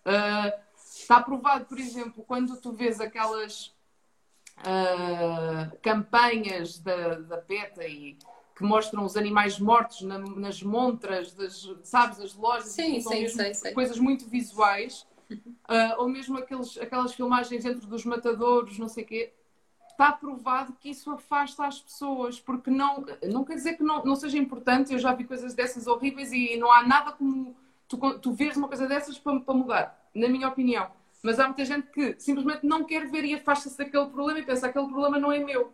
Uh, 0.06 0.60
está 0.92 1.20
provado, 1.20 1.66
por 1.66 1.78
exemplo, 1.78 2.24
quando 2.26 2.56
tu 2.60 2.72
vês 2.72 3.00
aquelas 3.00 3.66
uh, 4.58 5.76
campanhas 5.82 6.78
da, 6.78 7.16
da 7.16 7.38
PETA 7.38 7.86
e 7.86 8.16
que 8.60 8.64
mostram 8.64 9.06
os 9.06 9.16
animais 9.16 9.58
mortos 9.58 10.02
na, 10.02 10.18
nas 10.18 10.62
montras, 10.62 11.32
das, 11.32 11.66
sabes, 11.82 12.20
as 12.20 12.34
lojas, 12.34 12.68
sim, 12.68 13.00
sim, 13.00 13.26
sim, 13.26 13.54
sim. 13.54 13.72
coisas 13.72 13.98
muito 13.98 14.28
visuais, 14.28 15.06
uh, 15.30 15.96
ou 15.96 16.06
mesmo 16.06 16.36
aqueles, 16.36 16.76
aquelas 16.76 17.14
filmagens 17.14 17.64
dentro 17.64 17.86
dos 17.86 18.04
matadouros, 18.04 18.78
não 18.78 18.86
sei 18.86 19.04
o 19.04 19.06
quê 19.06 19.32
está 19.90 20.12
provado 20.12 20.74
que 20.80 20.90
isso 20.90 21.10
afasta 21.10 21.66
as 21.66 21.78
pessoas, 21.78 22.38
porque 22.40 22.70
não, 22.70 23.04
não 23.30 23.44
quer 23.44 23.54
dizer 23.54 23.74
que 23.74 23.82
não, 23.82 24.02
não 24.02 24.16
seja 24.16 24.38
importante, 24.38 24.92
eu 24.92 24.98
já 24.98 25.12
vi 25.12 25.24
coisas 25.24 25.52
dessas 25.54 25.86
horríveis 25.86 26.32
e 26.32 26.56
não 26.56 26.72
há 26.72 26.82
nada 26.86 27.12
como 27.12 27.54
tu, 27.86 27.98
tu 28.18 28.32
vês 28.32 28.56
uma 28.56 28.68
coisa 28.68 28.86
dessas 28.86 29.18
para, 29.18 29.40
para 29.40 29.54
mudar, 29.54 30.08
na 30.14 30.28
minha 30.28 30.48
opinião. 30.48 30.90
Mas 31.22 31.38
há 31.38 31.46
muita 31.46 31.66
gente 31.66 31.88
que 31.88 32.14
simplesmente 32.18 32.64
não 32.64 32.84
quer 32.84 33.06
ver 33.10 33.24
e 33.24 33.34
afasta-se 33.34 33.76
daquele 33.76 34.06
problema 34.06 34.38
e 34.38 34.42
pensa 34.42 34.68
aquele 34.68 34.86
problema 34.86 35.18
não 35.18 35.30
é 35.30 35.38
meu. 35.38 35.70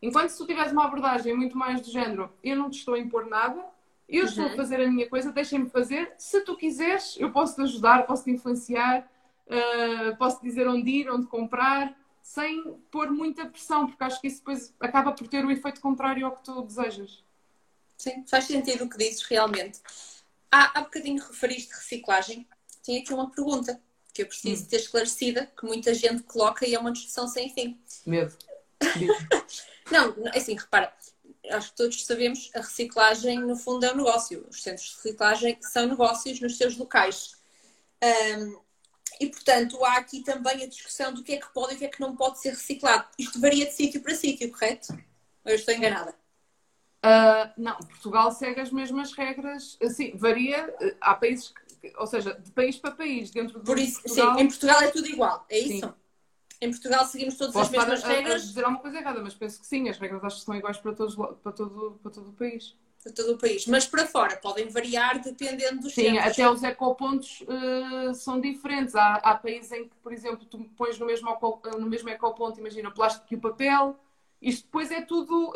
Enquanto 0.00 0.30
se 0.30 0.38
tu 0.38 0.46
tiveres 0.46 0.72
uma 0.72 0.84
abordagem 0.84 1.34
muito 1.34 1.56
mais 1.56 1.80
do 1.80 1.90
género, 1.90 2.32
eu 2.42 2.56
não 2.56 2.70
te 2.70 2.78
estou 2.78 2.94
a 2.94 2.98
impor 2.98 3.26
nada, 3.26 3.64
eu 4.08 4.24
estou 4.24 4.44
a 4.44 4.48
uhum. 4.48 4.56
fazer 4.56 4.80
a 4.80 4.90
minha 4.90 5.08
coisa, 5.08 5.32
deixem-me 5.32 5.68
fazer. 5.68 6.12
Se 6.16 6.40
tu 6.42 6.56
quiseres, 6.56 7.16
eu 7.18 7.30
posso 7.30 7.56
te 7.56 7.62
ajudar, 7.62 8.06
posso 8.06 8.24
te 8.24 8.30
influenciar, 8.30 9.10
uh, 9.46 10.16
posso 10.16 10.38
te 10.38 10.44
dizer 10.44 10.66
onde 10.68 10.88
ir, 10.88 11.10
onde 11.10 11.26
comprar 11.26 11.94
sem 12.22 12.74
pôr 12.90 13.10
muita 13.10 13.46
pressão, 13.46 13.86
porque 13.86 14.04
acho 14.04 14.20
que 14.20 14.26
isso 14.26 14.38
depois 14.38 14.74
acaba 14.78 15.12
por 15.12 15.26
ter 15.28 15.44
o 15.44 15.50
efeito 15.50 15.80
contrário 15.80 16.26
ao 16.26 16.36
que 16.36 16.44
tu 16.44 16.60
desejas. 16.62 17.24
Sim, 17.96 18.24
faz 18.26 18.44
sentido 18.44 18.84
o 18.84 18.88
que 18.88 18.98
dizes 18.98 19.22
realmente. 19.22 19.80
Há, 20.50 20.78
há 20.78 20.82
bocadinho 20.82 21.22
referiste 21.22 21.74
reciclagem. 21.74 22.46
Tenho 22.84 23.00
aqui 23.02 23.14
uma 23.14 23.30
pergunta 23.30 23.80
que 24.12 24.22
eu 24.22 24.26
preciso 24.26 24.64
hum. 24.64 24.68
ter 24.68 24.76
esclarecida, 24.76 25.46
que 25.58 25.66
muita 25.66 25.94
gente 25.94 26.22
coloca 26.22 26.66
e 26.66 26.74
é 26.74 26.78
uma 26.78 26.92
discussão 26.92 27.26
sem 27.26 27.48
fim. 27.52 27.80
Medo. 28.06 28.36
Não, 29.90 30.14
assim, 30.34 30.54
repara, 30.56 30.92
acho 31.50 31.70
que 31.70 31.76
todos 31.76 32.04
sabemos, 32.04 32.50
a 32.54 32.60
reciclagem 32.60 33.40
no 33.40 33.56
fundo 33.56 33.84
é 33.84 33.92
um 33.92 33.96
negócio. 33.96 34.46
Os 34.48 34.62
centros 34.62 34.88
de 34.88 34.96
reciclagem 34.96 35.58
são 35.60 35.86
negócios 35.86 36.40
nos 36.40 36.56
seus 36.56 36.76
locais. 36.76 37.36
Um, 38.02 38.60
e, 39.20 39.26
portanto, 39.26 39.84
há 39.84 39.96
aqui 39.96 40.22
também 40.22 40.62
a 40.62 40.68
discussão 40.68 41.12
do 41.12 41.24
que 41.24 41.32
é 41.32 41.36
que 41.38 41.52
pode 41.52 41.72
e 41.72 41.76
o 41.76 41.78
que 41.78 41.84
é 41.86 41.88
que 41.88 42.00
não 42.00 42.14
pode 42.14 42.40
ser 42.40 42.50
reciclado. 42.50 43.06
Isto 43.18 43.40
varia 43.40 43.66
de 43.66 43.72
sítio 43.72 44.00
para 44.00 44.14
sítio, 44.14 44.50
correto? 44.52 44.92
Ou 45.44 45.50
eu 45.50 45.56
estou 45.56 45.74
enganada? 45.74 46.14
Uh, 47.04 47.50
não, 47.56 47.76
Portugal 47.76 48.30
segue 48.30 48.60
as 48.60 48.70
mesmas 48.70 49.12
regras. 49.12 49.76
Sim, 49.90 50.16
varia. 50.16 50.72
Há 51.00 51.14
países 51.14 51.48
que 51.48 51.68
ou 51.96 52.06
seja, 52.06 52.34
de 52.34 52.50
país 52.50 52.76
para 52.76 52.90
país, 52.90 53.30
dentro 53.30 53.58
do 53.58 53.64
Por 53.64 53.78
isso, 53.78 54.02
Portugal, 54.02 54.34
sim, 54.34 54.42
em 54.42 54.48
Portugal 54.48 54.82
é 54.82 54.88
tudo 54.88 55.06
igual, 55.06 55.46
é 55.48 55.58
isso? 55.58 55.86
Sim. 55.86 55.94
Em 56.60 56.70
Portugal 56.70 57.04
seguimos 57.06 57.36
todas 57.36 57.56
posso 57.56 57.70
as 57.70 57.70
mesmas 57.70 58.04
a- 58.04 58.08
a, 58.08 58.34
a 58.34 58.38
regras 58.38 58.42
dizer 58.42 58.64
alguma 58.64 58.80
coisa 58.80 58.98
errada, 58.98 59.20
mas 59.22 59.34
penso 59.34 59.60
que 59.60 59.66
sim, 59.66 59.88
as 59.88 59.98
regras 59.98 60.24
acho 60.24 60.38
que 60.38 60.44
são 60.44 60.54
iguais 60.54 60.78
para, 60.78 60.94
todos, 60.94 61.14
para, 61.42 61.52
todo, 61.52 61.98
para 62.02 62.10
todo 62.12 62.30
o 62.30 62.32
país. 62.32 62.76
de 63.04 63.12
todo 63.12 63.32
o 63.34 63.38
país, 63.38 63.66
mas 63.66 63.86
para 63.86 64.06
fora 64.06 64.36
podem 64.36 64.68
variar 64.68 65.20
dependendo 65.20 65.80
dos 65.82 65.94
Sim, 65.94 66.16
centros. 66.16 66.32
até 66.32 66.48
os 66.48 66.62
ecopontos 66.62 67.42
eh, 67.48 68.14
são 68.14 68.40
diferentes. 68.40 68.94
Há, 68.94 69.14
há 69.16 69.34
países 69.36 69.72
em 69.72 69.88
que, 69.88 69.96
por 69.96 70.12
exemplo, 70.12 70.44
tu 70.46 70.58
pões 70.76 70.98
no 70.98 71.06
mesmo, 71.06 71.28
no 71.78 71.86
mesmo 71.86 72.08
ecoponto, 72.10 72.60
imagina, 72.60 72.88
o 72.90 72.94
plástico 72.94 73.26
e 73.32 73.36
o 73.36 73.40
papel. 73.40 73.98
Isto 74.40 74.64
depois 74.66 74.90
é 74.90 75.00
tudo. 75.02 75.52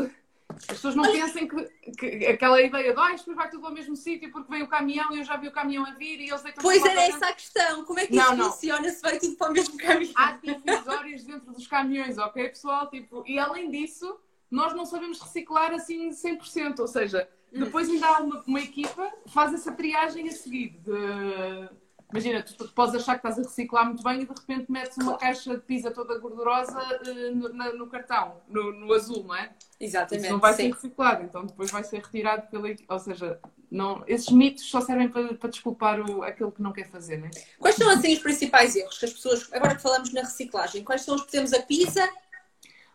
As 0.57 0.65
pessoas 0.67 0.95
não 0.95 1.05
pensem 1.05 1.49
que, 1.49 1.93
que 1.93 2.27
aquela 2.27 2.61
ideia 2.61 2.93
de 2.95 3.01
ah, 3.01 3.15
depois 3.17 3.37
vai 3.37 3.51
tudo 3.51 3.67
ao 3.67 3.73
mesmo 3.73 3.97
sítio 3.97 4.31
porque 4.31 4.51
vem 4.51 4.63
o 4.63 4.69
caminhão 4.69 5.13
e 5.15 5.19
eu 5.19 5.25
já 5.25 5.37
vi 5.37 5.49
o 5.49 5.53
caminhão 5.53 5.85
a 5.87 5.93
vir 5.93 6.21
e 6.21 6.29
eles 6.29 6.43
deitam 6.43 6.63
Pois 6.63 6.85
era 6.85 7.03
essa 7.03 7.27
a 7.29 7.33
questão, 7.33 7.85
como 7.85 7.99
é 8.01 8.07
que 8.07 8.15
Não, 8.15 8.23
isso 8.25 8.37
não. 8.37 8.51
funciona 8.53 8.89
se 8.91 9.03
vai 9.03 9.19
tudo 9.19 9.37
para 9.37 9.51
o 9.51 9.53
mesmo 9.53 9.77
caminho? 9.79 10.13
Há 10.15 10.33
divisórias 10.33 11.25
dentro 11.25 11.53
dos 11.53 11.67
caminhões, 11.67 12.19
ok, 12.19 12.49
pessoal? 12.49 12.89
Tipo, 12.91 13.25
e 13.27 13.39
além 13.39 13.71
disso, 13.71 14.19
nós 14.51 14.75
não 14.75 14.85
sabemos 14.85 15.21
reciclar 15.21 15.73
assim 15.73 16.11
100%. 16.11 16.79
Ou 16.81 16.87
seja, 16.87 17.29
depois 17.53 17.89
ainda 17.89 18.07
há 18.07 18.21
uma, 18.21 18.43
uma 18.47 18.61
equipa 18.61 19.11
que 19.25 19.31
faz 19.33 19.53
essa 19.55 19.73
triagem 19.73 20.29
a 20.29 20.33
seguir. 20.33 20.79
de- 20.81 21.82
Imagina, 22.13 22.43
tu 22.43 22.69
podes 22.69 22.95
achar 22.95 23.19
que 23.19 23.27
estás 23.27 23.39
a 23.39 23.49
reciclar 23.49 23.87
muito 23.87 24.03
bem 24.03 24.21
e 24.21 24.27
de 24.27 24.33
repente 24.39 24.71
metes 24.71 24.97
uma 24.99 25.17
caixa 25.17 25.55
de 25.55 25.63
pizza 25.63 25.91
toda 25.91 26.19
gordurosa 26.19 26.79
eh, 27.07 27.31
no, 27.31 27.49
na- 27.55 27.73
no 27.73 27.87
cartão, 27.87 28.41
no, 28.49 28.71
no 28.73 28.93
azul, 28.93 29.25
não 29.25 29.35
é? 29.35 29.51
Exatamente, 29.81 30.25
Isso 30.25 30.33
não 30.33 30.39
vai 30.41 30.53
ser 30.53 30.63
sim. 30.65 30.71
reciclado, 30.73 31.25
então 31.25 31.47
depois 31.47 31.71
vai 31.71 31.83
ser 31.83 32.03
retirado 32.03 32.47
pela. 32.49 32.69
Ou 32.89 32.99
seja, 32.99 33.41
não, 33.71 34.05
esses 34.07 34.29
mitos 34.29 34.65
só 34.69 34.81
servem 34.83 35.09
para, 35.09 35.35
para 35.35 35.49
desculpar 35.51 36.01
o, 36.01 36.23
aquele 36.23 36.51
que 36.53 36.61
não 36.63 36.73
quer 36.73 36.91
fazer, 36.91 37.17
não 37.17 37.27
é? 37.27 37.31
Quais 37.59 37.77
são 37.77 37.89
assim 37.89 38.13
os 38.13 38.19
principais 38.21 38.77
erros 38.77 38.99
que 38.99 39.07
as 39.07 39.13
pessoas, 39.15 39.49
agora 39.53 39.75
que 39.75 39.83
falamos 39.83 40.13
na 40.13 40.21
reciclagem, 40.21 40.85
quais 40.85 41.03
são 41.03 41.15
os 41.15 41.23
que 41.25 41.33
temos 41.33 41.53
a 41.55 41.63
pizza? 41.63 42.07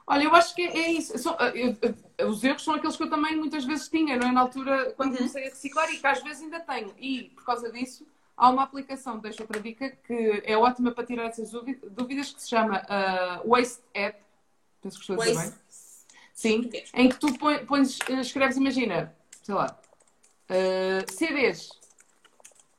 Olha, 0.09 0.23
eu 0.23 0.35
acho 0.35 0.55
que 0.55 0.61
é, 0.61 0.77
é 0.77 0.91
isso. 0.91 1.17
São- 1.17 1.35
eu- 1.53 1.75
eu- 2.17 2.29
os 2.29 2.41
erros 2.43 2.63
são 2.63 2.75
aqueles 2.75 2.95
que 2.95 3.03
eu 3.03 3.09
também 3.09 3.35
muitas 3.35 3.65
vezes 3.65 3.89
tinha, 3.89 4.15
não 4.15 4.27
é? 4.29 4.31
Na 4.31 4.41
altura, 4.41 4.93
quando 4.95 5.11
Uhum. 5.11 5.17
comecei 5.17 5.47
a 5.47 5.49
reciclar 5.49 5.89
e 5.91 5.97
que 5.97 6.07
às 6.07 6.23
vezes 6.23 6.43
ainda 6.43 6.59
tenho. 6.61 6.93
E, 6.97 7.23
por 7.35 7.43
causa 7.43 7.69
disso, 7.71 8.07
há 8.37 8.49
uma 8.49 8.63
aplicação, 8.63 9.19
deixo 9.19 9.41
outra 9.43 9.59
dica, 9.59 9.89
que 9.89 10.43
é 10.45 10.55
ótima 10.57 10.91
para 10.91 11.05
tirar 11.05 11.25
essas 11.25 11.51
dúvi- 11.51 11.79
dúvidas, 11.89 12.31
que 12.33 12.41
se 12.41 12.49
chama 12.49 12.83
ah, 12.87 13.41
Waste 13.45 13.81
App. 13.93 14.19
Penso 14.81 14.97
que 14.97 15.03
estou 15.03 15.15
a 15.15 15.19
dizer 15.19 15.33
Waste. 15.33 15.51
bem. 15.51 15.59
Sim, 16.33 16.69
em 16.93 17.09
que 17.09 17.17
tu 17.19 17.33
põe- 17.37 17.65
pões, 17.65 17.99
escreves, 18.21 18.57
imagina, 18.57 19.15
sei 19.41 19.55
lá, 19.55 19.77
ah, 20.49 21.05
CDs 21.11 21.69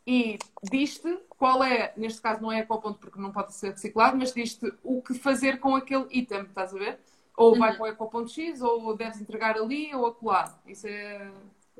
e 0.07 0.39
diz-te 0.63 1.19
qual 1.29 1.63
é, 1.63 1.93
neste 1.97 2.21
caso 2.21 2.41
não 2.41 2.51
é 2.51 2.63
qual 2.65 2.81
ponto 2.81 2.99
porque 2.99 3.21
não 3.21 3.31
pode 3.31 3.55
ser 3.55 3.71
reciclado, 3.73 4.17
mas 4.17 4.33
diz-te 4.33 4.73
o 4.83 5.03
que 5.03 5.15
fazer 5.15 5.59
com 5.61 5.75
aquele 5.77 6.07
item, 6.11 6.43
estás 6.43 6.75
a 6.75 6.79
ver? 6.79 6.99
Ou 7.37 7.57
vai 7.57 7.71
Uhum. 7.71 7.77
para 7.77 7.85
o 7.85 7.87
ecoponto 7.89 8.31
X, 8.31 8.61
ou 8.63 8.97
deves 8.97 9.21
entregar 9.21 9.57
ali 9.57 9.95
ou 9.95 10.07
acolá. 10.07 10.59
Isso 10.67 10.87
é, 10.89 11.31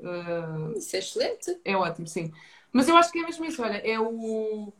ah, 0.03 0.71
Isso 0.75 0.95
é 0.95 0.99
excelente. 0.99 1.59
é 1.65 1.75
ótimo, 1.75 2.07
sim. 2.07 2.31
Mas 2.71 2.87
eu 2.87 2.97
acho 2.97 3.11
que 3.11 3.19
é 3.19 3.23
mesmo 3.23 3.45
isso, 3.45 3.61
olha, 3.61 3.77
é 3.77 3.99
o... 3.99 4.73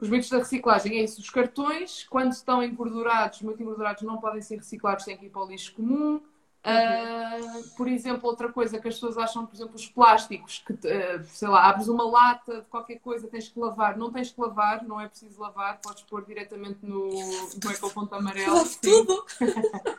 Os 0.00 0.08
mitos 0.08 0.28
da 0.28 0.38
reciclagem, 0.38 0.98
é 0.98 1.04
isso. 1.04 1.20
Os 1.20 1.30
cartões, 1.30 2.04
quando 2.10 2.32
estão 2.32 2.62
engordurados, 2.62 3.40
muito 3.42 3.62
engordurados, 3.62 4.02
não 4.02 4.18
podem 4.18 4.42
ser 4.42 4.56
reciclados, 4.56 5.04
têm 5.04 5.16
que 5.16 5.26
ir 5.26 5.30
para 5.30 5.42
o 5.42 5.48
lixo 5.48 5.72
comum. 5.74 6.20
Ah, 6.64 7.38
por 7.76 7.86
exemplo, 7.86 8.28
outra 8.28 8.50
coisa 8.50 8.80
que 8.80 8.88
as 8.88 8.94
pessoas 8.94 9.18
acham, 9.18 9.44
por 9.44 9.54
exemplo, 9.54 9.74
os 9.76 9.86
plásticos, 9.86 10.64
que, 10.66 10.72
ah, 10.88 11.22
sei 11.24 11.48
lá, 11.48 11.68
abres 11.68 11.88
uma 11.88 12.04
lata 12.04 12.62
de 12.62 12.66
qualquer 12.68 12.98
coisa, 13.00 13.28
tens 13.28 13.48
que 13.48 13.58
lavar. 13.58 13.96
Não 13.96 14.10
tens 14.10 14.32
que 14.32 14.40
lavar, 14.40 14.82
não 14.82 15.00
é 15.00 15.08
preciso 15.08 15.40
lavar, 15.40 15.78
podes 15.80 16.02
pôr 16.02 16.24
diretamente 16.24 16.78
no, 16.82 17.10
no 17.10 17.70
ecoponto 17.70 18.14
amarelo. 18.14 18.64
Sim. 18.64 18.78
tudo. 18.82 19.26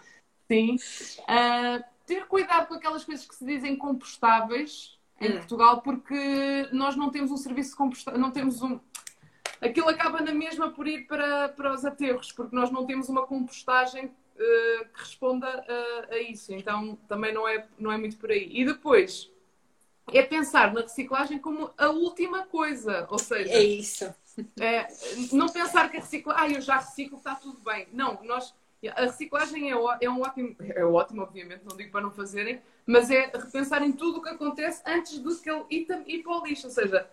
Sim. 0.51 0.75
Ah, 1.27 1.83
ter 2.05 2.27
cuidado 2.27 2.67
com 2.67 2.73
aquelas 2.73 3.03
coisas 3.03 3.25
que 3.25 3.35
se 3.35 3.45
dizem 3.45 3.75
compostáveis 3.77 4.94
em 5.25 5.31
Hum. 5.33 5.37
Portugal, 5.37 5.81
porque 5.81 6.67
nós 6.71 6.95
não 6.95 7.09
temos 7.09 7.31
um 7.31 7.37
serviço 7.37 7.71
de 7.71 7.75
compostagem, 7.77 8.19
não 8.19 8.31
temos 8.31 8.61
um. 8.61 8.79
Aquilo 9.61 9.89
acaba 9.89 10.21
na 10.21 10.33
mesma 10.33 10.71
por 10.71 10.87
ir 10.87 11.07
para, 11.07 11.49
para 11.49 11.73
os 11.73 11.85
aterros, 11.85 12.31
porque 12.31 12.55
nós 12.55 12.69
não 12.71 12.85
temos 12.85 13.09
uma 13.09 13.25
compostagem 13.25 14.11
ah, 14.37 14.85
que 14.93 14.99
responda 14.99 15.47
a, 15.47 16.13
a 16.13 16.19
isso. 16.19 16.53
Então 16.53 16.97
também 17.07 17.33
não 17.33 17.47
é, 17.47 17.67
não 17.79 17.91
é 17.91 17.97
muito 17.97 18.17
por 18.17 18.29
aí. 18.31 18.49
E 18.51 18.65
depois 18.65 19.31
é 20.13 20.21
pensar 20.21 20.73
na 20.73 20.81
reciclagem 20.81 21.39
como 21.39 21.71
a 21.77 21.87
última 21.89 22.45
coisa, 22.45 23.07
ou 23.09 23.17
seja, 23.17 23.51
É 23.53 23.63
isso. 23.63 24.13
é, 24.59 24.87
não 25.31 25.47
pensar 25.47 25.89
que 25.89 25.97
a 25.97 26.01
reciclagem, 26.01 26.43
ah, 26.43 26.57
eu 26.57 26.61
já 26.61 26.75
reciclo, 26.77 27.17
está 27.17 27.33
tudo 27.35 27.59
bem. 27.61 27.87
Não, 27.93 28.19
nós, 28.23 28.53
a 28.89 29.01
reciclagem 29.01 29.69
é, 29.71 29.75
ó- 29.75 29.97
é 29.99 30.09
um 30.09 30.21
ótimo, 30.21 30.55
é 30.59 30.83
ótimo, 30.85 31.21
obviamente, 31.23 31.61
não 31.69 31.75
digo 31.75 31.91
para 31.91 32.01
não 32.01 32.11
fazerem, 32.11 32.61
mas 32.85 33.09
é 33.09 33.31
repensar 33.33 33.81
em 33.83 33.91
tudo 33.91 34.19
o 34.19 34.21
que 34.21 34.29
acontece 34.29 34.81
antes 34.85 35.19
do 35.19 35.35
que 35.35 35.49
aquele 35.49 35.65
item 35.69 36.03
ir 36.07 36.23
para 36.23 36.39
o 36.39 36.45
lixo. 36.45 36.67
Ou 36.67 36.73
seja, 36.73 37.07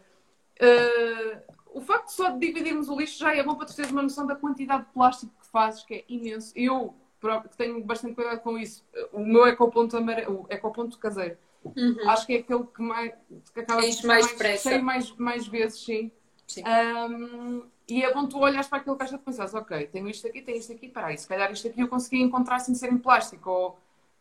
eh, 0.60 1.42
o 1.66 1.80
facto 1.80 2.08
só 2.10 2.30
de 2.30 2.38
dividirmos 2.38 2.88
o 2.88 2.96
lixo 2.98 3.18
já 3.18 3.34
é 3.34 3.42
bom 3.42 3.54
para 3.54 3.66
tu 3.66 3.74
teres 3.76 3.90
uma 3.90 4.02
noção 4.02 4.26
da 4.26 4.36
quantidade 4.36 4.84
de 4.84 4.90
plástico 4.92 5.32
que 5.40 5.46
fazes, 5.48 5.82
que 5.84 5.94
é 5.94 6.04
imenso. 6.08 6.52
Eu, 6.56 6.94
próprio, 7.20 7.50
que 7.50 7.56
tenho 7.56 7.82
bastante 7.84 8.14
cuidado 8.14 8.40
com 8.40 8.58
isso, 8.58 8.84
o 9.12 9.20
meu 9.20 9.46
ecoponto, 9.46 9.96
amarelo, 9.96 10.46
o 10.48 10.52
ecoponto 10.52 10.98
caseiro, 10.98 11.36
Uhum. 11.64 12.10
acho 12.10 12.26
que 12.26 12.34
é 12.34 12.38
aquele 12.40 12.64
que, 12.64 12.82
mais, 12.82 13.12
que 13.54 13.60
acaba 13.60 13.82
ser 13.82 14.04
mais 14.04 14.26
cheio 14.60 14.82
mais, 14.82 15.12
mais 15.12 15.46
vezes, 15.46 15.80
sim. 15.84 16.10
Sim. 16.48 16.64
Um, 16.66 17.62
e 17.88 18.02
é 18.02 18.12
bom 18.12 18.26
tu 18.26 18.38
olhares 18.38 18.68
para 18.68 18.78
aquele 18.78 18.96
caixa 18.96 19.16
e 19.16 19.18
pensares, 19.18 19.54
ok, 19.54 19.86
tenho 19.88 20.08
isto 20.08 20.26
aqui, 20.26 20.42
tenho 20.42 20.58
isto 20.58 20.72
aqui, 20.72 20.88
peraí, 20.88 21.18
se 21.18 21.28
calhar 21.28 21.50
isto 21.52 21.68
aqui 21.68 21.80
eu 21.80 21.88
consegui 21.88 22.20
encontrar 22.22 22.58
sem 22.60 22.74
ser 22.74 22.92
em 22.92 22.98
plástico, 22.98 23.50
ou 23.50 23.78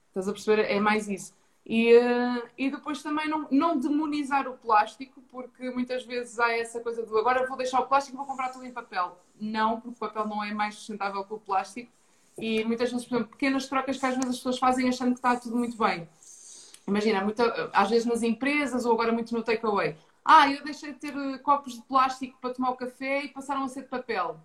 estás 0.10 0.28
a 0.28 0.32
perceber, 0.34 0.64
é 0.70 0.80
mais 0.80 1.08
isso. 1.08 1.34
E, 1.66 1.94
eh, 1.94 2.44
e 2.58 2.72
depois 2.72 3.04
também 3.04 3.30
não, 3.30 3.48
não 3.52 3.78
demonizar 3.80 4.48
o 4.48 4.58
plástico, 4.58 5.22
porque 5.30 5.70
muitas 5.70 6.04
vezes 6.06 6.40
há 6.40 6.52
essa 6.58 6.80
coisa 6.82 7.04
do 7.06 7.18
agora 7.18 7.46
vou 7.48 7.56
deixar 7.58 7.80
o 7.82 7.88
plástico 7.88 8.16
e 8.16 8.18
vou 8.18 8.26
comprar 8.26 8.50
tudo 8.50 8.66
em 8.66 8.72
papel. 8.72 9.18
Não, 9.40 9.80
porque 9.80 9.96
o 9.96 10.00
papel 10.00 10.28
não 10.28 10.44
é 10.44 10.54
mais 10.54 10.76
sustentável 10.76 11.24
que 11.24 11.34
o 11.34 11.40
plástico. 11.40 11.92
E 12.38 12.64
muitas 12.66 12.92
vezes, 12.92 13.06
por 13.06 13.16
exemplo, 13.16 13.32
pequenas 13.32 13.68
trocas 13.68 13.98
que 13.98 14.06
às 14.06 14.16
vezes 14.16 14.30
as 14.32 14.38
pessoas 14.38 14.58
fazem 14.58 14.90
achando 14.90 15.12
que 15.14 15.20
está 15.20 15.36
tudo 15.36 15.56
muito 15.56 15.78
bem. 15.78 16.08
Imagina, 16.88 17.22
muita- 17.22 17.70
às 17.74 17.90
vezes 17.90 18.06
nas 18.06 18.24
empresas 18.24 18.86
ou 18.86 18.94
agora 18.94 19.12
muito 19.12 19.34
no 19.34 19.44
takeaway. 19.44 19.96
Ah, 20.24 20.50
eu 20.50 20.64
deixei 20.64 20.94
de 20.94 21.00
ter 21.00 21.16
eh, 21.16 21.38
copos 21.40 21.74
de 21.74 21.82
plástico 21.84 22.38
para 22.40 22.54
tomar 22.54 22.72
o 22.72 22.76
café 22.76 23.24
e 23.24 23.30
passaram 23.30 23.64
a 23.64 23.68
ser 23.68 23.84
de 23.84 23.90
papel. 23.90 24.40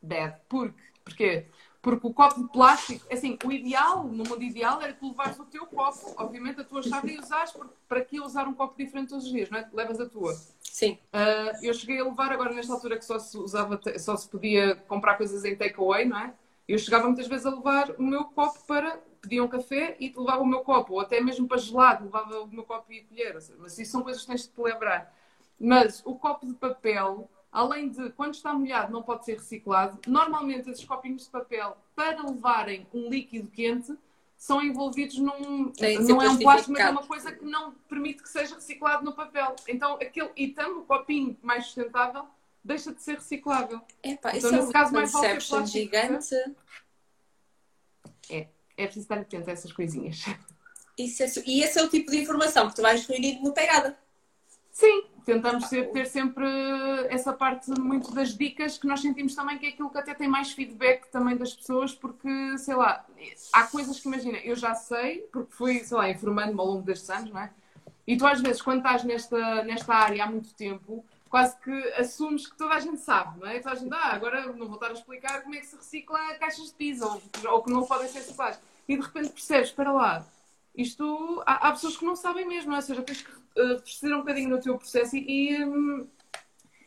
Bad. 0.00 0.36
Porquê? 0.48 0.74
Porquê? 1.04 1.46
Porque 1.82 2.06
o 2.06 2.14
copo 2.14 2.40
de 2.40 2.48
plástico, 2.48 3.04
assim, 3.12 3.36
o 3.44 3.50
ideal, 3.50 4.04
no 4.04 4.22
mundo 4.22 4.40
ideal, 4.40 4.80
era 4.80 4.92
tu 4.92 5.08
levares 5.08 5.36
o 5.40 5.44
teu 5.44 5.66
copo, 5.66 6.14
obviamente 6.16 6.60
a 6.60 6.64
tua 6.64 6.80
chave 6.80 7.14
e 7.14 7.18
usares, 7.18 7.50
porque 7.50 7.74
para 7.88 8.04
que 8.04 8.20
usar 8.20 8.46
um 8.46 8.54
copo 8.54 8.76
diferente 8.78 9.08
todos 9.08 9.24
os 9.24 9.32
dias, 9.32 9.50
não 9.50 9.58
é? 9.58 9.68
Levas 9.72 9.98
a 9.98 10.08
tua. 10.08 10.32
Sim. 10.60 10.96
Uh, 11.12 11.58
eu 11.60 11.74
cheguei 11.74 11.98
a 11.98 12.04
levar 12.04 12.30
agora 12.30 12.54
nesta 12.54 12.72
altura 12.72 12.96
que 12.96 13.04
só 13.04 13.18
se 13.18 13.36
usava, 13.36 13.80
só 13.98 14.16
se 14.16 14.28
podia 14.28 14.76
comprar 14.86 15.16
coisas 15.16 15.44
em 15.44 15.56
takeaway, 15.56 16.04
não 16.04 16.18
é? 16.18 16.32
Eu 16.72 16.78
chegava 16.78 17.04
muitas 17.04 17.26
vezes 17.26 17.44
a 17.44 17.50
levar 17.50 17.90
o 17.98 18.02
meu 18.02 18.24
copo 18.24 18.64
para 18.66 18.96
pedir 19.20 19.42
um 19.42 19.46
café 19.46 19.94
e 20.00 20.10
levava 20.16 20.40
o 20.40 20.46
meu 20.46 20.60
copo, 20.60 20.94
ou 20.94 21.00
até 21.00 21.20
mesmo 21.20 21.46
para 21.46 21.58
gelado, 21.58 22.06
levava 22.06 22.40
o 22.40 22.46
meu 22.46 22.64
copo 22.64 22.90
e 22.90 23.00
a 23.00 23.04
colher. 23.04 23.34
Mas 23.58 23.78
isso 23.78 23.92
são 23.92 24.02
coisas 24.02 24.22
que 24.22 24.28
tens 24.28 24.44
de 24.44 24.48
te 24.48 24.58
lembrar. 24.58 25.14
Mas 25.60 26.00
o 26.06 26.14
copo 26.14 26.46
de 26.46 26.54
papel, 26.54 27.30
além 27.52 27.90
de 27.90 28.08
quando 28.12 28.32
está 28.32 28.54
molhado 28.54 28.90
não 28.90 29.02
pode 29.02 29.26
ser 29.26 29.34
reciclado, 29.34 29.98
normalmente 30.06 30.70
esses 30.70 30.82
copinhos 30.82 31.24
de 31.24 31.28
papel, 31.28 31.76
para 31.94 32.22
levarem 32.22 32.86
um 32.94 33.10
líquido 33.10 33.48
quente, 33.48 33.94
são 34.34 34.62
envolvidos 34.62 35.18
num. 35.18 35.74
Ser 35.74 35.98
não 36.00 36.22
é 36.22 36.30
um 36.30 36.38
plástico, 36.38 36.72
mas 36.72 36.86
é 36.86 36.90
uma 36.90 37.06
coisa 37.06 37.32
que 37.32 37.44
não 37.44 37.72
permite 37.86 38.22
que 38.22 38.30
seja 38.30 38.54
reciclado 38.54 39.04
no 39.04 39.12
papel. 39.12 39.54
Então 39.68 39.96
aquele 39.96 40.30
item, 40.34 40.78
o 40.78 40.84
copinho 40.84 41.36
mais 41.42 41.66
sustentável, 41.66 42.24
deixa 42.64 42.92
de 42.92 43.02
ser 43.02 43.14
reciclável. 43.16 43.80
Epá, 44.02 44.36
Então, 44.36 44.38
isso 44.38 44.46
é 44.48 44.50
nesse 44.52 44.62
uma 44.64 44.72
caso, 44.72 44.92
mais 44.92 45.12
vale 45.12 45.26
conception 45.26 45.56
plástico, 45.58 45.78
gigante. 45.78 46.34
É 48.30 48.84
preciso 48.86 49.04
estar 49.04 49.18
atento 49.18 49.48
a 49.48 49.52
essas 49.52 49.72
coisinhas. 49.72 50.24
Isso 50.98 51.22
é 51.22 51.26
e 51.46 51.62
esse 51.62 51.78
é 51.78 51.82
o 51.82 51.88
tipo 51.88 52.10
de 52.10 52.18
informação 52.18 52.68
que 52.68 52.76
tu 52.76 52.82
vais 52.82 53.06
reunir 53.06 53.40
no 53.40 53.52
pegada. 53.52 53.98
Sim, 54.70 55.04
tentamos 55.24 55.66
ser- 55.66 55.90
ter 55.92 56.06
sempre 56.06 56.46
essa 57.10 57.32
parte 57.32 57.70
muito 57.78 58.10
das 58.12 58.34
dicas 58.36 58.78
que 58.78 58.86
nós 58.86 59.00
sentimos 59.00 59.34
também 59.34 59.58
que 59.58 59.66
é 59.66 59.68
aquilo 59.68 59.90
que 59.90 59.98
até 59.98 60.14
tem 60.14 60.26
mais 60.28 60.52
feedback 60.52 61.06
também 61.10 61.36
das 61.36 61.52
pessoas, 61.52 61.94
porque, 61.94 62.56
sei 62.58 62.74
lá, 62.74 63.04
há 63.52 63.64
coisas 63.64 64.00
que 64.00 64.08
imagina, 64.08 64.38
eu 64.38 64.56
já 64.56 64.74
sei, 64.74 65.18
porque 65.30 65.52
fui, 65.52 65.80
sei 65.84 65.96
lá, 65.96 66.08
informando-me 66.10 66.58
ao 66.58 66.66
longo 66.66 66.82
destes 66.82 67.10
anos, 67.10 67.30
não 67.30 67.40
é? 67.40 67.52
E 68.06 68.16
tu 68.16 68.26
às 68.26 68.40
vezes, 68.40 68.62
quando 68.62 68.78
estás 68.78 69.04
nesta, 69.04 69.62
nesta 69.64 69.94
área 69.94 70.24
há 70.24 70.26
muito 70.26 70.54
tempo, 70.54 71.04
quase 71.32 71.56
que 71.60 71.72
assumes 71.94 72.46
que 72.46 72.58
toda 72.58 72.74
a 72.74 72.78
gente 72.78 73.00
sabe, 73.00 73.40
não 73.40 73.48
é? 73.48 73.58
Toda 73.58 73.74
a 73.74 73.74
gente, 73.74 73.94
ah, 73.94 74.12
agora 74.12 74.52
não 74.52 74.66
vou 74.66 74.74
estar 74.74 74.88
a 74.88 74.92
explicar 74.92 75.40
como 75.40 75.54
é 75.54 75.60
que 75.60 75.66
se 75.66 75.74
recicla 75.74 76.18
caixas 76.34 76.66
de 76.66 76.74
pizza 76.74 77.06
ou, 77.06 77.22
ou 77.50 77.62
que 77.62 77.70
não 77.70 77.86
podem 77.86 78.06
ser 78.06 78.18
recicladas. 78.18 78.60
E 78.86 78.94
de 78.98 79.02
repente 79.02 79.30
percebes, 79.30 79.70
espera 79.70 79.92
lá, 79.92 80.26
isto 80.76 81.42
há, 81.46 81.68
há 81.68 81.72
pessoas 81.72 81.96
que 81.96 82.04
não 82.04 82.14
sabem 82.14 82.46
mesmo, 82.46 82.68
não 82.68 82.76
é? 82.76 82.80
ou 82.80 82.82
seja, 82.82 83.00
tens 83.00 83.22
que 83.22 83.30
uh, 83.32 84.14
um 84.14 84.18
bocadinho 84.18 84.50
no 84.50 84.60
teu 84.60 84.76
processo 84.76 85.16
e, 85.16 85.54
e, 85.54 85.64
hum, 85.64 86.06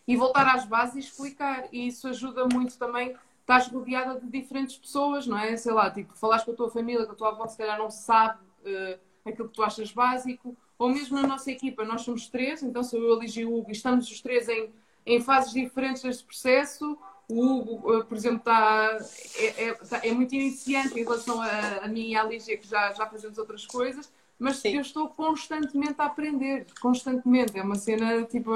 e 0.08 0.16
voltar 0.16 0.48
às 0.54 0.64
bases 0.64 0.96
e 0.96 1.00
explicar. 1.00 1.68
E 1.72 1.88
isso 1.88 2.08
ajuda 2.08 2.46
muito 2.46 2.78
também. 2.78 3.18
Estás 3.42 3.68
rodeada 3.68 4.20
de 4.20 4.28
diferentes 4.28 4.78
pessoas, 4.78 5.26
não 5.26 5.40
é? 5.40 5.58
Sei 5.58 5.74
lá, 5.74 5.90
tipo, 5.90 6.16
falaste 6.16 6.46
com 6.46 6.52
a 6.52 6.56
tua 6.56 6.70
família, 6.70 7.04
que 7.08 7.14
a 7.14 7.16
tua 7.16 7.30
avó 7.30 7.48
se 7.48 7.58
calhar 7.58 7.80
não 7.80 7.90
sabe 7.90 8.38
uh, 8.62 9.00
aquilo 9.28 9.50
que 9.50 9.56
tu 9.56 9.64
achas 9.64 9.92
básico, 9.92 10.56
ou 10.78 10.90
mesmo 10.90 11.20
na 11.20 11.28
nossa 11.28 11.52
equipa, 11.52 11.86
nós 11.86 12.02
somos 12.02 12.28
três, 12.28 12.62
então 12.62 12.84
sou 12.84 13.02
eu, 13.02 13.16
a 13.16 13.20
Ligia 13.20 13.44
e 13.44 13.46
o 13.46 13.56
Hugo, 13.56 13.70
e 13.70 13.74
estamos 13.74 14.10
os 14.10 14.22
três 14.22 14.50
em, 14.50 14.70
em 15.06 15.22
fases 15.22 15.54
diferentes 15.54 16.02
deste 16.02 16.24
processo. 16.24 16.98
O 17.28 17.44
Hugo, 17.44 17.92
uh, 17.92 18.06
por 18.06 18.16
exemplo, 18.16 18.38
está, 18.38 18.98
é, 19.38 19.64
é, 19.64 19.74
tá, 19.74 20.02
é, 20.04 20.12
muito 20.12 20.36
iniciante 20.36 21.00
em 21.00 21.04
relação 21.04 21.42
a, 21.42 21.78
a 21.78 21.88
mim 21.88 22.10
e 22.10 22.16
à 22.16 22.24
Lígia, 22.24 22.58
que 22.58 22.68
já, 22.68 22.94
já 22.94 23.06
fazemos 23.08 23.38
outras 23.38 23.66
coisas, 23.66 24.12
mas 24.38 24.58
Sim. 24.58 24.76
eu 24.76 24.82
estou 24.82 25.08
constantemente 25.10 25.96
a 25.98 26.06
aprender, 26.06 26.68
constantemente. 26.82 27.58
É 27.58 27.64
uma 27.64 27.76
cena 27.76 28.24
tipo. 28.24 28.52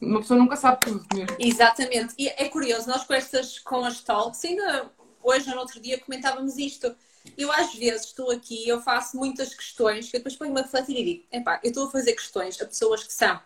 Uma 0.00 0.20
pessoa 0.20 0.38
nunca 0.38 0.56
sabe 0.56 0.80
tudo 0.80 1.04
mesmo. 1.12 1.36
Exatamente. 1.38 2.14
E 2.18 2.28
é 2.28 2.48
curioso, 2.48 2.88
nós 2.88 3.04
com 3.04 3.14
estas, 3.14 3.58
com 3.58 3.84
as 3.84 4.00
talks, 4.00 4.44
ainda 4.44 4.90
hoje 5.22 5.48
ou 5.48 5.56
no 5.56 5.60
outro 5.60 5.80
dia 5.80 5.98
comentávamos 5.98 6.56
isto. 6.56 6.94
Eu 7.36 7.50
às 7.52 7.74
vezes 7.74 8.06
estou 8.06 8.30
aqui, 8.30 8.68
eu 8.68 8.80
faço 8.80 9.16
muitas 9.16 9.54
questões, 9.54 10.08
que 10.08 10.16
eu 10.16 10.20
depois 10.20 10.36
ponho-me 10.36 10.60
a 10.60 10.62
refletir 10.62 10.96
e 10.96 11.04
digo, 11.04 11.26
epá, 11.32 11.60
eu 11.62 11.68
estou 11.68 11.86
a 11.86 11.90
fazer 11.90 12.12
questões 12.14 12.60
a 12.60 12.66
pessoas 12.66 13.04
que 13.04 13.12
são, 13.12 13.40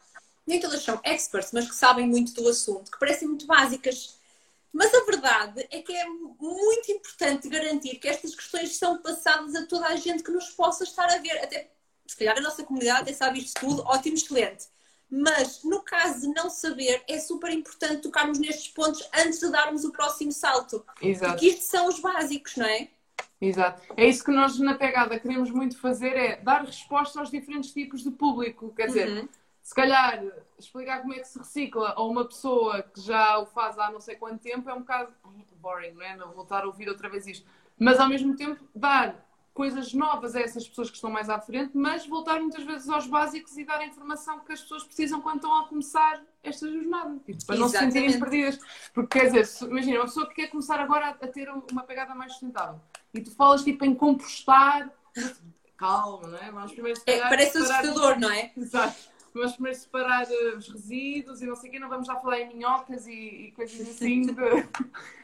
nem 0.46 0.60
todas 0.60 0.82
são 0.82 1.00
experts, 1.04 1.52
mas 1.52 1.68
que 1.68 1.74
sabem 1.74 2.06
muito 2.06 2.34
do 2.34 2.48
assunto, 2.48 2.90
que 2.90 2.98
parecem 2.98 3.28
muito 3.28 3.46
básicas. 3.46 4.18
Mas 4.72 4.92
a 4.94 5.04
verdade 5.04 5.66
é 5.70 5.82
que 5.82 5.92
é 5.92 6.06
muito 6.06 6.90
importante 6.90 7.48
garantir 7.48 7.96
que 7.96 8.08
estas 8.08 8.34
questões 8.34 8.76
são 8.76 9.02
passadas 9.02 9.54
a 9.54 9.66
toda 9.66 9.86
a 9.86 9.96
gente 9.96 10.22
que 10.22 10.30
nos 10.30 10.48
possa 10.50 10.84
estar 10.84 11.08
a 11.10 11.18
ver. 11.18 11.38
Até, 11.38 11.70
se 12.06 12.16
calhar 12.16 12.38
a 12.38 12.40
nossa 12.40 12.64
comunidade 12.64 13.02
até 13.02 13.12
sabe 13.12 13.40
isto 13.40 13.60
tudo, 13.60 13.82
ótimo, 13.82 14.16
excelente. 14.16 14.66
Mas 15.10 15.62
no 15.62 15.82
caso 15.82 16.22
de 16.22 16.28
não 16.28 16.48
saber, 16.48 17.04
é 17.06 17.18
super 17.20 17.52
importante 17.52 18.00
tocarmos 18.00 18.38
nestes 18.38 18.68
pontos 18.68 19.06
antes 19.12 19.40
de 19.40 19.50
darmos 19.50 19.84
o 19.84 19.92
próximo 19.92 20.32
salto. 20.32 20.82
Exato. 21.02 21.32
Porque 21.32 21.48
isto 21.48 21.64
são 21.64 21.86
os 21.86 22.00
básicos, 22.00 22.56
não 22.56 22.64
é? 22.64 22.88
Exato. 23.42 23.82
É 23.96 24.06
isso 24.06 24.24
que 24.24 24.30
nós 24.30 24.56
na 24.60 24.74
pegada 24.74 25.18
queremos 25.18 25.50
muito 25.50 25.76
fazer, 25.76 26.16
é 26.16 26.36
dar 26.36 26.64
resposta 26.64 27.18
aos 27.18 27.28
diferentes 27.28 27.72
tipos 27.72 28.04
de 28.04 28.10
público. 28.12 28.72
Quer 28.72 28.86
dizer, 28.86 29.08
uhum. 29.08 29.28
se 29.60 29.74
calhar 29.74 30.22
explicar 30.56 31.00
como 31.00 31.12
é 31.12 31.18
que 31.18 31.26
se 31.26 31.40
recicla 31.40 31.92
a 31.96 32.04
uma 32.04 32.24
pessoa 32.24 32.84
que 32.84 33.00
já 33.00 33.38
o 33.38 33.46
faz 33.46 33.76
há 33.80 33.90
não 33.90 33.98
sei 33.98 34.14
quanto 34.14 34.40
tempo 34.40 34.70
é 34.70 34.74
um 34.74 34.80
bocado 34.80 35.12
boring, 35.60 35.90
não 35.90 36.02
é? 36.02 36.16
Não 36.16 36.30
voltar 36.32 36.62
a 36.62 36.66
ouvir 36.66 36.88
outra 36.88 37.08
vez 37.08 37.26
isto. 37.26 37.44
Mas 37.76 37.98
ao 37.98 38.08
mesmo 38.08 38.36
tempo 38.36 38.64
dar 38.72 39.16
coisas 39.52 39.92
novas 39.92 40.34
a 40.34 40.40
essas 40.40 40.66
pessoas 40.66 40.88
que 40.88 40.96
estão 40.96 41.10
mais 41.10 41.28
à 41.28 41.38
frente, 41.38 41.72
mas 41.74 42.06
voltar 42.06 42.40
muitas 42.40 42.64
vezes 42.64 42.88
aos 42.88 43.06
básicos 43.06 43.56
e 43.58 43.64
dar 43.64 43.80
a 43.80 43.86
informação 43.86 44.40
que 44.40 44.52
as 44.52 44.60
pessoas 44.62 44.84
precisam 44.84 45.20
quando 45.20 45.36
estão 45.36 45.58
a 45.58 45.68
começar 45.68 46.22
esta 46.42 46.70
jornada, 46.70 47.14
tipo, 47.24 47.44
para 47.44 47.56
Exatamente. 47.56 47.60
não 47.60 47.68
se 47.68 47.78
sentirem 47.78 48.18
perdidas. 48.18 48.58
Porque 48.94 49.18
quer 49.18 49.30
dizer, 49.30 49.68
imagina, 49.68 49.98
uma 49.98 50.04
pessoa 50.06 50.26
que 50.28 50.34
quer 50.34 50.48
começar 50.48 50.80
agora 50.80 51.08
a, 51.10 51.26
ter 51.26 51.48
uma 51.70 51.82
pegada 51.82 52.14
mais 52.14 52.32
sustentável 52.32 52.80
e 53.12 53.20
tu 53.20 53.30
falas 53.32 53.62
tipo 53.62 53.84
em 53.84 53.94
compostar, 53.94 54.90
calma, 55.76 56.28
não 56.28 56.38
é? 56.38 56.50
Vamos 56.50 56.72
primeiro 56.72 57.00
é, 57.06 57.20
Parece 57.20 57.58
assustador, 57.58 58.18
não 58.18 58.30
é? 58.30 58.52
Exato 58.56 59.11
vamos 59.40 59.52
primeiro 59.52 59.78
separar 59.78 60.26
uh, 60.26 60.56
os 60.56 60.68
resíduos 60.68 61.42
e 61.42 61.46
não 61.46 61.56
sei 61.56 61.68
o 61.68 61.72
quê, 61.72 61.78
não 61.78 61.88
vamos 61.88 62.06
já 62.06 62.16
falar 62.16 62.40
em 62.40 62.54
minhocas 62.54 63.06
e, 63.06 63.12
e 63.12 63.52
coisas 63.52 63.88
assim, 63.88 64.22
de, 64.22 64.32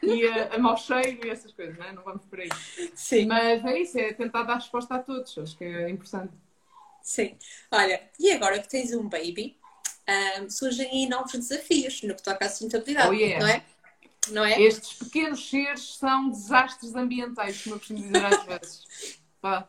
e 0.03 0.27
a, 0.27 0.55
a 0.55 0.57
mau 0.57 0.75
cheiro 0.77 1.25
e 1.25 1.29
essas 1.29 1.51
coisas, 1.51 1.77
não 1.77 1.85
é? 1.85 1.91
Não 1.91 2.03
vamos 2.03 2.25
por 2.25 2.39
aí. 2.39 2.49
Sim. 2.95 3.27
Mas 3.27 3.63
é 3.63 3.79
isso, 3.79 3.99
é 3.99 4.13
tentar 4.13 4.43
dar 4.43 4.55
resposta 4.55 4.95
a 4.95 4.99
todos, 4.99 5.37
acho 5.37 5.57
que 5.57 5.63
é 5.63 5.89
importante. 5.89 6.33
Sim. 7.01 7.37
Olha, 7.71 8.01
e 8.19 8.31
agora 8.31 8.59
que 8.59 8.69
tens 8.69 8.93
um 8.93 9.07
baby, 9.07 9.57
um, 10.41 10.49
surgem 10.49 10.89
aí 10.89 11.07
novos 11.07 11.31
desafios 11.31 12.01
no 12.03 12.15
que 12.15 12.23
toca 12.23 12.45
à 12.45 12.49
sustentabilidade, 12.49 13.09
oh, 13.09 13.13
yeah. 13.13 13.45
não 13.45 13.51
é? 13.51 13.63
Não 14.31 14.45
é? 14.45 14.61
Estes 14.61 14.93
pequenos 14.93 15.49
seres 15.49 15.95
são 15.95 16.29
desastres 16.29 16.95
ambientais, 16.95 17.63
como 17.63 17.75
eu 17.75 17.79
costumo 17.79 17.99
dizer 17.99 18.25
às 18.25 18.43
vezes. 18.43 19.19
Pá. 19.41 19.67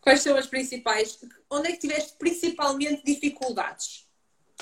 Quais 0.00 0.20
são 0.22 0.36
as 0.36 0.46
principais? 0.46 1.20
Onde 1.50 1.68
é 1.68 1.72
que 1.72 1.78
tiveste 1.78 2.16
principalmente 2.18 3.04
dificuldades? 3.04 4.08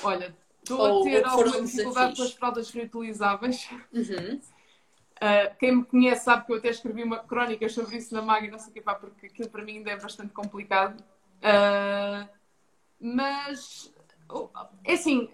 Olha, 0.03 0.35
estou 0.61 1.01
a 1.01 1.03
ter 1.03 1.25
alguma 1.25 1.61
dificuldade 1.61 2.15
com 2.15 2.23
as 2.23 2.33
fraldas 2.33 2.69
reutilizáveis. 2.71 3.69
Uhum. 3.93 4.35
Uh, 4.35 5.55
quem 5.59 5.77
me 5.77 5.85
conhece 5.85 6.25
sabe 6.25 6.45
que 6.45 6.51
eu 6.51 6.57
até 6.57 6.69
escrevi 6.69 7.03
uma 7.03 7.19
crónica 7.19 7.67
sobre 7.69 7.97
isso 7.97 8.13
na 8.13 8.21
Mag, 8.21 8.49
não 8.49 8.59
sei 8.59 8.69
o 8.69 8.73
que, 8.73 8.81
pá, 8.81 8.95
porque 8.95 9.27
aquilo 9.27 9.49
para 9.49 9.63
mim 9.63 9.77
ainda 9.77 9.91
é 9.91 9.97
bastante 9.97 10.33
complicado. 10.33 11.01
Uh, 11.39 12.27
mas, 12.99 13.93
é 14.83 14.93
assim, 14.93 15.29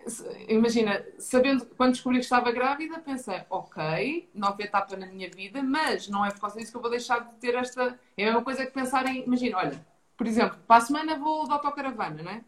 imagina, 0.47 1.03
sabendo, 1.17 1.65
quando 1.75 1.93
descobri 1.93 2.19
que 2.19 2.25
estava 2.25 2.51
grávida, 2.51 2.99
pensei, 2.99 3.41
ok, 3.49 4.29
nova 4.33 4.61
etapa 4.61 4.95
na 4.95 5.07
minha 5.07 5.29
vida, 5.29 5.63
mas 5.63 6.07
não 6.07 6.23
é 6.23 6.29
por 6.29 6.41
causa 6.41 6.59
disso 6.59 6.71
que 6.71 6.77
eu 6.77 6.81
vou 6.81 6.91
deixar 6.91 7.19
de 7.19 7.33
ter 7.35 7.55
esta. 7.55 7.99
É 8.15 8.23
a 8.23 8.25
mesma 8.27 8.43
coisa 8.43 8.65
que 8.65 8.71
pensar 8.71 9.05
em, 9.07 9.23
imagina, 9.23 9.57
olha, 9.57 9.94
por 10.18 10.28
exemplo, 10.28 10.57
para 10.68 10.78
a 10.78 10.82
semana 10.82 11.18
vou 11.18 11.45
de 11.45 11.51
autocaravana, 11.51 12.24
não 12.24 12.32
é? 12.32 12.43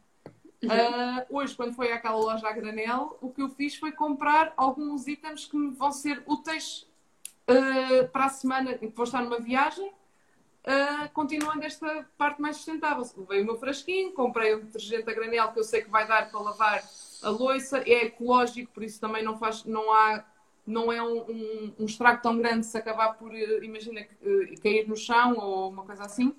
Uhum. 0.63 0.69
Uh, 0.69 1.25
hoje, 1.29 1.55
quando 1.55 1.73
foi 1.73 1.91
àquela 1.91 2.17
loja 2.17 2.47
a 2.47 2.51
granel, 2.51 3.17
o 3.21 3.29
que 3.31 3.41
eu 3.41 3.49
fiz 3.49 3.75
foi 3.75 3.91
comprar 3.91 4.53
alguns 4.57 5.07
itens 5.07 5.45
que 5.45 5.55
me 5.55 5.71
vão 5.75 5.91
ser 5.91 6.23
úteis 6.25 6.87
uh, 7.49 8.07
para 8.11 8.25
a 8.25 8.29
semana 8.29 8.71
em 8.81 8.89
que 8.89 8.95
vou 8.95 9.05
estar 9.05 9.21
numa 9.21 9.39
viagem, 9.39 9.87
uh, 9.87 11.09
continuando 11.13 11.63
esta 11.63 12.07
parte 12.17 12.41
mais 12.41 12.55
sustentável. 12.55 13.07
Levei 13.17 13.41
o 13.41 13.45
meu 13.45 13.57
frasquinho, 13.57 14.13
comprei 14.13 14.55
um 14.55 14.61
detergente 14.61 15.09
a 15.09 15.13
granel 15.13 15.51
que 15.51 15.59
eu 15.59 15.63
sei 15.63 15.83
que 15.83 15.91
vai 15.91 16.07
dar 16.07 16.31
para 16.31 16.39
lavar 16.39 16.83
a 17.21 17.29
louça, 17.29 17.79
é 17.79 18.05
ecológico, 18.05 18.71
por 18.73 18.83
isso 18.83 18.99
também 18.99 19.23
não 19.23 19.37
faz, 19.37 19.63
não 19.63 19.93
há, 19.93 20.25
não 20.65 20.91
é 20.91 21.03
um, 21.03 21.19
um, 21.19 21.73
um 21.79 21.85
estrago 21.85 22.21
tão 22.21 22.35
grande 22.37 22.65
se 22.65 22.77
acabar 22.77 23.13
por, 23.13 23.31
imagina, 23.35 24.07
cair 24.61 24.87
no 24.87 24.95
chão 24.95 25.35
ou 25.37 25.69
uma 25.69 25.83
coisa 25.83 26.03
assim. 26.03 26.35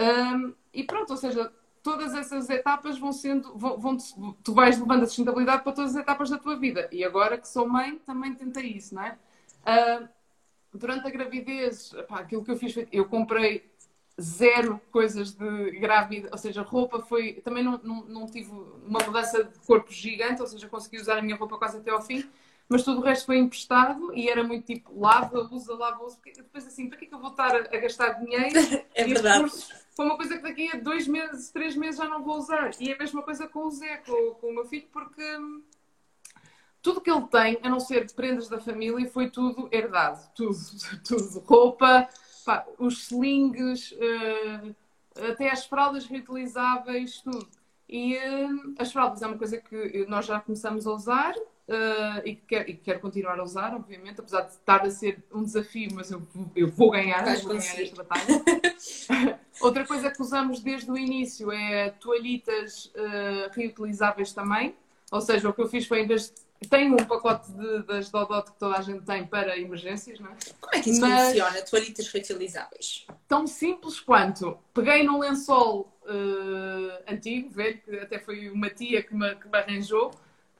Um, 0.00 0.54
e 0.72 0.82
pronto, 0.84 1.10
ou 1.10 1.16
seja, 1.16 1.52
todas 1.82 2.14
essas 2.14 2.48
etapas 2.50 2.98
vão 2.98 3.12
sendo, 3.12 3.56
vão, 3.56 3.78
vão, 3.78 3.96
tu 4.42 4.54
vais 4.54 4.78
levando 4.78 5.02
a 5.04 5.06
sustentabilidade 5.06 5.62
para 5.62 5.72
todas 5.72 5.94
as 5.94 6.02
etapas 6.02 6.30
da 6.30 6.38
tua 6.38 6.56
vida. 6.56 6.88
E 6.90 7.04
agora 7.04 7.38
que 7.38 7.48
sou 7.48 7.68
mãe, 7.68 7.98
também 7.98 8.34
tentei 8.34 8.66
isso, 8.66 8.94
não 8.94 9.02
é? 9.02 9.18
Uh, 9.66 10.08
durante 10.72 11.06
a 11.06 11.10
gravidez, 11.10 11.94
pá, 12.08 12.20
aquilo 12.20 12.44
que 12.44 12.50
eu 12.50 12.56
fiz, 12.56 12.74
eu 12.90 13.04
comprei 13.04 13.70
zero 14.20 14.80
coisas 14.90 15.32
de 15.32 15.70
grávida, 15.72 16.28
ou 16.32 16.38
seja, 16.38 16.62
roupa 16.62 17.00
foi. 17.00 17.34
Também 17.34 17.62
não, 17.62 17.80
não, 17.82 18.04
não 18.04 18.26
tive 18.26 18.50
uma 18.86 19.00
mudança 19.00 19.44
de 19.44 19.58
corpo 19.60 19.92
gigante, 19.92 20.40
ou 20.40 20.46
seja, 20.46 20.68
consegui 20.68 20.98
usar 21.00 21.18
a 21.18 21.22
minha 21.22 21.36
roupa 21.36 21.58
quase 21.58 21.78
até 21.78 21.90
ao 21.90 22.00
fim 22.02 22.24
mas 22.68 22.82
tudo 22.82 23.00
o 23.00 23.04
resto 23.04 23.26
foi 23.26 23.38
emprestado 23.38 24.12
e 24.14 24.28
era 24.28 24.42
muito 24.42 24.66
tipo 24.66 24.98
lava, 24.98 25.48
usa, 25.50 25.74
lava, 25.74 26.04
usa. 26.04 26.18
Depois 26.24 26.66
assim, 26.66 26.88
para 26.88 26.98
que 26.98 27.04
é 27.04 27.08
que 27.08 27.14
eu 27.14 27.20
vou 27.20 27.30
estar 27.30 27.54
a 27.54 27.76
gastar 27.78 28.12
dinheiro? 28.14 28.58
é 28.94 29.04
verdade. 29.04 29.50
Foi 29.94 30.06
uma 30.06 30.16
coisa 30.16 30.36
que 30.36 30.42
daqui 30.42 30.70
a 30.72 30.78
dois 30.78 31.06
meses, 31.06 31.50
três 31.50 31.76
meses 31.76 31.98
já 31.98 32.08
não 32.08 32.22
vou 32.22 32.38
usar. 32.38 32.70
E 32.80 32.90
é 32.90 32.94
a 32.94 32.98
mesma 32.98 33.22
coisa 33.22 33.46
com 33.46 33.66
o 33.66 33.70
Zé, 33.70 33.98
com, 33.98 34.34
com 34.34 34.48
o 34.48 34.54
meu 34.54 34.64
filho, 34.64 34.88
porque 34.92 35.22
tudo 36.84 37.00
que 37.00 37.10
ele 37.10 37.26
tem, 37.28 37.58
a 37.62 37.68
não 37.68 37.80
ser 37.80 38.04
de 38.04 38.12
prendas 38.12 38.48
da 38.48 38.60
família, 38.60 39.08
foi 39.08 39.30
tudo 39.30 39.68
herdado. 39.72 40.20
Tudo, 40.34 40.58
tudo. 41.06 41.40
Roupa, 41.46 42.08
pá, 42.44 42.66
os 42.78 43.04
slings, 43.04 43.92
uh, 43.92 44.74
até 45.30 45.50
as 45.50 45.64
fraldas 45.64 46.06
reutilizáveis, 46.06 47.20
tudo. 47.20 47.48
E 47.88 48.16
uh, 48.16 48.74
as 48.78 48.92
fraldas 48.92 49.22
é 49.22 49.26
uma 49.26 49.38
coisa 49.38 49.58
que 49.58 50.06
nós 50.08 50.26
já 50.26 50.40
começamos 50.40 50.86
a 50.86 50.92
usar, 50.92 51.34
Uh, 51.66 52.20
e, 52.26 52.36
que 52.36 52.42
quero, 52.46 52.70
e 52.70 52.74
que 52.74 52.82
quero 52.82 53.00
continuar 53.00 53.38
a 53.40 53.42
usar, 53.42 53.74
obviamente, 53.74 54.20
apesar 54.20 54.42
de 54.42 54.52
estar 54.52 54.82
a 54.82 54.90
ser 54.90 55.24
um 55.32 55.42
desafio, 55.42 55.88
mas 55.94 56.10
eu, 56.10 56.22
eu 56.54 56.68
vou 56.68 56.90
ganhar, 56.90 57.26
eu 57.26 57.40
vou 57.40 57.56
ganhar 57.56 57.80
esta 57.80 58.02
batalha. 58.02 58.42
Outra 59.62 59.86
coisa 59.86 60.10
que 60.10 60.20
usamos 60.20 60.60
desde 60.60 60.90
o 60.90 60.98
início 60.98 61.50
é 61.50 61.88
toalhitas 61.88 62.92
uh, 62.94 63.50
reutilizáveis 63.52 64.34
também, 64.34 64.76
ou 65.10 65.22
seja, 65.22 65.48
o 65.48 65.54
que 65.54 65.62
eu 65.62 65.68
fiz 65.68 65.86
foi 65.86 66.02
em 66.02 66.06
vez 66.06 66.26
de 66.28 66.44
tenho 66.68 66.94
um 66.94 67.04
pacote 67.04 67.50
de, 67.52 67.82
das 67.82 68.10
Dodot 68.10 68.50
que 68.50 68.58
toda 68.58 68.76
a 68.76 68.82
gente 68.82 69.02
tem 69.02 69.26
para 69.26 69.58
emergências, 69.58 70.18
não 70.18 70.30
é? 70.30 70.36
Como 70.60 70.74
é 70.74 70.80
que 70.80 70.90
isso 70.90 71.00
Mas, 71.00 71.28
funciona, 71.28 71.62
toalhitas 71.62 72.08
reutilizáveis? 72.08 73.06
Tão 73.28 73.46
simples 73.46 74.00
quanto 74.00 74.58
peguei 74.72 75.02
num 75.02 75.18
lençol 75.18 75.92
uh, 76.04 77.12
antigo, 77.12 77.50
velho, 77.50 77.80
que 77.80 77.96
até 77.96 78.18
foi 78.18 78.48
uma 78.48 78.70
tia 78.70 79.02
que 79.02 79.14
me, 79.14 79.34
que 79.36 79.48
me 79.48 79.58
arranjou, 79.58 80.10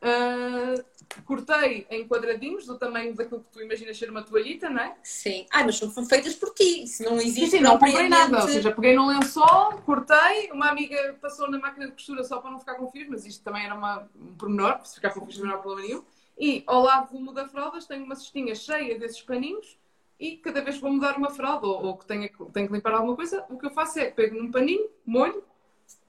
Uh, 0.05 0.85
cortei 1.25 1.87
em 1.89 2.07
quadradinhos 2.07 2.67
do 2.67 2.79
tamanho 2.79 3.15
daquilo 3.15 3.41
que 3.41 3.51
tu 3.53 3.63
imaginas 3.63 3.97
ser 3.97 4.11
uma 4.11 4.23
toalhita, 4.23 4.69
não 4.69 4.83
é? 4.83 4.97
Sim. 5.03 5.47
Ah, 5.51 5.65
mas 5.65 5.79
são 5.79 5.91
feitas 6.05 6.35
por 6.35 6.53
ti. 6.53 6.87
Se 6.87 7.05
não 7.05 7.17
existe. 7.17 7.41
Sim, 7.41 7.47
sim 7.47 7.61
não 7.61 7.79
comprei 7.79 8.09
nada. 8.09 8.43
Ou 8.43 8.49
seja, 8.49 8.71
peguei 8.71 8.95
no 8.95 9.07
lençol, 9.07 9.79
cortei, 9.87 10.51
uma 10.53 10.69
amiga 10.69 11.17
passou 11.23 11.51
na 11.51 11.59
máquina 11.59 11.87
de 11.87 11.93
costura 11.93 12.23
só 12.23 12.39
para 12.39 12.51
não 12.51 12.59
ficar 12.59 12.75
com 12.75 12.91
fios, 12.91 13.09
mas 13.09 13.25
isto 13.25 13.43
também 13.43 13.65
era 13.65 13.75
uma, 13.75 14.07
um 14.15 14.35
pormenor, 14.35 14.81
se 14.85 14.97
ficar 14.97 15.11
com 15.11 15.25
fios 15.25 15.39
não 15.39 15.55
há 15.55 15.59
problema 15.59 15.89
nenhum. 15.89 16.05
E 16.39 16.63
ao 16.67 16.83
lado 16.83 17.13
do 17.13 17.21
muda 17.21 17.49
fraldas 17.49 17.87
tenho 17.87 18.05
uma 18.05 18.17
cestinha 18.17 18.55
cheia 18.55 18.99
desses 18.99 19.23
paninhos 19.23 19.79
e 20.19 20.37
cada 20.37 20.61
vez 20.61 20.77
que 20.77 20.83
vou 20.83 20.93
mudar 20.93 21.17
uma 21.17 21.31
fralda 21.31 21.67
ou, 21.67 21.85
ou 21.85 21.97
que 21.97 22.07
tenha, 22.07 22.29
tenho 22.53 22.67
que 22.67 22.73
limpar 22.73 22.93
alguma 22.93 23.17
coisa, 23.17 23.45
o 23.49 23.57
que 23.57 23.67
eu 23.67 23.71
faço 23.71 23.99
é 24.01 24.11
pego 24.11 24.37
num 24.37 24.51
paninho, 24.51 24.89
molho 25.07 25.43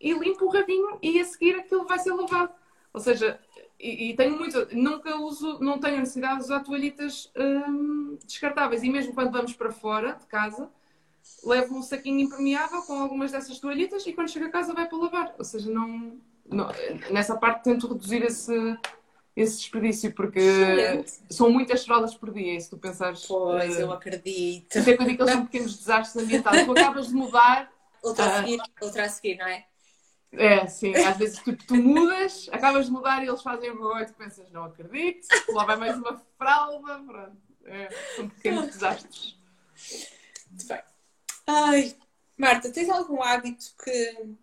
e 0.01 0.13
limpo 0.13 0.45
o 0.45 0.49
rabinho 0.49 0.97
e 1.01 1.19
a 1.19 1.25
seguir 1.25 1.55
aquilo 1.55 1.85
vai 1.85 1.99
ser 1.99 2.13
lavado. 2.13 2.51
Ou 2.93 2.99
seja, 2.99 3.39
e, 3.79 4.11
e, 4.11 4.15
tenho 4.15 4.37
muito, 4.37 4.67
nunca 4.71 5.17
uso, 5.17 5.59
não 5.59 5.77
tenho 5.79 5.99
necessidade 5.99 6.37
de 6.37 6.45
usar 6.45 6.61
toalhitas 6.61 7.31
hum, 7.37 8.17
descartáveis. 8.25 8.83
E 8.83 8.89
mesmo 8.89 9.13
quando 9.13 9.31
vamos 9.31 9.53
para 9.53 9.71
fora 9.71 10.13
de 10.13 10.25
casa, 10.25 10.69
levo 11.43 11.77
um 11.77 11.81
saquinho 11.81 12.19
impermeável 12.21 12.81
com 12.83 12.93
algumas 12.93 13.31
dessas 13.31 13.59
toalhitas 13.59 14.05
e 14.07 14.13
quando 14.13 14.29
chego 14.29 14.45
a 14.45 14.49
casa 14.49 14.73
vai 14.73 14.87
para 14.87 14.97
lavar. 14.97 15.35
Ou 15.37 15.43
seja, 15.43 15.69
não, 15.69 16.17
não 16.45 16.69
nessa 17.11 17.35
parte 17.35 17.63
tento 17.63 17.87
reduzir 17.87 18.23
esse, 18.23 18.77
esse 19.35 19.57
desperdício, 19.57 20.13
porque 20.13 20.39
Excelente. 20.39 21.11
são 21.29 21.49
muitas 21.49 21.85
fraldas 21.85 22.15
por 22.15 22.31
dia, 22.31 22.59
se 22.59 22.69
tu 22.69 22.77
pensares. 22.77 23.25
Pois, 23.25 23.75
uh, 23.75 23.81
eu 23.81 23.91
acredito. 23.91 24.79
Até 24.79 24.93
eu 24.93 24.97
digo 24.99 25.17
que 25.17 25.21
eles 25.21 25.31
são 25.31 25.45
pequenos 25.45 25.77
desastres 25.77 26.23
ambientais. 26.23 26.65
Tu 26.65 26.71
acabas 26.71 27.07
de 27.07 27.13
mudar. 27.13 27.71
Outra 28.01 28.25
a 28.25 28.39
seguir, 28.41 28.59
uh, 28.59 28.63
outra 28.81 29.05
a 29.05 29.09
seguir, 29.09 29.37
não 29.37 29.47
é? 29.47 29.65
É, 30.37 30.67
sim, 30.67 30.93
às 30.95 31.17
vezes 31.17 31.39
tu, 31.39 31.55
tu 31.55 31.75
mudas, 31.75 32.49
acabas 32.51 32.87
de 32.87 32.91
mudar 32.91 33.23
e 33.23 33.27
eles 33.27 33.41
fazem 33.41 33.69
e 33.69 34.05
tu 34.05 34.13
pensas, 34.13 34.51
não 34.51 34.65
acredito, 34.65 35.27
lá 35.49 35.65
vai 35.65 35.75
mais 35.75 35.97
uma 35.97 36.21
fralda, 36.37 36.99
pronto. 36.99 37.37
É, 37.65 37.89
são 38.15 38.29
pequenos 38.29 38.67
desastres. 38.67 39.37
Muito 40.49 40.67
bem. 40.67 40.81
Ai, 41.47 41.95
Marta, 42.37 42.71
tens 42.71 42.89
algum 42.89 43.21
hábito 43.21 43.73
que. 43.83 44.35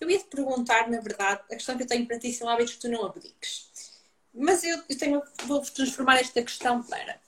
Eu 0.00 0.10
ia 0.10 0.18
te 0.18 0.26
perguntar, 0.26 0.90
na 0.90 1.00
verdade, 1.00 1.40
a 1.50 1.54
questão 1.54 1.76
que 1.76 1.84
eu 1.84 1.86
tenho 1.86 2.06
para 2.06 2.18
ti 2.18 2.32
são 2.32 2.48
hábitos 2.48 2.74
que 2.74 2.80
tu 2.80 2.88
não 2.88 3.04
abdiques. 3.04 3.70
Mas 4.34 4.62
eu, 4.62 4.82
eu 4.88 4.98
tenho, 4.98 5.22
vou 5.46 5.60
transformar 5.62 6.18
esta 6.18 6.42
questão 6.42 6.82
para 6.82 7.18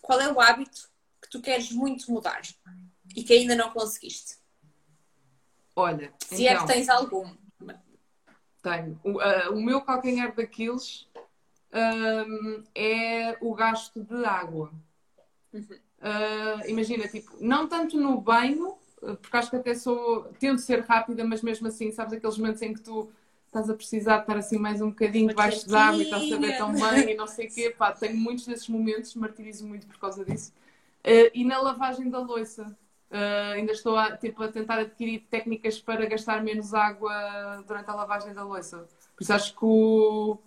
qual 0.00 0.20
é 0.20 0.32
o 0.32 0.40
hábito 0.40 0.88
que 1.20 1.28
tu 1.28 1.42
queres 1.42 1.70
muito 1.70 2.10
mudar 2.10 2.40
e 3.14 3.22
que 3.22 3.34
ainda 3.34 3.54
não 3.54 3.70
conseguiste? 3.70 4.36
Olha, 5.78 6.12
se 6.18 6.42
então, 6.42 6.44
é 6.44 6.48
que 6.48 6.54
então, 6.54 6.66
tens 6.66 6.88
algum. 6.88 7.30
Tenho. 8.60 9.00
O, 9.04 9.10
uh, 9.12 9.54
o 9.54 9.62
meu 9.62 9.80
calcanhar 9.80 10.34
daqueles 10.34 11.06
um, 11.72 12.64
é 12.74 13.38
o 13.40 13.54
gasto 13.54 14.02
de 14.02 14.24
água. 14.24 14.72
Uhum. 15.52 15.62
Uh, 15.62 16.68
imagina, 16.68 17.06
tipo, 17.06 17.32
não 17.40 17.68
tanto 17.68 17.96
no 17.96 18.20
banho, 18.20 18.76
porque 19.22 19.36
acho 19.36 19.50
que 19.50 19.56
até 19.56 19.72
sou. 19.76 20.24
tento 20.40 20.60
ser 20.60 20.80
rápida, 20.80 21.22
mas 21.22 21.42
mesmo 21.42 21.68
assim, 21.68 21.92
sabes 21.92 22.14
aqueles 22.14 22.38
momentos 22.38 22.60
em 22.62 22.74
que 22.74 22.80
tu 22.80 23.08
estás 23.46 23.70
a 23.70 23.74
precisar 23.74 24.16
de 24.16 24.22
estar 24.22 24.36
assim 24.36 24.58
mais 24.58 24.80
um 24.80 24.88
bocadinho 24.88 25.28
debaixo 25.28 25.64
de 25.64 25.76
água 25.76 26.02
e 26.02 26.02
estás 26.02 26.32
a 26.32 26.36
ver 26.38 26.58
tão 26.58 26.72
bem 26.72 27.12
e 27.12 27.14
não 27.14 27.28
sei 27.28 27.46
o 27.46 27.54
quê. 27.54 27.70
Pá, 27.70 27.92
tenho 27.92 28.16
muitos 28.16 28.46
desses 28.46 28.68
momentos, 28.68 29.14
martirizo 29.14 29.64
muito 29.64 29.86
por 29.86 29.98
causa 30.00 30.24
disso. 30.24 30.52
Uh, 31.04 31.30
e 31.32 31.44
na 31.44 31.60
lavagem 31.60 32.10
da 32.10 32.18
louça. 32.18 32.76
Uh, 33.10 33.54
ainda 33.54 33.72
estou 33.72 33.96
a, 33.96 34.16
tipo, 34.16 34.42
a 34.42 34.48
tentar 34.48 34.78
adquirir 34.78 35.26
técnicas 35.30 35.78
para 35.78 36.04
gastar 36.04 36.42
menos 36.42 36.74
água 36.74 37.64
durante 37.66 37.88
a 37.88 37.94
lavagem 37.94 38.34
da 38.34 38.44
louça. 38.44 38.86
Por 39.16 39.22
isso 39.22 39.32
acho 39.32 39.56
que 39.56 39.64
o, 39.64 40.38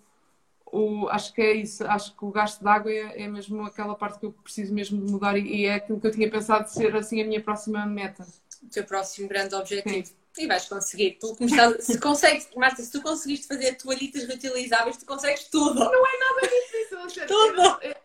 o, 0.72 1.08
acho 1.08 1.32
que 1.34 1.42
é 1.42 1.52
isso, 1.54 1.84
acho 1.86 2.16
que 2.16 2.24
o 2.24 2.30
gasto 2.30 2.60
de 2.60 2.68
água 2.68 2.90
é, 2.90 3.22
é 3.22 3.28
mesmo 3.28 3.64
aquela 3.64 3.96
parte 3.96 4.20
que 4.20 4.26
eu 4.26 4.32
preciso 4.32 4.72
mesmo 4.72 5.04
de 5.04 5.12
mudar 5.12 5.36
e, 5.36 5.42
e, 5.42 5.66
é 5.66 5.74
aquilo 5.74 6.00
que 6.00 6.06
eu 6.06 6.12
tinha 6.12 6.30
pensado 6.30 6.64
de 6.64 6.72
ser 6.72 6.94
assim 6.96 7.20
a 7.20 7.26
minha 7.26 7.42
próxima 7.42 7.84
meta. 7.84 8.24
O 8.62 8.68
teu 8.68 8.84
próximo 8.84 9.28
grande 9.28 9.54
objetivo. 9.54 10.06
Sim. 10.06 10.14
E 10.38 10.46
vais 10.46 10.66
conseguir. 10.66 11.18
Tu, 11.20 11.36
se 11.80 12.00
consegues, 12.00 12.48
Marta, 12.56 12.80
se 12.80 12.90
tu 12.90 13.02
conseguiste 13.02 13.46
fazer 13.46 13.74
toalhitas 13.74 14.24
reutilizáveis, 14.24 14.96
tu 14.96 15.04
consegues 15.04 15.44
tudo. 15.44 15.74
Não 15.78 16.06
é 16.06 16.18
nada 16.18 16.40
difícil, 16.40 17.26
tudo. 17.26 17.78
É, 17.82 18.01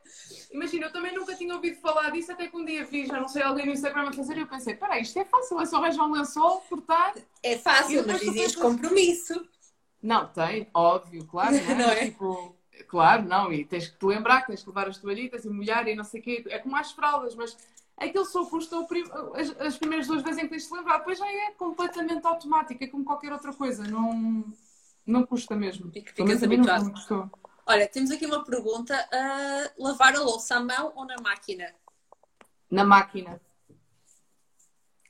Imagina, 0.58 0.88
eu 0.88 0.92
também 0.92 1.14
nunca 1.14 1.36
tinha 1.36 1.54
ouvido 1.54 1.80
falar 1.80 2.10
disso, 2.10 2.32
até 2.32 2.48
que 2.48 2.58
um 2.58 2.66
dia 2.66 2.84
vi, 2.84 3.06
já 3.06 3.20
não 3.20 3.28
sei, 3.28 3.44
alguém 3.44 3.68
no 3.68 3.74
Instagram 3.74 4.10
a 4.10 4.12
fazer, 4.12 4.38
e 4.38 4.40
eu 4.40 4.48
pensei, 4.48 4.74
peraí, 4.74 5.04
isto 5.04 5.20
é 5.20 5.24
fácil, 5.24 5.62
é 5.62 5.66
só 5.68 5.78
arranjar 5.78 6.04
um 6.04 6.12
lençol, 6.12 6.62
cortar. 6.62 7.14
É 7.44 7.60
fácil, 7.60 8.04
mas 8.08 8.24
existe 8.24 8.58
compromisso. 8.58 9.48
Não, 10.02 10.28
tem, 10.28 10.68
óbvio, 10.74 11.26
claro, 11.26 11.54
não 11.62 11.62
é? 11.62 11.76
Não 11.76 11.90
é? 11.92 12.06
Tipo, 12.06 12.56
claro, 12.88 13.24
não, 13.24 13.54
e 13.54 13.66
tens 13.66 13.88
que 13.88 14.00
te 14.00 14.06
lembrar 14.08 14.42
que 14.42 14.48
tens 14.48 14.64
que 14.64 14.70
levar 14.70 14.88
as 14.88 14.98
toalhitas 14.98 15.46
e 15.46 15.50
molhar 15.50 15.88
e 15.88 15.96
não 15.96 16.04
sei 16.04 16.22
o 16.22 16.24
quê, 16.24 16.44
é 16.48 16.58
como 16.58 16.76
as 16.76 16.92
fraldas, 16.92 17.36
mas 17.36 17.56
aquilo 17.96 18.26
só 18.26 18.44
custou 18.44 18.88
as, 19.36 19.62
as 19.62 19.78
primeiras 19.78 20.08
duas 20.08 20.24
vezes 20.24 20.40
em 20.40 20.46
que 20.46 20.50
tens 20.50 20.68
de 20.68 20.74
lembrar, 20.74 20.98
depois 20.98 21.20
já 21.20 21.32
é 21.32 21.52
completamente 21.52 22.26
automático, 22.26 22.84
é 22.84 22.88
como 22.88 23.06
qualquer 23.06 23.32
outra 23.32 23.54
coisa, 23.54 23.84
não, 23.84 24.44
não 25.06 25.24
custa 25.24 25.56
mesmo. 25.56 25.92
E 25.94 26.02
que 26.02 26.14
ficas 26.14 26.42
habituado. 26.42 26.86
Não 26.86 26.92
custou. 26.94 27.30
Olha, 27.70 27.86
temos 27.86 28.10
aqui 28.12 28.26
uma 28.26 28.46
pergunta: 28.46 28.96
uh, 28.96 29.84
lavar 29.84 30.16
a 30.16 30.22
louça 30.22 30.56
à 30.56 30.60
mão 30.62 30.94
ou 30.96 31.06
na 31.06 31.18
máquina? 31.22 31.76
Na 32.72 32.86
máquina. 32.86 33.42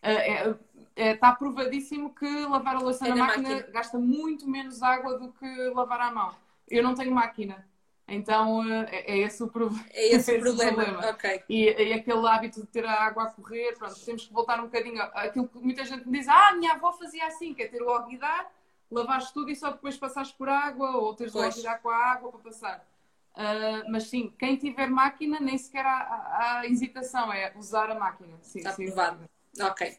Está 0.01 0.49
uh, 0.49 0.59
é, 0.95 1.09
é, 1.09 1.15
tá 1.15 1.33
provadíssimo 1.33 2.15
que 2.15 2.25
lavar 2.45 2.77
a 2.77 2.79
louça 2.79 3.05
é 3.05 3.09
na, 3.09 3.15
na 3.15 3.25
máquina, 3.25 3.49
máquina, 3.49 3.71
gasta 3.71 3.99
muito 3.99 4.49
menos 4.49 4.81
água 4.81 5.19
do 5.19 5.31
que 5.33 5.45
lavar 5.69 6.01
à 6.01 6.11
mão. 6.11 6.35
Eu 6.67 6.81
não 6.81 6.95
tenho 6.95 7.13
máquina. 7.13 7.67
Então 8.07 8.61
uh, 8.61 8.85
é, 8.89 9.11
é, 9.11 9.17
esse 9.19 9.43
o, 9.43 9.47
pro... 9.47 9.69
é 9.91 10.07
esse 10.15 10.35
o 10.35 10.41
problema. 10.41 10.83
problema. 10.83 11.09
Okay. 11.11 11.43
E, 11.47 11.65
e, 11.65 11.93
aquele 11.93 12.27
hábito 12.27 12.61
de 12.61 12.67
ter 12.67 12.85
a 12.85 13.03
água 13.03 13.25
a 13.25 13.29
correr, 13.29 13.77
pronto, 13.77 14.03
temos 14.03 14.25
que 14.25 14.33
voltar 14.33 14.59
um 14.59 14.63
bocadinho. 14.63 14.99
Aquilo 15.13 15.47
que 15.47 15.59
muita 15.59 15.85
gente 15.85 16.07
me 16.07 16.17
diz, 16.17 16.27
ah, 16.27 16.55
minha 16.55 16.73
avó 16.73 16.91
fazia 16.93 17.27
assim, 17.27 17.53
que 17.53 17.61
é 17.61 17.67
ter 17.67 17.81
logo 17.81 18.09
e 18.09 18.17
dar 18.17 18.49
lavares 18.91 19.31
tudo 19.31 19.49
e 19.51 19.55
só 19.55 19.71
depois 19.71 19.97
passares 19.97 20.31
por 20.31 20.49
água 20.49 20.97
ou 20.97 21.13
teres 21.13 21.33
de 21.33 21.49
tirar 21.51 21.79
com 21.79 21.89
a 21.89 21.95
água 21.95 22.31
para 22.31 22.39
passar. 22.39 22.87
Uh, 23.33 23.91
mas 23.91 24.05
sim, 24.05 24.33
quem 24.39 24.57
tiver 24.57 24.89
máquina, 24.89 25.39
nem 25.39 25.57
sequer 25.57 25.85
há, 25.85 25.97
há, 25.99 26.59
há 26.59 26.67
hesitação, 26.67 27.31
é 27.31 27.53
usar 27.55 27.91
a 27.91 27.95
máquina. 27.95 28.35
Sim, 28.41 28.59
Está 28.59 28.73
sim, 28.73 28.85
provado. 28.87 29.29
Ok. 29.61 29.97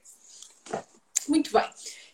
Muito 1.29 1.53
bem. 1.53 1.71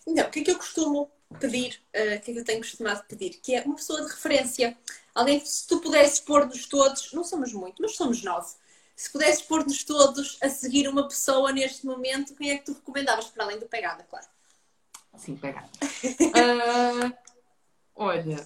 Então, 0.06 0.26
o 0.26 0.30
que 0.30 0.40
é 0.40 0.44
que 0.44 0.50
eu 0.50 0.58
costumo 0.58 1.10
pedir? 1.40 1.80
Uh, 1.94 2.16
o 2.16 2.20
que 2.20 2.30
é 2.30 2.34
que 2.34 2.38
eu 2.38 2.44
tenho 2.44 2.60
costumado 2.60 3.04
pedir? 3.08 3.40
Que 3.40 3.54
é 3.54 3.62
uma 3.62 3.76
pessoa 3.76 4.02
de 4.02 4.10
referência. 4.10 4.76
Alguém, 5.14 5.44
se 5.44 5.66
tu 5.66 5.80
pudesses 5.80 6.20
pôr-nos 6.20 6.66
todos, 6.66 7.10
não 7.12 7.24
somos 7.24 7.54
muito, 7.54 7.80
mas 7.80 7.96
somos 7.96 8.22
nove. 8.22 8.52
Se 8.94 9.10
pudesses 9.10 9.42
pôr-nos 9.42 9.82
todos 9.82 10.38
a 10.42 10.48
seguir 10.50 10.88
uma 10.88 11.08
pessoa 11.08 11.50
neste 11.52 11.86
momento, 11.86 12.34
quem 12.34 12.50
é 12.50 12.58
que 12.58 12.66
tu 12.66 12.74
recomendavas, 12.74 13.26
para 13.26 13.44
além 13.44 13.58
do 13.58 13.66
pegada, 13.66 14.04
claro? 14.04 14.26
Sim, 15.16 15.36
pegar. 15.36 15.64
uh, 15.64 17.12
olha, 17.94 18.44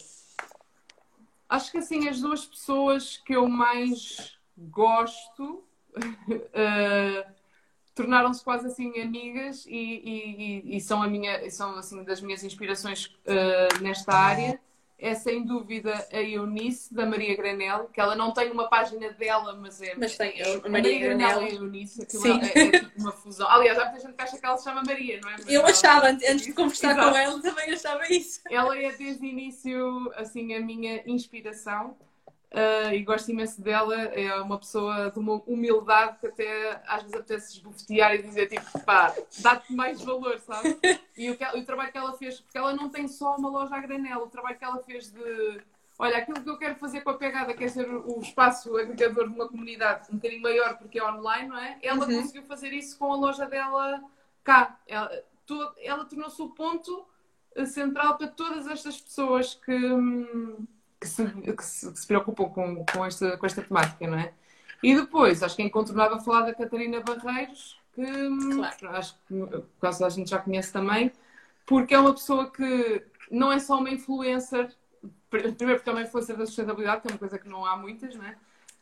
acho 1.49 1.73
que 1.73 1.79
assim 1.79 2.09
as 2.09 2.21
duas 2.21 2.47
pessoas 2.47 3.17
que 3.17 3.35
eu 3.35 3.49
mais 3.49 4.39
gosto 4.57 5.65
uh, 5.97 7.33
tornaram-se 7.95 8.45
quase 8.45 8.67
assim 8.67 9.01
amigas 9.01 9.67
e, 9.67 9.73
e, 9.73 10.77
e, 10.77 10.81
são 10.81 11.03
a 11.03 11.09
minha 11.09 11.51
são 11.51 11.75
assim 11.77 12.05
das 12.05 12.21
minhas 12.21 12.45
inspirações 12.45 13.07
uh, 13.07 13.83
nesta 13.83 14.15
área 14.15 14.61
é 14.99 15.15
sem 15.15 15.45
dúvida 15.45 16.07
a 16.13 16.21
Eunice 16.21 16.93
da 16.93 17.07
Maria 17.07 17.37
Granel, 17.37 17.89
que 17.93 18.01
ela 18.01 18.17
não 18.17 18.33
tem 18.33 18.51
uma 18.51 18.69
página 18.69 19.11
dela, 19.13 19.55
mas 19.55 19.81
é. 19.81 19.95
Mas 19.97 20.17
tem 20.17 20.43
a 20.43 20.69
Maria, 20.69 20.71
Maria 20.71 20.99
Granel, 20.99 21.43
e 21.43 21.45
a 21.45 21.55
Eunice, 21.55 22.03
aquilo 22.03 22.23
Sim. 22.23 22.41
É, 22.43 22.59
é, 22.59 22.71
tipo 22.81 23.01
uma 23.01 23.13
fusão. 23.13 23.49
Aliás, 23.49 23.79
há 23.79 23.85
muita 23.85 24.01
gente 24.01 24.15
que 24.17 24.23
acha 24.23 24.39
que 24.39 24.45
ela 24.45 24.57
se 24.57 24.65
chama 24.65 24.83
Maria, 24.85 25.21
não 25.23 25.31
é? 25.31 25.33
Mas 25.39 25.49
eu 25.49 25.65
achava, 25.65 26.09
antes 26.09 26.47
de 26.47 26.53
conversar 26.53 26.93
Exato. 26.93 27.11
com 27.11 27.17
ela, 27.17 27.41
também 27.41 27.73
achava 27.73 28.13
isso. 28.13 28.41
Ela 28.51 28.77
é 28.77 28.91
desde 28.93 29.25
o 29.25 29.29
início, 29.29 30.13
assim, 30.17 30.53
a 30.55 30.61
minha 30.61 31.03
inspiração. 31.07 31.97
Uh, 32.51 32.95
e 32.95 33.03
gosto 33.03 33.31
imenso 33.31 33.61
dela, 33.61 33.95
é 33.95 34.35
uma 34.41 34.59
pessoa 34.59 35.11
de 35.11 35.19
uma 35.19 35.35
humildade 35.47 36.19
que 36.19 36.29
até 36.29 36.83
às 36.87 37.03
vezes 37.03 37.15
apetece 37.15 37.53
esbofetear 37.57 38.15
e 38.15 38.23
dizer 38.23 38.47
tipo, 38.47 38.85
pá, 38.87 39.15
dá-te 39.41 39.71
mais 39.75 40.03
valor, 40.03 40.39
sabe? 40.41 40.79
E 41.15 41.31
o, 41.31 41.37
que, 41.37 41.45
o 41.45 41.65
trabalho 41.65 41.93
que 41.93 41.99
ela 41.99 42.13
fez, 42.15 42.41
porque 42.41 42.57
ela 42.57 42.73
não 42.73 42.89
tem 42.89 43.07
só 43.07 43.37
uma 43.37 43.51
loja 43.51 43.75
a 43.75 43.81
granel, 43.81 44.23
o 44.23 44.31
trabalho 44.31 44.57
que 44.57 44.65
ela 44.65 44.83
fez 44.83 45.13
de, 45.13 45.61
olha, 45.99 46.17
aquilo 46.17 46.41
que 46.41 46.49
eu 46.49 46.57
quero 46.57 46.77
fazer 46.77 47.03
com 47.03 47.11
a 47.11 47.19
pegada, 47.19 47.53
quer 47.53 47.69
ser 47.69 47.87
o 47.87 48.19
espaço 48.21 48.75
agregador 48.79 49.29
de 49.29 49.35
uma 49.35 49.49
comunidade 49.49 50.09
um 50.11 50.17
bocadinho 50.17 50.41
maior 50.41 50.79
porque 50.79 50.99
é 50.99 51.05
online, 51.05 51.49
não 51.49 51.59
é? 51.59 51.79
Ela 51.83 52.07
uhum. 52.07 52.23
conseguiu 52.23 52.45
fazer 52.45 52.73
isso 52.73 52.99
com 52.99 53.13
a 53.13 53.17
loja 53.17 53.45
dela 53.45 54.03
cá. 54.43 54.81
Ela, 54.87 55.11
ela 55.83 56.05
tornou-se 56.07 56.41
o 56.41 56.49
ponto 56.49 57.07
central 57.67 58.17
para 58.17 58.29
todas 58.29 58.67
estas 58.67 58.99
pessoas 58.99 59.55
que. 59.55 59.75
Hum, 59.75 60.67
que 61.01 61.07
se, 61.07 61.25
que 61.27 61.65
se, 61.65 61.93
que 61.93 61.99
se 61.99 62.07
preocupam 62.07 62.49
com, 62.49 62.85
com, 62.85 63.05
esta, 63.05 63.37
com 63.37 63.47
esta 63.47 63.63
temática, 63.63 64.07
não 64.07 64.19
é? 64.19 64.33
E 64.83 64.95
depois, 64.95 65.43
acho 65.43 65.57
que 65.57 65.63
é 65.63 65.65
incontornável 65.65 66.21
falar 66.21 66.43
da 66.43 66.55
Catarina 66.55 67.01
Barreiros, 67.01 67.79
que 67.95 68.05
claro. 68.55 68.97
acho 68.97 69.17
que 69.27 69.63
quase 69.81 70.05
a 70.05 70.09
gente 70.09 70.31
já 70.31 70.39
conhece 70.39 70.73
também, 70.73 71.13
porque 71.67 71.95
é 71.95 71.99
uma 71.99 72.15
pessoa 72.15 72.51
que 72.51 73.03
não 73.31 73.53
é 73.53 73.59
só 73.59 73.79
uma 73.79 73.91
influencer, 73.91 74.73
primeiro 75.29 75.79
porque 75.79 75.91
é 75.91 75.93
uma 75.93 76.03
influencer 76.03 76.37
da 76.37 76.47
sustentabilidade, 76.47 77.03
que 77.03 77.09
é 77.09 77.11
uma 77.11 77.19
coisa 77.19 77.39
que 77.39 77.49
não 77.49 77.65
há 77.65 77.77
muitas, 77.77 78.15
não 78.15 78.25
é? 78.25 78.37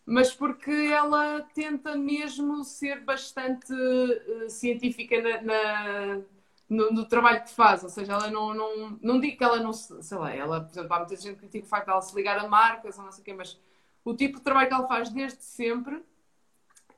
Mas 0.04 0.32
porque 0.32 0.70
ela 0.70 1.40
tenta 1.52 1.96
mesmo 1.96 2.62
ser 2.62 3.00
bastante 3.00 3.72
uh, 3.72 4.48
científica 4.48 5.20
na, 5.20 5.42
na 5.42 6.20
no, 6.68 6.90
no, 6.90 7.06
trabalho 7.06 7.44
que 7.44 7.50
faz, 7.50 7.84
ou 7.84 7.88
seja, 7.88 8.12
ela 8.12 8.30
não, 8.30 8.52
não, 8.52 8.98
não 9.00 9.20
digo 9.20 9.38
que 9.38 9.44
ela 9.44 9.60
não 9.60 9.72
sei 9.72 10.18
lá, 10.18 10.34
ela, 10.34 10.60
por 10.60 10.72
exemplo, 10.72 10.92
há 10.94 10.98
muita 10.98 11.16
gente 11.16 11.34
que 11.34 11.40
critica 11.40 11.66
o 11.66 11.68
facto 11.68 11.86
de 11.86 11.92
ela 11.92 12.02
se 12.02 12.14
ligar 12.14 12.38
a 12.38 12.48
marcas 12.48 12.98
ou 12.98 13.04
não 13.04 13.12
sei 13.12 13.22
o 13.22 13.24
quê, 13.24 13.32
mas 13.32 13.60
o 14.04 14.14
tipo 14.14 14.38
de 14.38 14.44
trabalho 14.44 14.68
que 14.68 14.74
ela 14.74 14.88
faz 14.88 15.10
desde 15.10 15.42
sempre 15.42 16.02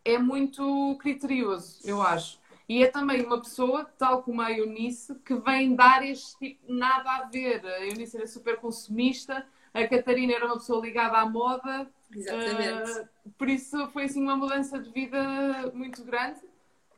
é 0.05 0.17
muito 0.17 0.97
criterioso, 1.01 1.81
eu 1.85 2.01
acho. 2.01 2.39
E 2.69 2.83
é 2.83 2.87
também 2.87 3.25
uma 3.25 3.41
pessoa, 3.41 3.85
tal 3.97 4.23
como 4.23 4.43
a 4.43 4.53
Eunice, 4.53 5.15
que 5.25 5.35
vem 5.37 5.75
dar 5.75 6.05
este 6.05 6.39
tipo 6.39 6.71
nada 6.71 7.11
a 7.13 7.25
ver. 7.25 7.65
A 7.65 7.87
Eunice 7.87 8.17
era 8.17 8.27
super 8.27 8.59
consumista, 8.59 9.47
A 9.73 9.89
Catarina 9.89 10.35
era 10.35 10.45
uma 10.45 10.59
pessoa 10.59 10.85
ligada 10.85 11.17
à 11.17 11.25
moda. 11.25 11.91
Exatamente. 12.15 12.91
Uh, 12.91 13.31
por 13.39 13.49
isso 13.49 13.89
foi 13.89 14.05
assim 14.05 14.23
uma 14.23 14.37
mudança 14.37 14.79
de 14.79 14.91
vida 14.91 15.71
muito 15.73 16.05
grande. 16.05 16.41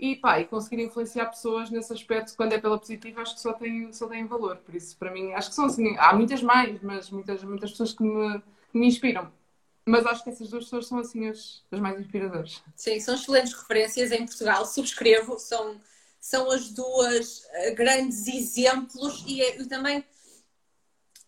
E 0.03 0.17
pá, 0.17 0.41
e 0.41 0.47
conseguir 0.47 0.83
influenciar 0.83 1.27
pessoas 1.27 1.69
nesse 1.69 1.93
aspecto, 1.93 2.35
quando 2.35 2.55
é 2.55 2.59
pela 2.59 2.79
positiva, 2.79 3.21
acho 3.21 3.35
que 3.35 3.41
só 3.43 3.53
tem, 3.53 3.93
só 3.93 4.09
tem 4.09 4.27
valor. 4.27 4.57
Por 4.57 4.75
isso, 4.75 4.97
para 4.97 5.11
mim, 5.11 5.35
acho 5.35 5.51
que 5.51 5.55
são 5.55 5.67
assim, 5.67 5.95
há 5.99 6.15
muitas 6.15 6.43
mais, 6.43 6.81
mas 6.81 7.11
muitas, 7.11 7.45
muitas 7.45 7.71
pessoas 7.73 7.93
que 7.93 8.03
me, 8.03 8.41
que 8.73 8.79
me 8.79 8.87
inspiram. 8.87 9.31
Mas 9.85 10.07
acho 10.07 10.25
que 10.25 10.31
essas 10.31 10.49
duas 10.49 10.65
pessoas 10.65 10.87
são 10.87 10.99
assim 10.99 11.29
as, 11.29 11.63
as 11.71 11.79
mais 11.79 12.01
inspiradoras. 12.01 12.63
Sim, 12.75 12.99
são 12.99 13.15
excelentes 13.15 13.53
referências 13.53 14.11
em 14.11 14.25
Portugal, 14.25 14.65
subscrevo, 14.65 15.39
são, 15.39 15.79
são 16.19 16.51
as 16.51 16.71
duas 16.71 17.41
uh, 17.45 17.75
grandes 17.75 18.27
exemplos 18.27 19.23
e, 19.27 19.43
e 19.43 19.67
também 19.67 20.03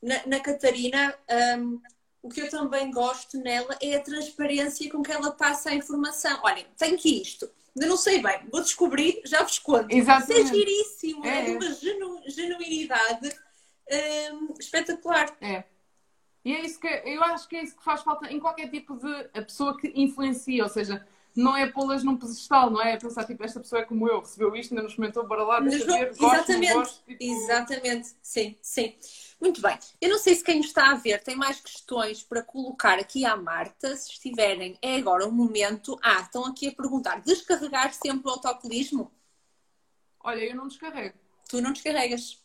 na, 0.02 0.26
na 0.26 0.40
Catarina, 0.40 1.14
um, 1.58 1.78
o 2.22 2.30
que 2.30 2.40
eu 2.40 2.48
também 2.48 2.90
gosto 2.90 3.36
nela 3.36 3.76
é 3.82 3.96
a 3.96 4.02
transparência 4.02 4.90
com 4.90 5.02
que 5.02 5.12
ela 5.12 5.30
passa 5.30 5.68
a 5.68 5.74
informação. 5.74 6.40
Olhem, 6.42 6.64
tenho 6.78 6.96
que 6.96 7.20
isto 7.20 7.50
Ainda 7.74 7.88
não 7.88 7.96
sei 7.96 8.20
bem, 8.20 8.46
vou 8.50 8.60
descobrir, 8.60 9.22
já 9.24 9.42
vos 9.42 9.58
conto. 9.58 9.94
Exatamente. 9.94 10.42
Isso 10.42 10.52
é 10.52 10.54
giríssimo, 10.54 11.26
é, 11.26 11.38
é 11.38 11.44
de 11.44 11.50
uma 11.52 11.74
genu, 11.74 12.22
genuinidade 12.26 13.34
hum, 14.32 14.54
espetacular. 14.58 15.34
É. 15.40 15.64
E 16.44 16.54
é 16.54 16.60
isso 16.60 16.78
que 16.78 16.88
eu 16.88 17.22
acho 17.22 17.48
que 17.48 17.56
é 17.56 17.62
isso 17.62 17.76
que 17.76 17.84
faz 17.84 18.02
falta 18.02 18.30
em 18.30 18.40
qualquer 18.40 18.68
tipo 18.68 18.96
de 18.96 19.30
a 19.32 19.42
pessoa 19.42 19.76
que 19.78 19.92
influencia, 19.94 20.62
ou 20.64 20.68
seja, 20.68 21.06
não 21.34 21.56
é 21.56 21.66
pô-las 21.66 22.04
num 22.04 22.16
pedestal, 22.16 22.70
não 22.70 22.82
é? 22.82 22.92
é 22.92 22.96
pensar 22.96 23.24
tipo, 23.24 23.42
esta 23.44 23.60
pessoa 23.60 23.82
é 23.82 23.84
como 23.84 24.08
eu, 24.08 24.20
recebeu 24.20 24.54
isto, 24.54 24.72
ainda 24.72 24.82
nos 24.82 24.94
comentou, 24.94 25.26
bora 25.26 25.44
lá, 25.44 25.60
deixa 25.60 25.86
ver, 25.86 26.14
gosto, 26.16 26.24
Exatamente, 26.24 26.72
gosto, 26.74 27.04
tipo... 27.06 27.24
exatamente, 27.24 28.08
sim, 28.22 28.56
sim. 28.60 28.94
Muito 29.40 29.60
bem. 29.60 29.76
Eu 30.00 30.08
não 30.08 30.18
sei 30.18 30.36
se 30.36 30.44
quem 30.44 30.60
está 30.60 30.92
a 30.92 30.94
ver 30.94 31.20
tem 31.20 31.34
mais 31.34 31.60
questões 31.60 32.22
para 32.22 32.44
colocar 32.44 32.98
aqui 33.00 33.24
à 33.24 33.36
Marta. 33.36 33.96
Se 33.96 34.12
estiverem, 34.12 34.78
é 34.80 34.94
agora 34.94 35.26
o 35.26 35.32
momento. 35.32 35.98
Ah, 36.00 36.20
estão 36.20 36.46
aqui 36.46 36.68
a 36.68 36.72
perguntar: 36.72 37.20
descarregar 37.22 37.92
sempre 37.92 38.28
o 38.28 38.30
autocolismo? 38.30 39.10
Olha, 40.20 40.44
eu 40.44 40.54
não 40.54 40.68
descarrego. 40.68 41.18
Tu 41.48 41.60
não 41.60 41.72
descarregas? 41.72 42.40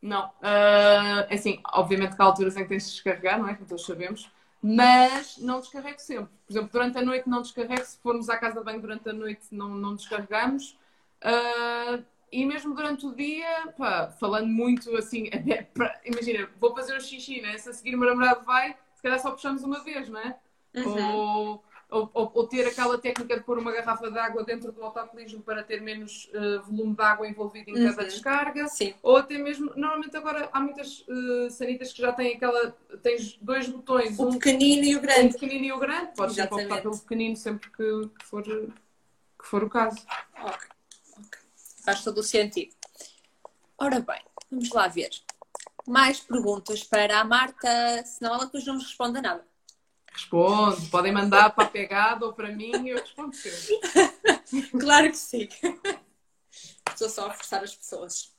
Não. 0.00 0.28
Uh, 0.38 1.28
assim, 1.30 1.60
obviamente 1.70 2.16
que 2.16 2.22
há 2.22 2.24
alturas 2.24 2.56
em 2.56 2.62
que 2.62 2.68
tens 2.70 2.86
de 2.86 2.92
descarregar, 2.92 3.38
não 3.38 3.48
é? 3.48 3.54
Como 3.54 3.68
todos 3.68 3.84
sabemos. 3.84 4.30
Mas 4.62 5.38
não 5.38 5.60
descarrego 5.60 5.98
sempre. 5.98 6.32
Por 6.46 6.52
exemplo, 6.52 6.70
durante 6.72 6.98
a 6.98 7.02
noite 7.02 7.28
não 7.28 7.42
descarrego. 7.42 7.84
Se 7.84 7.98
formos 7.98 8.28
à 8.28 8.36
casa 8.36 8.60
de 8.60 8.64
banho 8.64 8.80
durante 8.80 9.08
a 9.08 9.12
noite, 9.12 9.46
não, 9.50 9.70
não 9.70 9.96
descarregamos. 9.96 10.78
Uh, 11.20 12.04
e 12.30 12.46
mesmo 12.46 12.74
durante 12.74 13.04
o 13.04 13.14
dia, 13.14 13.72
pá, 13.76 14.08
falando 14.18 14.46
muito 14.46 14.96
assim, 14.96 15.28
imagina, 16.06 16.48
vou 16.58 16.74
fazer 16.74 16.96
um 16.96 17.00
xixi, 17.00 17.40
né? 17.40 17.58
Se 17.58 17.68
a 17.68 17.72
seguir 17.72 17.94
o 17.94 17.98
meu 17.98 18.08
namorado 18.08 18.44
vai, 18.44 18.76
se 18.94 19.02
calhar 19.02 19.18
só 19.18 19.32
puxamos 19.32 19.64
uma 19.64 19.82
vez, 19.82 20.08
não 20.08 20.20
é? 20.20 20.38
Uhum. 20.76 21.14
Ou, 21.14 21.64
ou, 21.92 22.10
ou, 22.14 22.32
ou, 22.34 22.46
ter 22.46 22.66
aquela 22.66 22.96
técnica 22.96 23.36
de 23.36 23.44
pôr 23.44 23.58
uma 23.58 23.70
garrafa 23.70 24.10
de 24.10 24.18
água 24.18 24.42
dentro 24.42 24.72
do 24.72 24.82
autocolismo 24.82 25.42
para 25.42 25.62
ter 25.62 25.82
menos 25.82 26.30
uh, 26.34 26.62
volume 26.62 26.96
de 26.96 27.02
água 27.02 27.28
envolvido 27.28 27.70
em 27.70 27.74
cada 27.74 28.02
uhum. 28.02 28.08
descarga. 28.08 28.66
Sim. 28.68 28.94
Ou 29.02 29.18
até 29.18 29.36
mesmo, 29.36 29.70
normalmente 29.76 30.16
agora 30.16 30.48
há 30.50 30.58
muitas 30.58 31.00
uh, 31.00 31.50
sanitas 31.50 31.92
que 31.92 32.00
já 32.00 32.10
têm 32.10 32.34
aquela, 32.34 32.74
tens 33.02 33.36
dois 33.42 33.68
botões. 33.68 34.18
O 34.18 34.28
um, 34.28 34.32
pequenino 34.38 34.84
e 34.84 34.96
o 34.96 35.00
grande. 35.00 35.36
O 35.36 35.38
pequenino 35.38 35.64
e 35.66 35.72
o 35.72 35.78
grande, 35.78 36.12
podes 36.16 36.34
sempre 36.34 36.62
optar 36.62 36.80
pelo 36.80 36.98
pequenino 36.98 37.36
sempre 37.36 37.70
que, 37.70 38.08
que, 38.18 38.24
for, 38.24 38.42
que 38.42 39.46
for 39.46 39.62
o 39.62 39.68
caso. 39.68 40.02
Ok. 40.42 40.68
Faz 41.84 42.02
todo 42.02 42.18
o 42.18 42.22
sentido. 42.22 42.74
Ora 43.76 44.00
bem, 44.00 44.22
vamos 44.50 44.70
lá 44.70 44.88
ver. 44.88 45.10
Mais 45.86 46.20
perguntas 46.20 46.84
para 46.84 47.20
a 47.20 47.24
Marta, 47.24 47.68
senão 48.06 48.34
ela 48.34 48.46
depois 48.46 48.64
não 48.64 48.74
nos 48.74 48.84
responde 48.84 49.18
a 49.18 49.22
nada. 49.22 49.51
Responde, 50.12 50.88
podem 50.88 51.12
mandar 51.12 51.50
para 51.50 51.64
a 51.64 51.70
pegada 51.70 52.26
ou 52.26 52.32
para 52.32 52.52
mim 52.52 52.72
e 52.84 52.90
eu 52.90 52.98
respondo 52.98 53.34
sempre. 53.34 53.80
claro 54.78 55.10
que 55.10 55.16
sim. 55.16 55.48
Estou 56.90 57.08
só 57.08 57.28
a 57.28 57.34
forçar 57.34 57.62
as 57.62 57.74
pessoas. 57.74 58.32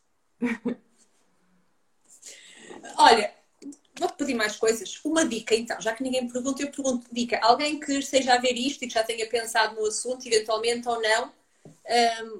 Olha, 2.97 3.33
vou-te 3.97 4.17
pedir 4.17 4.35
mais 4.35 4.55
coisas. 4.55 4.99
Uma 5.03 5.25
dica, 5.25 5.55
então, 5.55 5.79
já 5.81 5.93
que 5.93 6.03
ninguém 6.03 6.27
pergunta, 6.27 6.61
eu 6.61 6.71
pergunto 6.71 7.07
dica. 7.11 7.39
Alguém 7.41 7.79
que 7.79 7.93
esteja 7.93 8.35
a 8.35 8.39
ver 8.39 8.53
isto 8.53 8.83
e 8.83 8.87
que 8.87 8.93
já 8.93 9.03
tenha 9.03 9.27
pensado 9.27 9.75
no 9.75 9.87
assunto, 9.87 10.25
eventualmente 10.27 10.87
ou 10.87 11.01
não, 11.01 11.33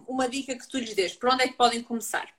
uma 0.07 0.29
dica 0.29 0.55
que 0.57 0.67
tu 0.67 0.77
lhes 0.77 0.93
dês? 0.93 1.13
Por 1.15 1.29
onde 1.29 1.43
é 1.43 1.47
que 1.47 1.55
podem 1.55 1.81
começar? 1.81 2.33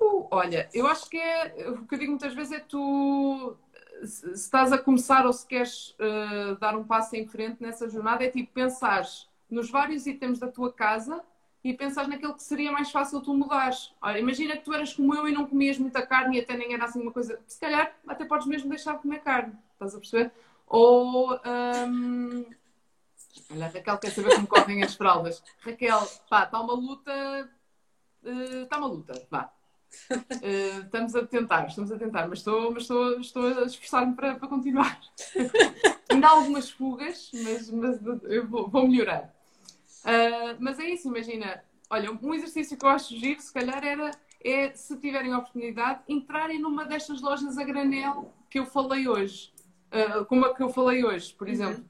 Uh, 0.00 0.28
olha, 0.30 0.68
eu 0.74 0.86
acho 0.86 1.08
que 1.08 1.16
é 1.16 1.70
o 1.70 1.86
que 1.86 1.94
eu 1.94 1.98
digo 1.98 2.10
muitas 2.10 2.34
vezes 2.34 2.52
é 2.52 2.60
tu 2.60 3.56
se 4.04 4.30
estás 4.32 4.72
a 4.72 4.78
começar 4.78 5.26
ou 5.26 5.32
se 5.32 5.46
queres 5.46 5.90
uh, 5.90 6.56
dar 6.58 6.76
um 6.76 6.84
passo 6.84 7.16
em 7.16 7.26
frente 7.26 7.62
nessa 7.62 7.88
jornada, 7.88 8.24
é 8.24 8.30
tipo 8.30 8.52
pensar 8.52 9.04
nos 9.50 9.70
vários 9.70 10.06
itens 10.06 10.38
da 10.38 10.48
tua 10.48 10.72
casa 10.72 11.22
e 11.62 11.72
pensar 11.72 12.06
naquele 12.06 12.34
que 12.34 12.42
seria 12.42 12.70
mais 12.70 12.90
fácil 12.90 13.20
tu 13.20 13.34
mudares. 13.34 13.92
Olha, 14.00 14.18
imagina 14.18 14.56
que 14.56 14.64
tu 14.64 14.72
eras 14.72 14.92
como 14.92 15.14
eu 15.14 15.28
e 15.28 15.32
não 15.32 15.46
comias 15.46 15.78
muita 15.78 16.06
carne 16.06 16.36
e 16.36 16.40
até 16.40 16.56
nem 16.56 16.74
era 16.74 16.84
assim 16.84 17.00
uma 17.00 17.12
coisa. 17.12 17.40
Se 17.46 17.58
calhar 17.58 17.92
até 18.06 18.24
podes 18.24 18.46
mesmo 18.46 18.68
deixar 18.68 18.94
de 18.94 19.02
comer 19.02 19.20
carne, 19.20 19.54
estás 19.72 19.94
a 19.94 19.98
perceber? 19.98 20.32
Ou 20.66 21.34
um, 21.34 22.44
Olha, 23.50 23.68
Raquel 23.68 23.98
quer 23.98 24.10
saber 24.10 24.34
como 24.34 24.46
correm 24.46 24.82
as 24.82 24.94
fraldas. 24.94 25.42
Raquel, 25.60 26.06
pá, 26.28 26.44
está 26.44 26.60
uma 26.60 26.74
luta. 26.74 27.50
Uh, 28.22 28.62
está 28.62 28.78
uma 28.78 28.88
luta, 28.88 29.26
vá. 29.30 29.52
Uh, 30.10 30.84
estamos 30.84 31.14
a 31.16 31.26
tentar, 31.26 31.66
estamos 31.66 31.90
a 31.90 31.98
tentar, 31.98 32.28
mas 32.28 32.38
estou, 32.38 32.70
mas 32.72 32.82
estou, 32.82 33.20
estou 33.20 33.46
a 33.46 33.62
esforçar-me 33.64 34.14
para, 34.14 34.36
para 34.36 34.48
continuar. 34.48 35.00
Ainda 36.10 36.26
há 36.26 36.30
algumas 36.30 36.70
fugas, 36.70 37.30
mas, 37.32 37.70
mas 37.70 38.00
eu 38.24 38.46
vou, 38.46 38.68
vou 38.68 38.88
melhorar. 38.88 39.34
Uh, 40.02 40.56
mas 40.60 40.78
é 40.78 40.90
isso, 40.90 41.08
imagina. 41.08 41.62
Olha, 41.90 42.10
um 42.10 42.34
exercício 42.34 42.76
que 42.76 42.84
eu 42.84 42.90
acho 42.90 43.16
giro, 43.16 43.40
se 43.40 43.52
calhar, 43.52 43.84
era 43.84 44.10
é, 44.42 44.72
se 44.74 44.96
tiverem 44.98 45.32
a 45.32 45.38
oportunidade, 45.38 46.00
entrarem 46.08 46.60
numa 46.60 46.84
destas 46.84 47.20
lojas 47.20 47.58
a 47.58 47.64
granel 47.64 48.32
que 48.48 48.58
eu 48.58 48.66
falei 48.66 49.08
hoje. 49.08 49.52
Uh, 49.86 50.24
como 50.26 50.44
a 50.44 50.54
que 50.54 50.62
eu 50.62 50.68
falei 50.68 51.04
hoje, 51.04 51.32
por 51.34 51.46
uhum. 51.46 51.52
exemplo. 51.52 51.84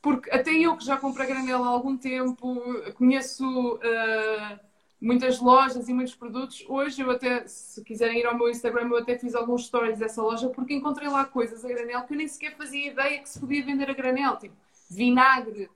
Porque 0.00 0.30
até 0.30 0.52
eu 0.52 0.76
que 0.76 0.84
já 0.84 0.96
comprei 0.96 1.26
granela 1.26 1.66
há 1.66 1.70
algum 1.70 1.96
tempo, 1.96 2.62
conheço 2.94 3.74
uh, 3.76 4.67
muitas 5.00 5.40
lojas 5.40 5.88
e 5.88 5.92
muitos 5.92 6.14
produtos. 6.14 6.64
Hoje 6.68 7.02
eu 7.02 7.10
até, 7.10 7.46
se 7.46 7.82
quiserem 7.84 8.20
ir 8.20 8.26
ao 8.26 8.36
meu 8.36 8.48
Instagram, 8.48 8.88
eu 8.88 8.98
até 8.98 9.18
fiz 9.18 9.34
alguns 9.34 9.66
stories 9.66 9.98
dessa 9.98 10.22
loja 10.22 10.48
porque 10.48 10.74
encontrei 10.74 11.08
lá 11.08 11.24
coisas 11.24 11.64
a 11.64 11.68
granel 11.68 12.02
que 12.02 12.14
eu 12.14 12.18
nem 12.18 12.28
sequer 12.28 12.56
fazia 12.56 12.90
ideia 12.90 13.18
que 13.20 13.28
se 13.28 13.38
podia 13.38 13.64
vender 13.64 13.90
a 13.90 13.94
granel, 13.94 14.36
tipo 14.36 14.54
vinagre, 14.90 15.70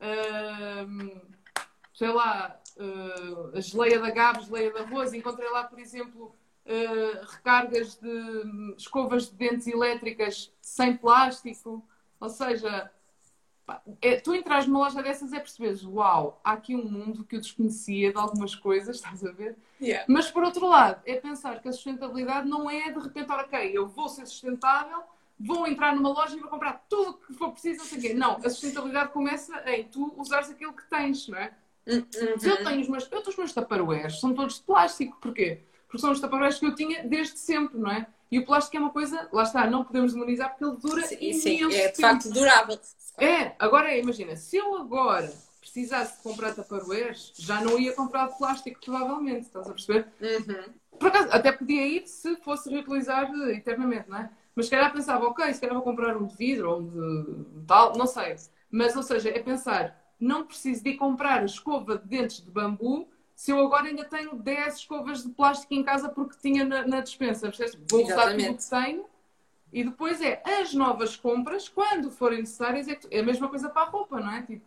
uh, 0.00 1.20
sei 1.92 2.08
lá, 2.08 2.58
uh, 2.76 3.56
a 3.56 3.60
geleia 3.60 4.00
da 4.00 4.10
Gabs, 4.10 4.46
geleia 4.46 4.72
de 4.72 4.78
arroz. 4.78 5.12
Encontrei 5.12 5.48
lá, 5.50 5.64
por 5.64 5.78
exemplo, 5.78 6.34
uh, 6.66 7.26
recargas 7.30 7.96
de 7.96 8.74
escovas 8.76 9.28
de 9.28 9.36
dentes 9.36 9.66
elétricas 9.66 10.52
sem 10.60 10.96
plástico. 10.96 11.86
Ou 12.18 12.28
seja, 12.28 12.90
é, 14.02 14.16
tu 14.16 14.34
entras 14.34 14.66
numa 14.66 14.80
loja 14.80 15.02
dessas 15.02 15.32
é 15.32 15.38
perceberes, 15.38 15.84
uau, 15.84 16.40
há 16.44 16.52
aqui 16.52 16.76
um 16.76 16.84
mundo 16.84 17.24
que 17.24 17.36
eu 17.36 17.40
desconhecia 17.40 18.12
de 18.12 18.18
algumas 18.18 18.54
coisas, 18.54 18.96
estás 18.96 19.24
a 19.24 19.32
ver? 19.32 19.56
Yeah. 19.80 20.04
Mas 20.08 20.30
por 20.30 20.44
outro 20.44 20.66
lado, 20.66 21.00
é 21.06 21.16
pensar 21.16 21.60
que 21.60 21.68
a 21.68 21.72
sustentabilidade 21.72 22.48
não 22.48 22.70
é 22.70 22.90
de 22.90 23.00
repente, 23.00 23.30
ok, 23.30 23.70
eu 23.72 23.86
vou 23.86 24.08
ser 24.08 24.26
sustentável, 24.26 25.02
vou 25.38 25.66
entrar 25.66 25.96
numa 25.96 26.10
loja 26.10 26.36
e 26.36 26.40
vou 26.40 26.48
comprar 26.48 26.84
tudo 26.88 27.10
o 27.10 27.14
que 27.14 27.32
for 27.34 27.52
preciso, 27.52 27.78
não 27.78 27.84
sei 27.86 27.98
o 27.98 28.00
quê. 28.00 28.14
Não, 28.14 28.36
a 28.36 28.50
sustentabilidade 28.50 29.12
começa 29.12 29.56
em 29.70 29.84
tu 29.84 30.12
usares 30.16 30.50
aquilo 30.50 30.72
que 30.72 30.88
tens, 30.88 31.26
não 31.28 31.38
é? 31.38 31.52
Uhum. 31.86 32.06
Eu 32.42 32.64
tenho 32.64 32.80
os 32.80 32.88
meus, 32.88 33.10
eu 33.10 33.20
os 33.20 33.36
meus 33.36 33.52
taparoeiros, 33.52 34.20
são 34.20 34.32
todos 34.34 34.56
de 34.56 34.62
plástico, 34.62 35.18
porquê? 35.20 35.62
Porque 35.86 36.00
são 36.00 36.10
os 36.10 36.20
taparoeiros 36.20 36.58
que 36.58 36.66
eu 36.66 36.74
tinha 36.74 37.06
desde 37.06 37.38
sempre, 37.38 37.78
não 37.78 37.90
é? 37.90 38.06
E 38.34 38.38
o 38.40 38.44
plástico 38.44 38.76
é 38.76 38.80
uma 38.80 38.90
coisa, 38.90 39.28
lá 39.32 39.44
está, 39.44 39.64
não 39.70 39.84
podemos 39.84 40.12
demonizar 40.12 40.50
porque 40.50 40.64
ele 40.64 40.76
dura 40.78 41.06
sim, 41.06 41.32
sim, 41.34 41.72
é 41.72 41.92
de 41.92 42.00
facto 42.00 42.28
durável. 42.32 42.76
É, 43.16 43.52
agora 43.60 43.96
imagina, 43.96 44.34
se 44.34 44.56
eu 44.56 44.74
agora 44.74 45.32
precisasse 45.60 46.16
de 46.16 46.22
comprar 46.24 46.52
taparoeiros, 46.52 47.32
já 47.38 47.60
não 47.60 47.78
ia 47.78 47.92
comprar 47.92 48.26
de 48.26 48.36
plástico, 48.36 48.80
provavelmente, 48.84 49.42
estás 49.42 49.70
a 49.70 49.72
perceber? 49.72 50.08
Uhum. 50.20 50.64
Por 50.98 51.08
acaso, 51.10 51.28
até 51.30 51.52
podia 51.52 51.86
ir 51.86 52.08
se 52.08 52.34
fosse 52.38 52.68
reutilizar 52.68 53.32
eternamente, 53.50 54.10
não 54.10 54.18
é? 54.18 54.30
Mas 54.56 54.66
se 54.66 54.72
calhar 54.72 54.92
pensava, 54.92 55.26
ok, 55.26 55.54
se 55.54 55.60
calhar 55.60 55.76
vou 55.76 55.84
comprar 55.84 56.16
um 56.16 56.26
de 56.26 56.34
vidro 56.36 56.72
ou 56.72 56.80
um 56.80 56.88
de 56.88 57.58
metal, 57.60 57.92
não 57.96 58.08
sei. 58.08 58.34
Mas, 58.68 58.96
ou 58.96 59.04
seja, 59.04 59.28
é 59.28 59.38
pensar, 59.38 59.96
não 60.18 60.44
preciso 60.44 60.82
de 60.82 60.94
comprar 60.94 61.42
a 61.42 61.44
escova 61.44 61.98
de 61.98 62.08
dentes 62.08 62.40
de 62.44 62.50
bambu 62.50 63.08
se 63.34 63.50
eu 63.50 63.58
agora 63.58 63.86
ainda 63.86 64.04
tenho 64.04 64.34
10 64.36 64.76
escovas 64.76 65.22
de 65.22 65.30
plástico 65.30 65.74
em 65.74 65.82
casa 65.82 66.08
porque 66.08 66.36
tinha 66.40 66.64
na, 66.64 66.86
na 66.86 67.00
dispensa. 67.00 67.48
Percebes? 67.48 67.78
Vou 67.90 68.04
usar 68.04 68.36
tudo 68.36 68.56
que 68.56 68.70
tenho 68.70 69.04
e 69.74 69.82
depois 69.82 70.20
é 70.20 70.40
as 70.60 70.72
novas 70.72 71.16
compras, 71.16 71.68
quando 71.68 72.08
forem 72.08 72.38
necessárias, 72.38 72.86
é, 72.86 72.96
é 73.10 73.18
a 73.18 73.24
mesma 73.24 73.48
coisa 73.48 73.68
para 73.68 73.82
a 73.82 73.86
roupa, 73.86 74.20
não 74.20 74.30
é? 74.30 74.42
Tipo, 74.42 74.64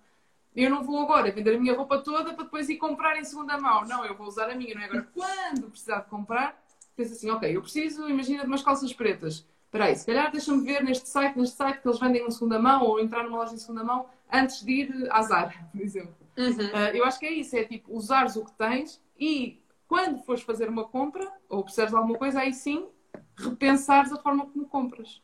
eu 0.54 0.70
não 0.70 0.84
vou 0.84 1.02
agora 1.02 1.32
vender 1.32 1.56
a 1.56 1.60
minha 1.60 1.74
roupa 1.74 2.00
toda 2.00 2.34
para 2.34 2.44
depois 2.44 2.68
ir 2.68 2.76
comprar 2.76 3.18
em 3.18 3.24
segunda 3.24 3.58
mão. 3.58 3.86
Não, 3.86 4.04
eu 4.04 4.14
vou 4.16 4.28
usar 4.28 4.50
a 4.50 4.56
minha, 4.56 4.76
não 4.76 4.82
é? 4.82 4.86
Agora, 4.86 5.08
quando 5.14 5.70
precisar 5.70 6.00
de 6.00 6.10
comprar, 6.10 6.62
penso 6.94 7.14
assim, 7.14 7.30
ok, 7.30 7.56
eu 7.56 7.62
preciso, 7.62 8.10
imagina, 8.10 8.42
de 8.42 8.48
umas 8.48 8.62
calças 8.62 8.92
pretas. 8.92 9.46
espera 9.66 9.86
aí, 9.86 9.96
se 9.96 10.06
calhar 10.06 10.30
deixa-me 10.30 10.62
ver 10.66 10.84
neste 10.84 11.08
site, 11.08 11.38
neste 11.38 11.56
site 11.56 11.80
que 11.80 11.88
eles 11.88 12.00
vendem 12.00 12.28
em 12.28 12.32
segunda 12.32 12.60
mão 12.60 12.84
ou 12.84 13.00
entrar 13.00 13.24
numa 13.24 13.38
loja 13.38 13.54
em 13.54 13.58
segunda 13.58 13.86
mão 13.86 14.08
antes 14.30 14.62
de 14.62 14.72
ir 14.74 15.08
à 15.10 15.22
Zara, 15.22 15.54
por 15.72 15.80
exemplo. 15.80 16.27
Uhum. 16.38 16.52
Uh, 16.52 16.96
eu 16.96 17.04
acho 17.04 17.20
que 17.20 17.26
é 17.26 17.32
isso, 17.32 17.56
é 17.58 17.64
tipo, 17.64 17.92
usares 17.96 18.36
o 18.36 18.46
que 18.46 18.52
tens 18.54 19.02
e 19.20 19.60
quando 19.88 20.24
fores 20.24 20.44
fazer 20.44 20.70
uma 20.70 20.86
compra 20.86 21.32
ou 21.50 21.64
precisares 21.64 21.92
de 21.92 21.98
alguma 21.98 22.18
coisa, 22.18 22.42
aí 22.42 22.54
sim 22.54 22.88
repensares 23.36 24.12
a 24.12 24.18
forma 24.18 24.46
como 24.46 24.68
compras. 24.68 25.22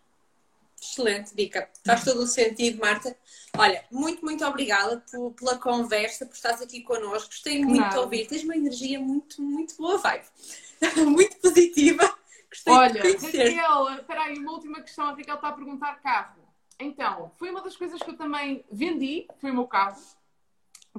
Excelente 0.81 1.33
dica. 1.33 1.69
Faz 1.85 2.03
todo 2.03 2.23
o 2.23 2.27
sentido, 2.27 2.79
Marta. 2.79 3.15
Olha, 3.57 3.85
muito, 3.89 4.23
muito 4.25 4.45
obrigada 4.45 5.03
por, 5.09 5.31
pela 5.31 5.57
conversa, 5.57 6.25
por 6.25 6.33
estares 6.33 6.61
aqui 6.61 6.81
connosco. 6.81 7.29
Gostei 7.29 7.63
muito 7.63 7.79
Nada. 7.79 7.93
de 7.93 7.99
ouvir. 7.99 8.27
Tens 8.27 8.43
uma 8.43 8.55
energia 8.55 8.99
muito, 8.99 9.41
muito 9.41 9.77
boa 9.77 9.97
vibe. 9.97 10.25
muito 11.07 11.37
positiva. 11.37 12.03
Gostei 12.49 12.73
Olha, 12.73 13.01
Raquel, 13.01 13.97
espera 13.97 14.23
aí, 14.23 14.37
uma 14.37 14.51
última 14.51 14.81
questão. 14.81 15.05
A 15.05 15.11
Raquel 15.11 15.35
está 15.35 15.47
a 15.47 15.53
perguntar 15.53 16.01
carro. 16.01 16.41
Então, 16.77 17.31
foi 17.37 17.49
uma 17.49 17.61
das 17.61 17.77
coisas 17.77 18.01
que 18.01 18.09
eu 18.09 18.17
também 18.17 18.65
vendi, 18.69 19.25
foi 19.39 19.51
o 19.51 19.53
meu 19.53 19.67
carro, 19.67 20.01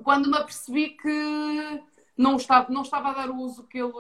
quando 0.03 0.31
me 0.31 0.37
apercebi 0.37 0.91
que 0.91 1.83
não 2.17 2.37
estava, 2.37 2.73
não 2.73 2.83
estava 2.83 3.11
a 3.11 3.15
dar 3.15 3.31
o 3.31 3.37
uso 3.37 3.65
que 3.65 3.79
ele. 3.79 3.93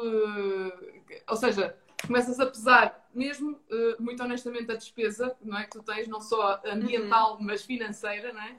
Ou 1.29 1.37
seja, 1.37 1.77
começas 2.07 2.39
a 2.41 2.47
pesar 2.47 3.09
mesmo, 3.15 3.53
uh, 3.53 4.03
muito 4.03 4.23
honestamente, 4.23 4.71
a 4.71 4.75
despesa 4.75 5.37
não 5.43 5.59
é, 5.59 5.65
que 5.65 5.71
tu 5.71 5.83
tens, 5.83 6.09
não 6.09 6.21
só 6.21 6.61
ambiental, 6.65 7.35
uhum. 7.35 7.43
mas 7.43 7.63
financeira, 7.63 8.33
não 8.33 8.43
é? 8.43 8.57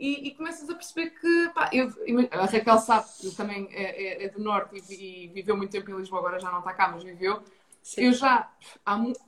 E, 0.00 0.28
e, 0.28 0.34
começas 0.34 0.70
a 0.70 0.74
perceber 0.74 1.10
que, 1.10 1.48
pá, 1.52 1.68
eu, 1.72 1.92
a 2.30 2.46
Raquel 2.46 2.78
sabe 2.78 3.08
que 3.20 3.34
também 3.34 3.68
é, 3.72 4.22
é, 4.22 4.24
é 4.26 4.28
do 4.28 4.38
Norte 4.38 4.80
e, 4.88 5.24
e, 5.24 5.28
viveu 5.28 5.56
muito 5.56 5.72
tempo 5.72 5.90
em 5.90 5.96
Lisboa, 5.96 6.20
agora 6.20 6.38
já 6.38 6.52
não 6.52 6.60
está 6.60 6.72
cá, 6.72 6.88
mas 6.88 7.02
viveu. 7.02 7.42
Sim. 7.82 8.02
Eu 8.02 8.12
já, 8.12 8.50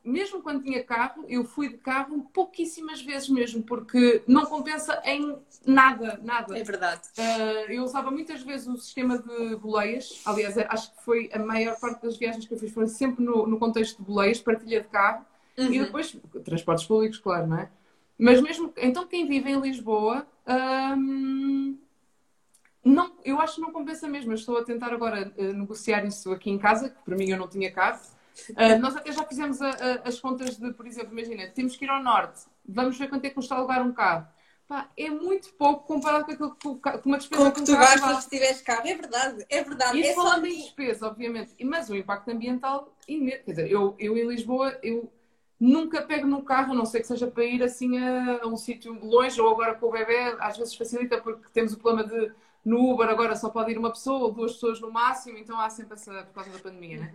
mesmo 0.04 0.42
quando 0.42 0.62
tinha 0.62 0.84
carro, 0.84 1.24
eu 1.28 1.44
fui 1.44 1.70
de 1.70 1.78
carro 1.78 2.28
pouquíssimas 2.32 3.00
vezes 3.00 3.28
mesmo, 3.28 3.62
porque 3.62 4.22
não 4.26 4.44
compensa 4.44 5.00
em 5.04 5.38
nada, 5.64 6.20
nada. 6.22 6.58
É 6.58 6.62
verdade. 6.62 7.00
Uh, 7.16 7.72
eu 7.72 7.82
usava 7.82 8.10
muitas 8.10 8.42
vezes 8.42 8.66
o 8.66 8.76
sistema 8.76 9.18
de 9.18 9.56
boleias, 9.56 10.20
aliás, 10.26 10.58
é, 10.58 10.66
acho 10.68 10.94
que 10.94 11.02
foi 11.02 11.30
a 11.32 11.38
maior 11.38 11.78
parte 11.80 12.02
das 12.02 12.18
viagens 12.18 12.46
que 12.46 12.52
eu 12.52 12.58
fiz, 12.58 12.70
foram 12.70 12.86
sempre 12.86 13.24
no, 13.24 13.46
no 13.46 13.58
contexto 13.58 13.96
de 13.96 14.04
boleias, 14.04 14.40
partilha 14.40 14.82
de 14.82 14.88
carro, 14.88 15.24
uhum. 15.56 15.72
e 15.72 15.78
depois 15.78 16.16
transportes 16.44 16.86
públicos, 16.86 17.18
claro, 17.18 17.46
não 17.46 17.58
é? 17.60 17.70
Mas 18.18 18.42
mesmo, 18.42 18.70
então 18.76 19.06
quem 19.06 19.26
vive 19.26 19.50
em 19.50 19.58
Lisboa, 19.58 20.26
hum, 20.46 21.78
não, 22.84 23.12
eu 23.24 23.40
acho 23.40 23.54
que 23.54 23.60
não 23.62 23.72
compensa 23.72 24.06
mesmo. 24.06 24.32
Eu 24.32 24.36
estou 24.36 24.58
a 24.58 24.64
tentar 24.64 24.92
agora 24.92 25.32
uh, 25.36 25.52
negociar 25.54 26.04
isso 26.04 26.30
aqui 26.30 26.50
em 26.50 26.58
casa, 26.58 26.90
que 26.90 27.02
para 27.02 27.16
mim 27.16 27.30
eu 27.30 27.38
não 27.38 27.48
tinha 27.48 27.72
carro, 27.72 28.00
Uh, 28.50 28.78
nós 28.80 28.96
até 28.96 29.12
já 29.12 29.24
fizemos 29.24 29.60
a, 29.60 29.70
a, 29.70 30.08
as 30.08 30.18
contas 30.18 30.56
de, 30.56 30.72
por 30.72 30.86
exemplo, 30.86 31.12
imagina, 31.12 31.48
temos 31.48 31.76
que 31.76 31.84
ir 31.84 31.90
ao 31.90 32.02
norte, 32.02 32.42
vamos 32.66 32.96
ver 32.98 33.08
quanto 33.08 33.24
é 33.24 33.28
que 33.28 33.34
custa 33.34 33.54
alugar 33.54 33.82
um 33.86 33.92
carro. 33.92 34.26
Pá, 34.68 34.88
é 34.96 35.10
muito 35.10 35.52
pouco 35.54 35.84
comparado 35.84 36.24
com 36.24 36.30
aquilo 36.30 36.54
que, 36.54 36.80
com 36.80 37.08
uma 37.08 37.18
despesa 37.18 37.44
com 37.44 37.50
que 37.50 37.64
tu 37.64 37.72
gastas 37.72 38.22
se 38.22 38.30
tiveres 38.30 38.62
carro. 38.62 38.86
É 38.86 38.94
verdade, 38.94 39.46
é 39.48 39.64
verdade. 39.64 39.98
E 39.98 40.06
é 40.06 40.14
falando 40.14 40.46
em 40.46 40.56
despesa, 40.56 41.08
obviamente, 41.08 41.56
mas 41.64 41.90
o 41.90 41.96
impacto 41.96 42.30
ambiental, 42.30 42.94
quer 43.04 43.42
dizer, 43.44 43.68
eu, 43.68 43.96
eu 43.98 44.16
em 44.16 44.28
Lisboa, 44.28 44.78
eu 44.80 45.12
nunca 45.58 46.00
pego 46.02 46.26
no 46.26 46.42
carro, 46.42 46.72
a 46.72 46.76
não 46.76 46.86
ser 46.86 47.00
que 47.00 47.08
seja 47.08 47.26
para 47.26 47.44
ir 47.44 47.62
assim 47.64 47.98
a, 47.98 48.44
a 48.44 48.46
um 48.46 48.56
sítio 48.56 48.92
longe, 49.04 49.40
ou 49.40 49.50
agora 49.50 49.74
com 49.74 49.86
o 49.86 49.90
bebê, 49.90 50.36
às 50.38 50.56
vezes 50.56 50.74
facilita 50.76 51.20
porque 51.20 51.48
temos 51.52 51.72
o 51.72 51.78
problema 51.78 52.08
de 52.08 52.32
no 52.64 52.92
Uber 52.92 53.08
agora 53.08 53.34
só 53.36 53.48
pode 53.48 53.72
ir 53.72 53.78
uma 53.78 53.90
pessoa 53.90 54.20
ou 54.20 54.32
duas 54.32 54.52
pessoas 54.52 54.80
no 54.80 54.90
máximo, 54.90 55.38
então 55.38 55.58
há 55.58 55.68
sempre 55.68 55.94
essa, 55.94 56.22
por 56.24 56.34
causa 56.34 56.50
da 56.50 56.58
pandemia, 56.58 57.00
né? 57.00 57.14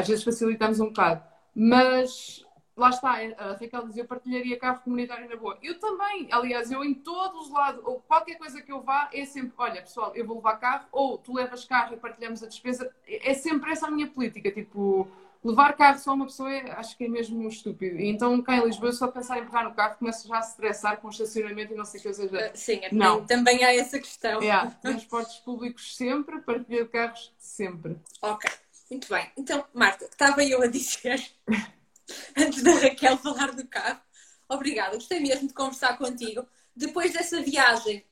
Às 0.00 0.08
vezes 0.08 0.24
facilitamos 0.24 0.80
um 0.80 0.86
bocado. 0.86 1.22
Mas 1.54 2.44
lá 2.76 2.90
está, 2.90 3.12
a 3.38 3.52
Raquel 3.52 3.86
dizia, 3.86 4.02
eu 4.02 4.06
partilharia 4.06 4.58
carro 4.58 4.80
comunitário 4.80 5.28
na 5.28 5.36
boa. 5.36 5.58
Eu 5.62 5.78
também, 5.78 6.28
aliás, 6.30 6.70
eu 6.70 6.84
em 6.84 6.92
todos 6.92 7.46
os 7.46 7.52
lados, 7.52 7.80
ou 7.84 8.00
qualquer 8.00 8.36
coisa 8.36 8.60
que 8.60 8.70
eu 8.70 8.82
vá, 8.82 9.08
é 9.12 9.24
sempre, 9.24 9.52
olha 9.56 9.80
pessoal, 9.80 10.14
eu 10.14 10.26
vou 10.26 10.36
levar 10.36 10.56
carro, 10.56 10.86
ou 10.92 11.16
tu 11.16 11.34
levas 11.34 11.64
carro 11.64 11.94
e 11.94 11.96
partilhamos 11.96 12.42
a 12.42 12.46
despesa. 12.46 12.92
É 13.06 13.32
sempre 13.32 13.72
essa 13.72 13.86
a 13.86 13.90
minha 13.90 14.06
política, 14.06 14.50
tipo, 14.50 15.08
levar 15.42 15.74
carro 15.74 15.98
só 15.98 16.12
uma 16.12 16.26
pessoa 16.26 16.52
é, 16.52 16.70
acho 16.72 16.96
que 16.98 17.04
é 17.04 17.08
mesmo 17.08 17.48
estúpido. 17.48 17.98
Então 17.98 18.42
cá 18.42 18.56
em 18.56 18.64
Lisboa, 18.64 18.92
só 18.92 19.08
pensar 19.08 19.38
em 19.38 19.46
pegar 19.46 19.64
no 19.64 19.74
carro, 19.74 19.96
começo 19.98 20.28
já 20.28 20.36
a 20.36 20.40
estressar 20.40 21.00
com 21.00 21.06
o 21.06 21.10
estacionamento 21.10 21.72
e 21.72 21.76
não 21.76 21.84
sei 21.84 22.00
o 22.00 22.02
que 22.02 22.12
seja. 22.12 22.36
Uh, 22.36 22.50
sim, 22.54 22.80
é 22.82 22.92
não. 22.92 23.24
também 23.24 23.64
há 23.64 23.74
essa 23.74 23.98
questão. 23.98 24.42
É, 24.42 24.66
transportes 24.82 25.36
públicos 25.36 25.96
sempre, 25.96 26.40
partilha 26.40 26.84
de 26.84 26.90
carros 26.90 27.32
sempre. 27.38 27.96
Ok. 28.20 28.50
Muito 28.90 29.08
bem. 29.08 29.30
Então, 29.36 29.64
Marta, 29.74 30.04
estava 30.04 30.44
eu 30.44 30.62
a 30.62 30.66
dizer, 30.66 31.24
antes 32.36 32.62
da 32.62 32.72
Raquel 32.72 33.18
falar 33.18 33.52
do 33.52 33.66
carro, 33.66 34.00
obrigada, 34.48 34.94
gostei 34.94 35.20
mesmo 35.20 35.48
de 35.48 35.54
conversar 35.54 35.98
contigo. 35.98 36.46
Depois 36.74 37.12
dessa 37.12 37.40
viagem, 37.40 38.04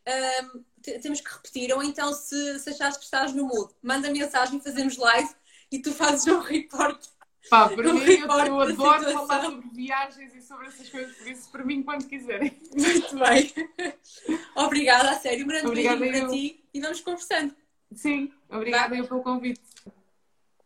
um, 0.52 0.64
temos 1.00 1.20
que 1.20 1.32
repetir, 1.32 1.72
ou 1.72 1.82
então, 1.82 2.12
se, 2.12 2.58
se 2.58 2.70
achares 2.70 2.96
que 2.96 3.04
estás 3.04 3.32
no 3.32 3.46
mood, 3.46 3.72
manda 3.82 4.10
mensagem, 4.10 4.60
fazemos 4.60 4.96
live 4.96 5.28
e 5.70 5.78
tu 5.78 5.92
fazes 5.92 6.26
um 6.26 6.40
report. 6.40 7.06
Pá, 7.50 7.68
para 7.68 7.90
um 7.90 7.94
mim, 7.94 8.12
eu, 8.12 8.26
eu 8.26 8.32
adoro 8.60 8.74
falar 9.12 9.42
sobre 9.44 9.68
viagens 9.74 10.34
e 10.34 10.40
sobre 10.40 10.66
essas 10.66 10.88
coisas, 10.88 11.14
por 11.14 11.28
isso, 11.28 11.50
para 11.50 11.62
mim, 11.62 11.82
quando 11.82 12.06
quiserem. 12.06 12.56
Muito 12.72 13.18
bem. 13.18 13.52
Obrigada, 14.56 15.10
a 15.10 15.14
sério. 15.20 15.44
Um 15.44 15.48
grande 15.48 15.66
obrigada 15.66 16.00
beijinho 16.00 16.24
eu. 16.24 16.28
para 16.28 16.36
ti 16.36 16.64
e 16.72 16.80
vamos 16.80 17.00
conversando. 17.02 17.54
Sim, 17.94 18.32
obrigada 18.48 18.96
eu 18.96 19.06
pelo 19.06 19.22
convite. 19.22 19.60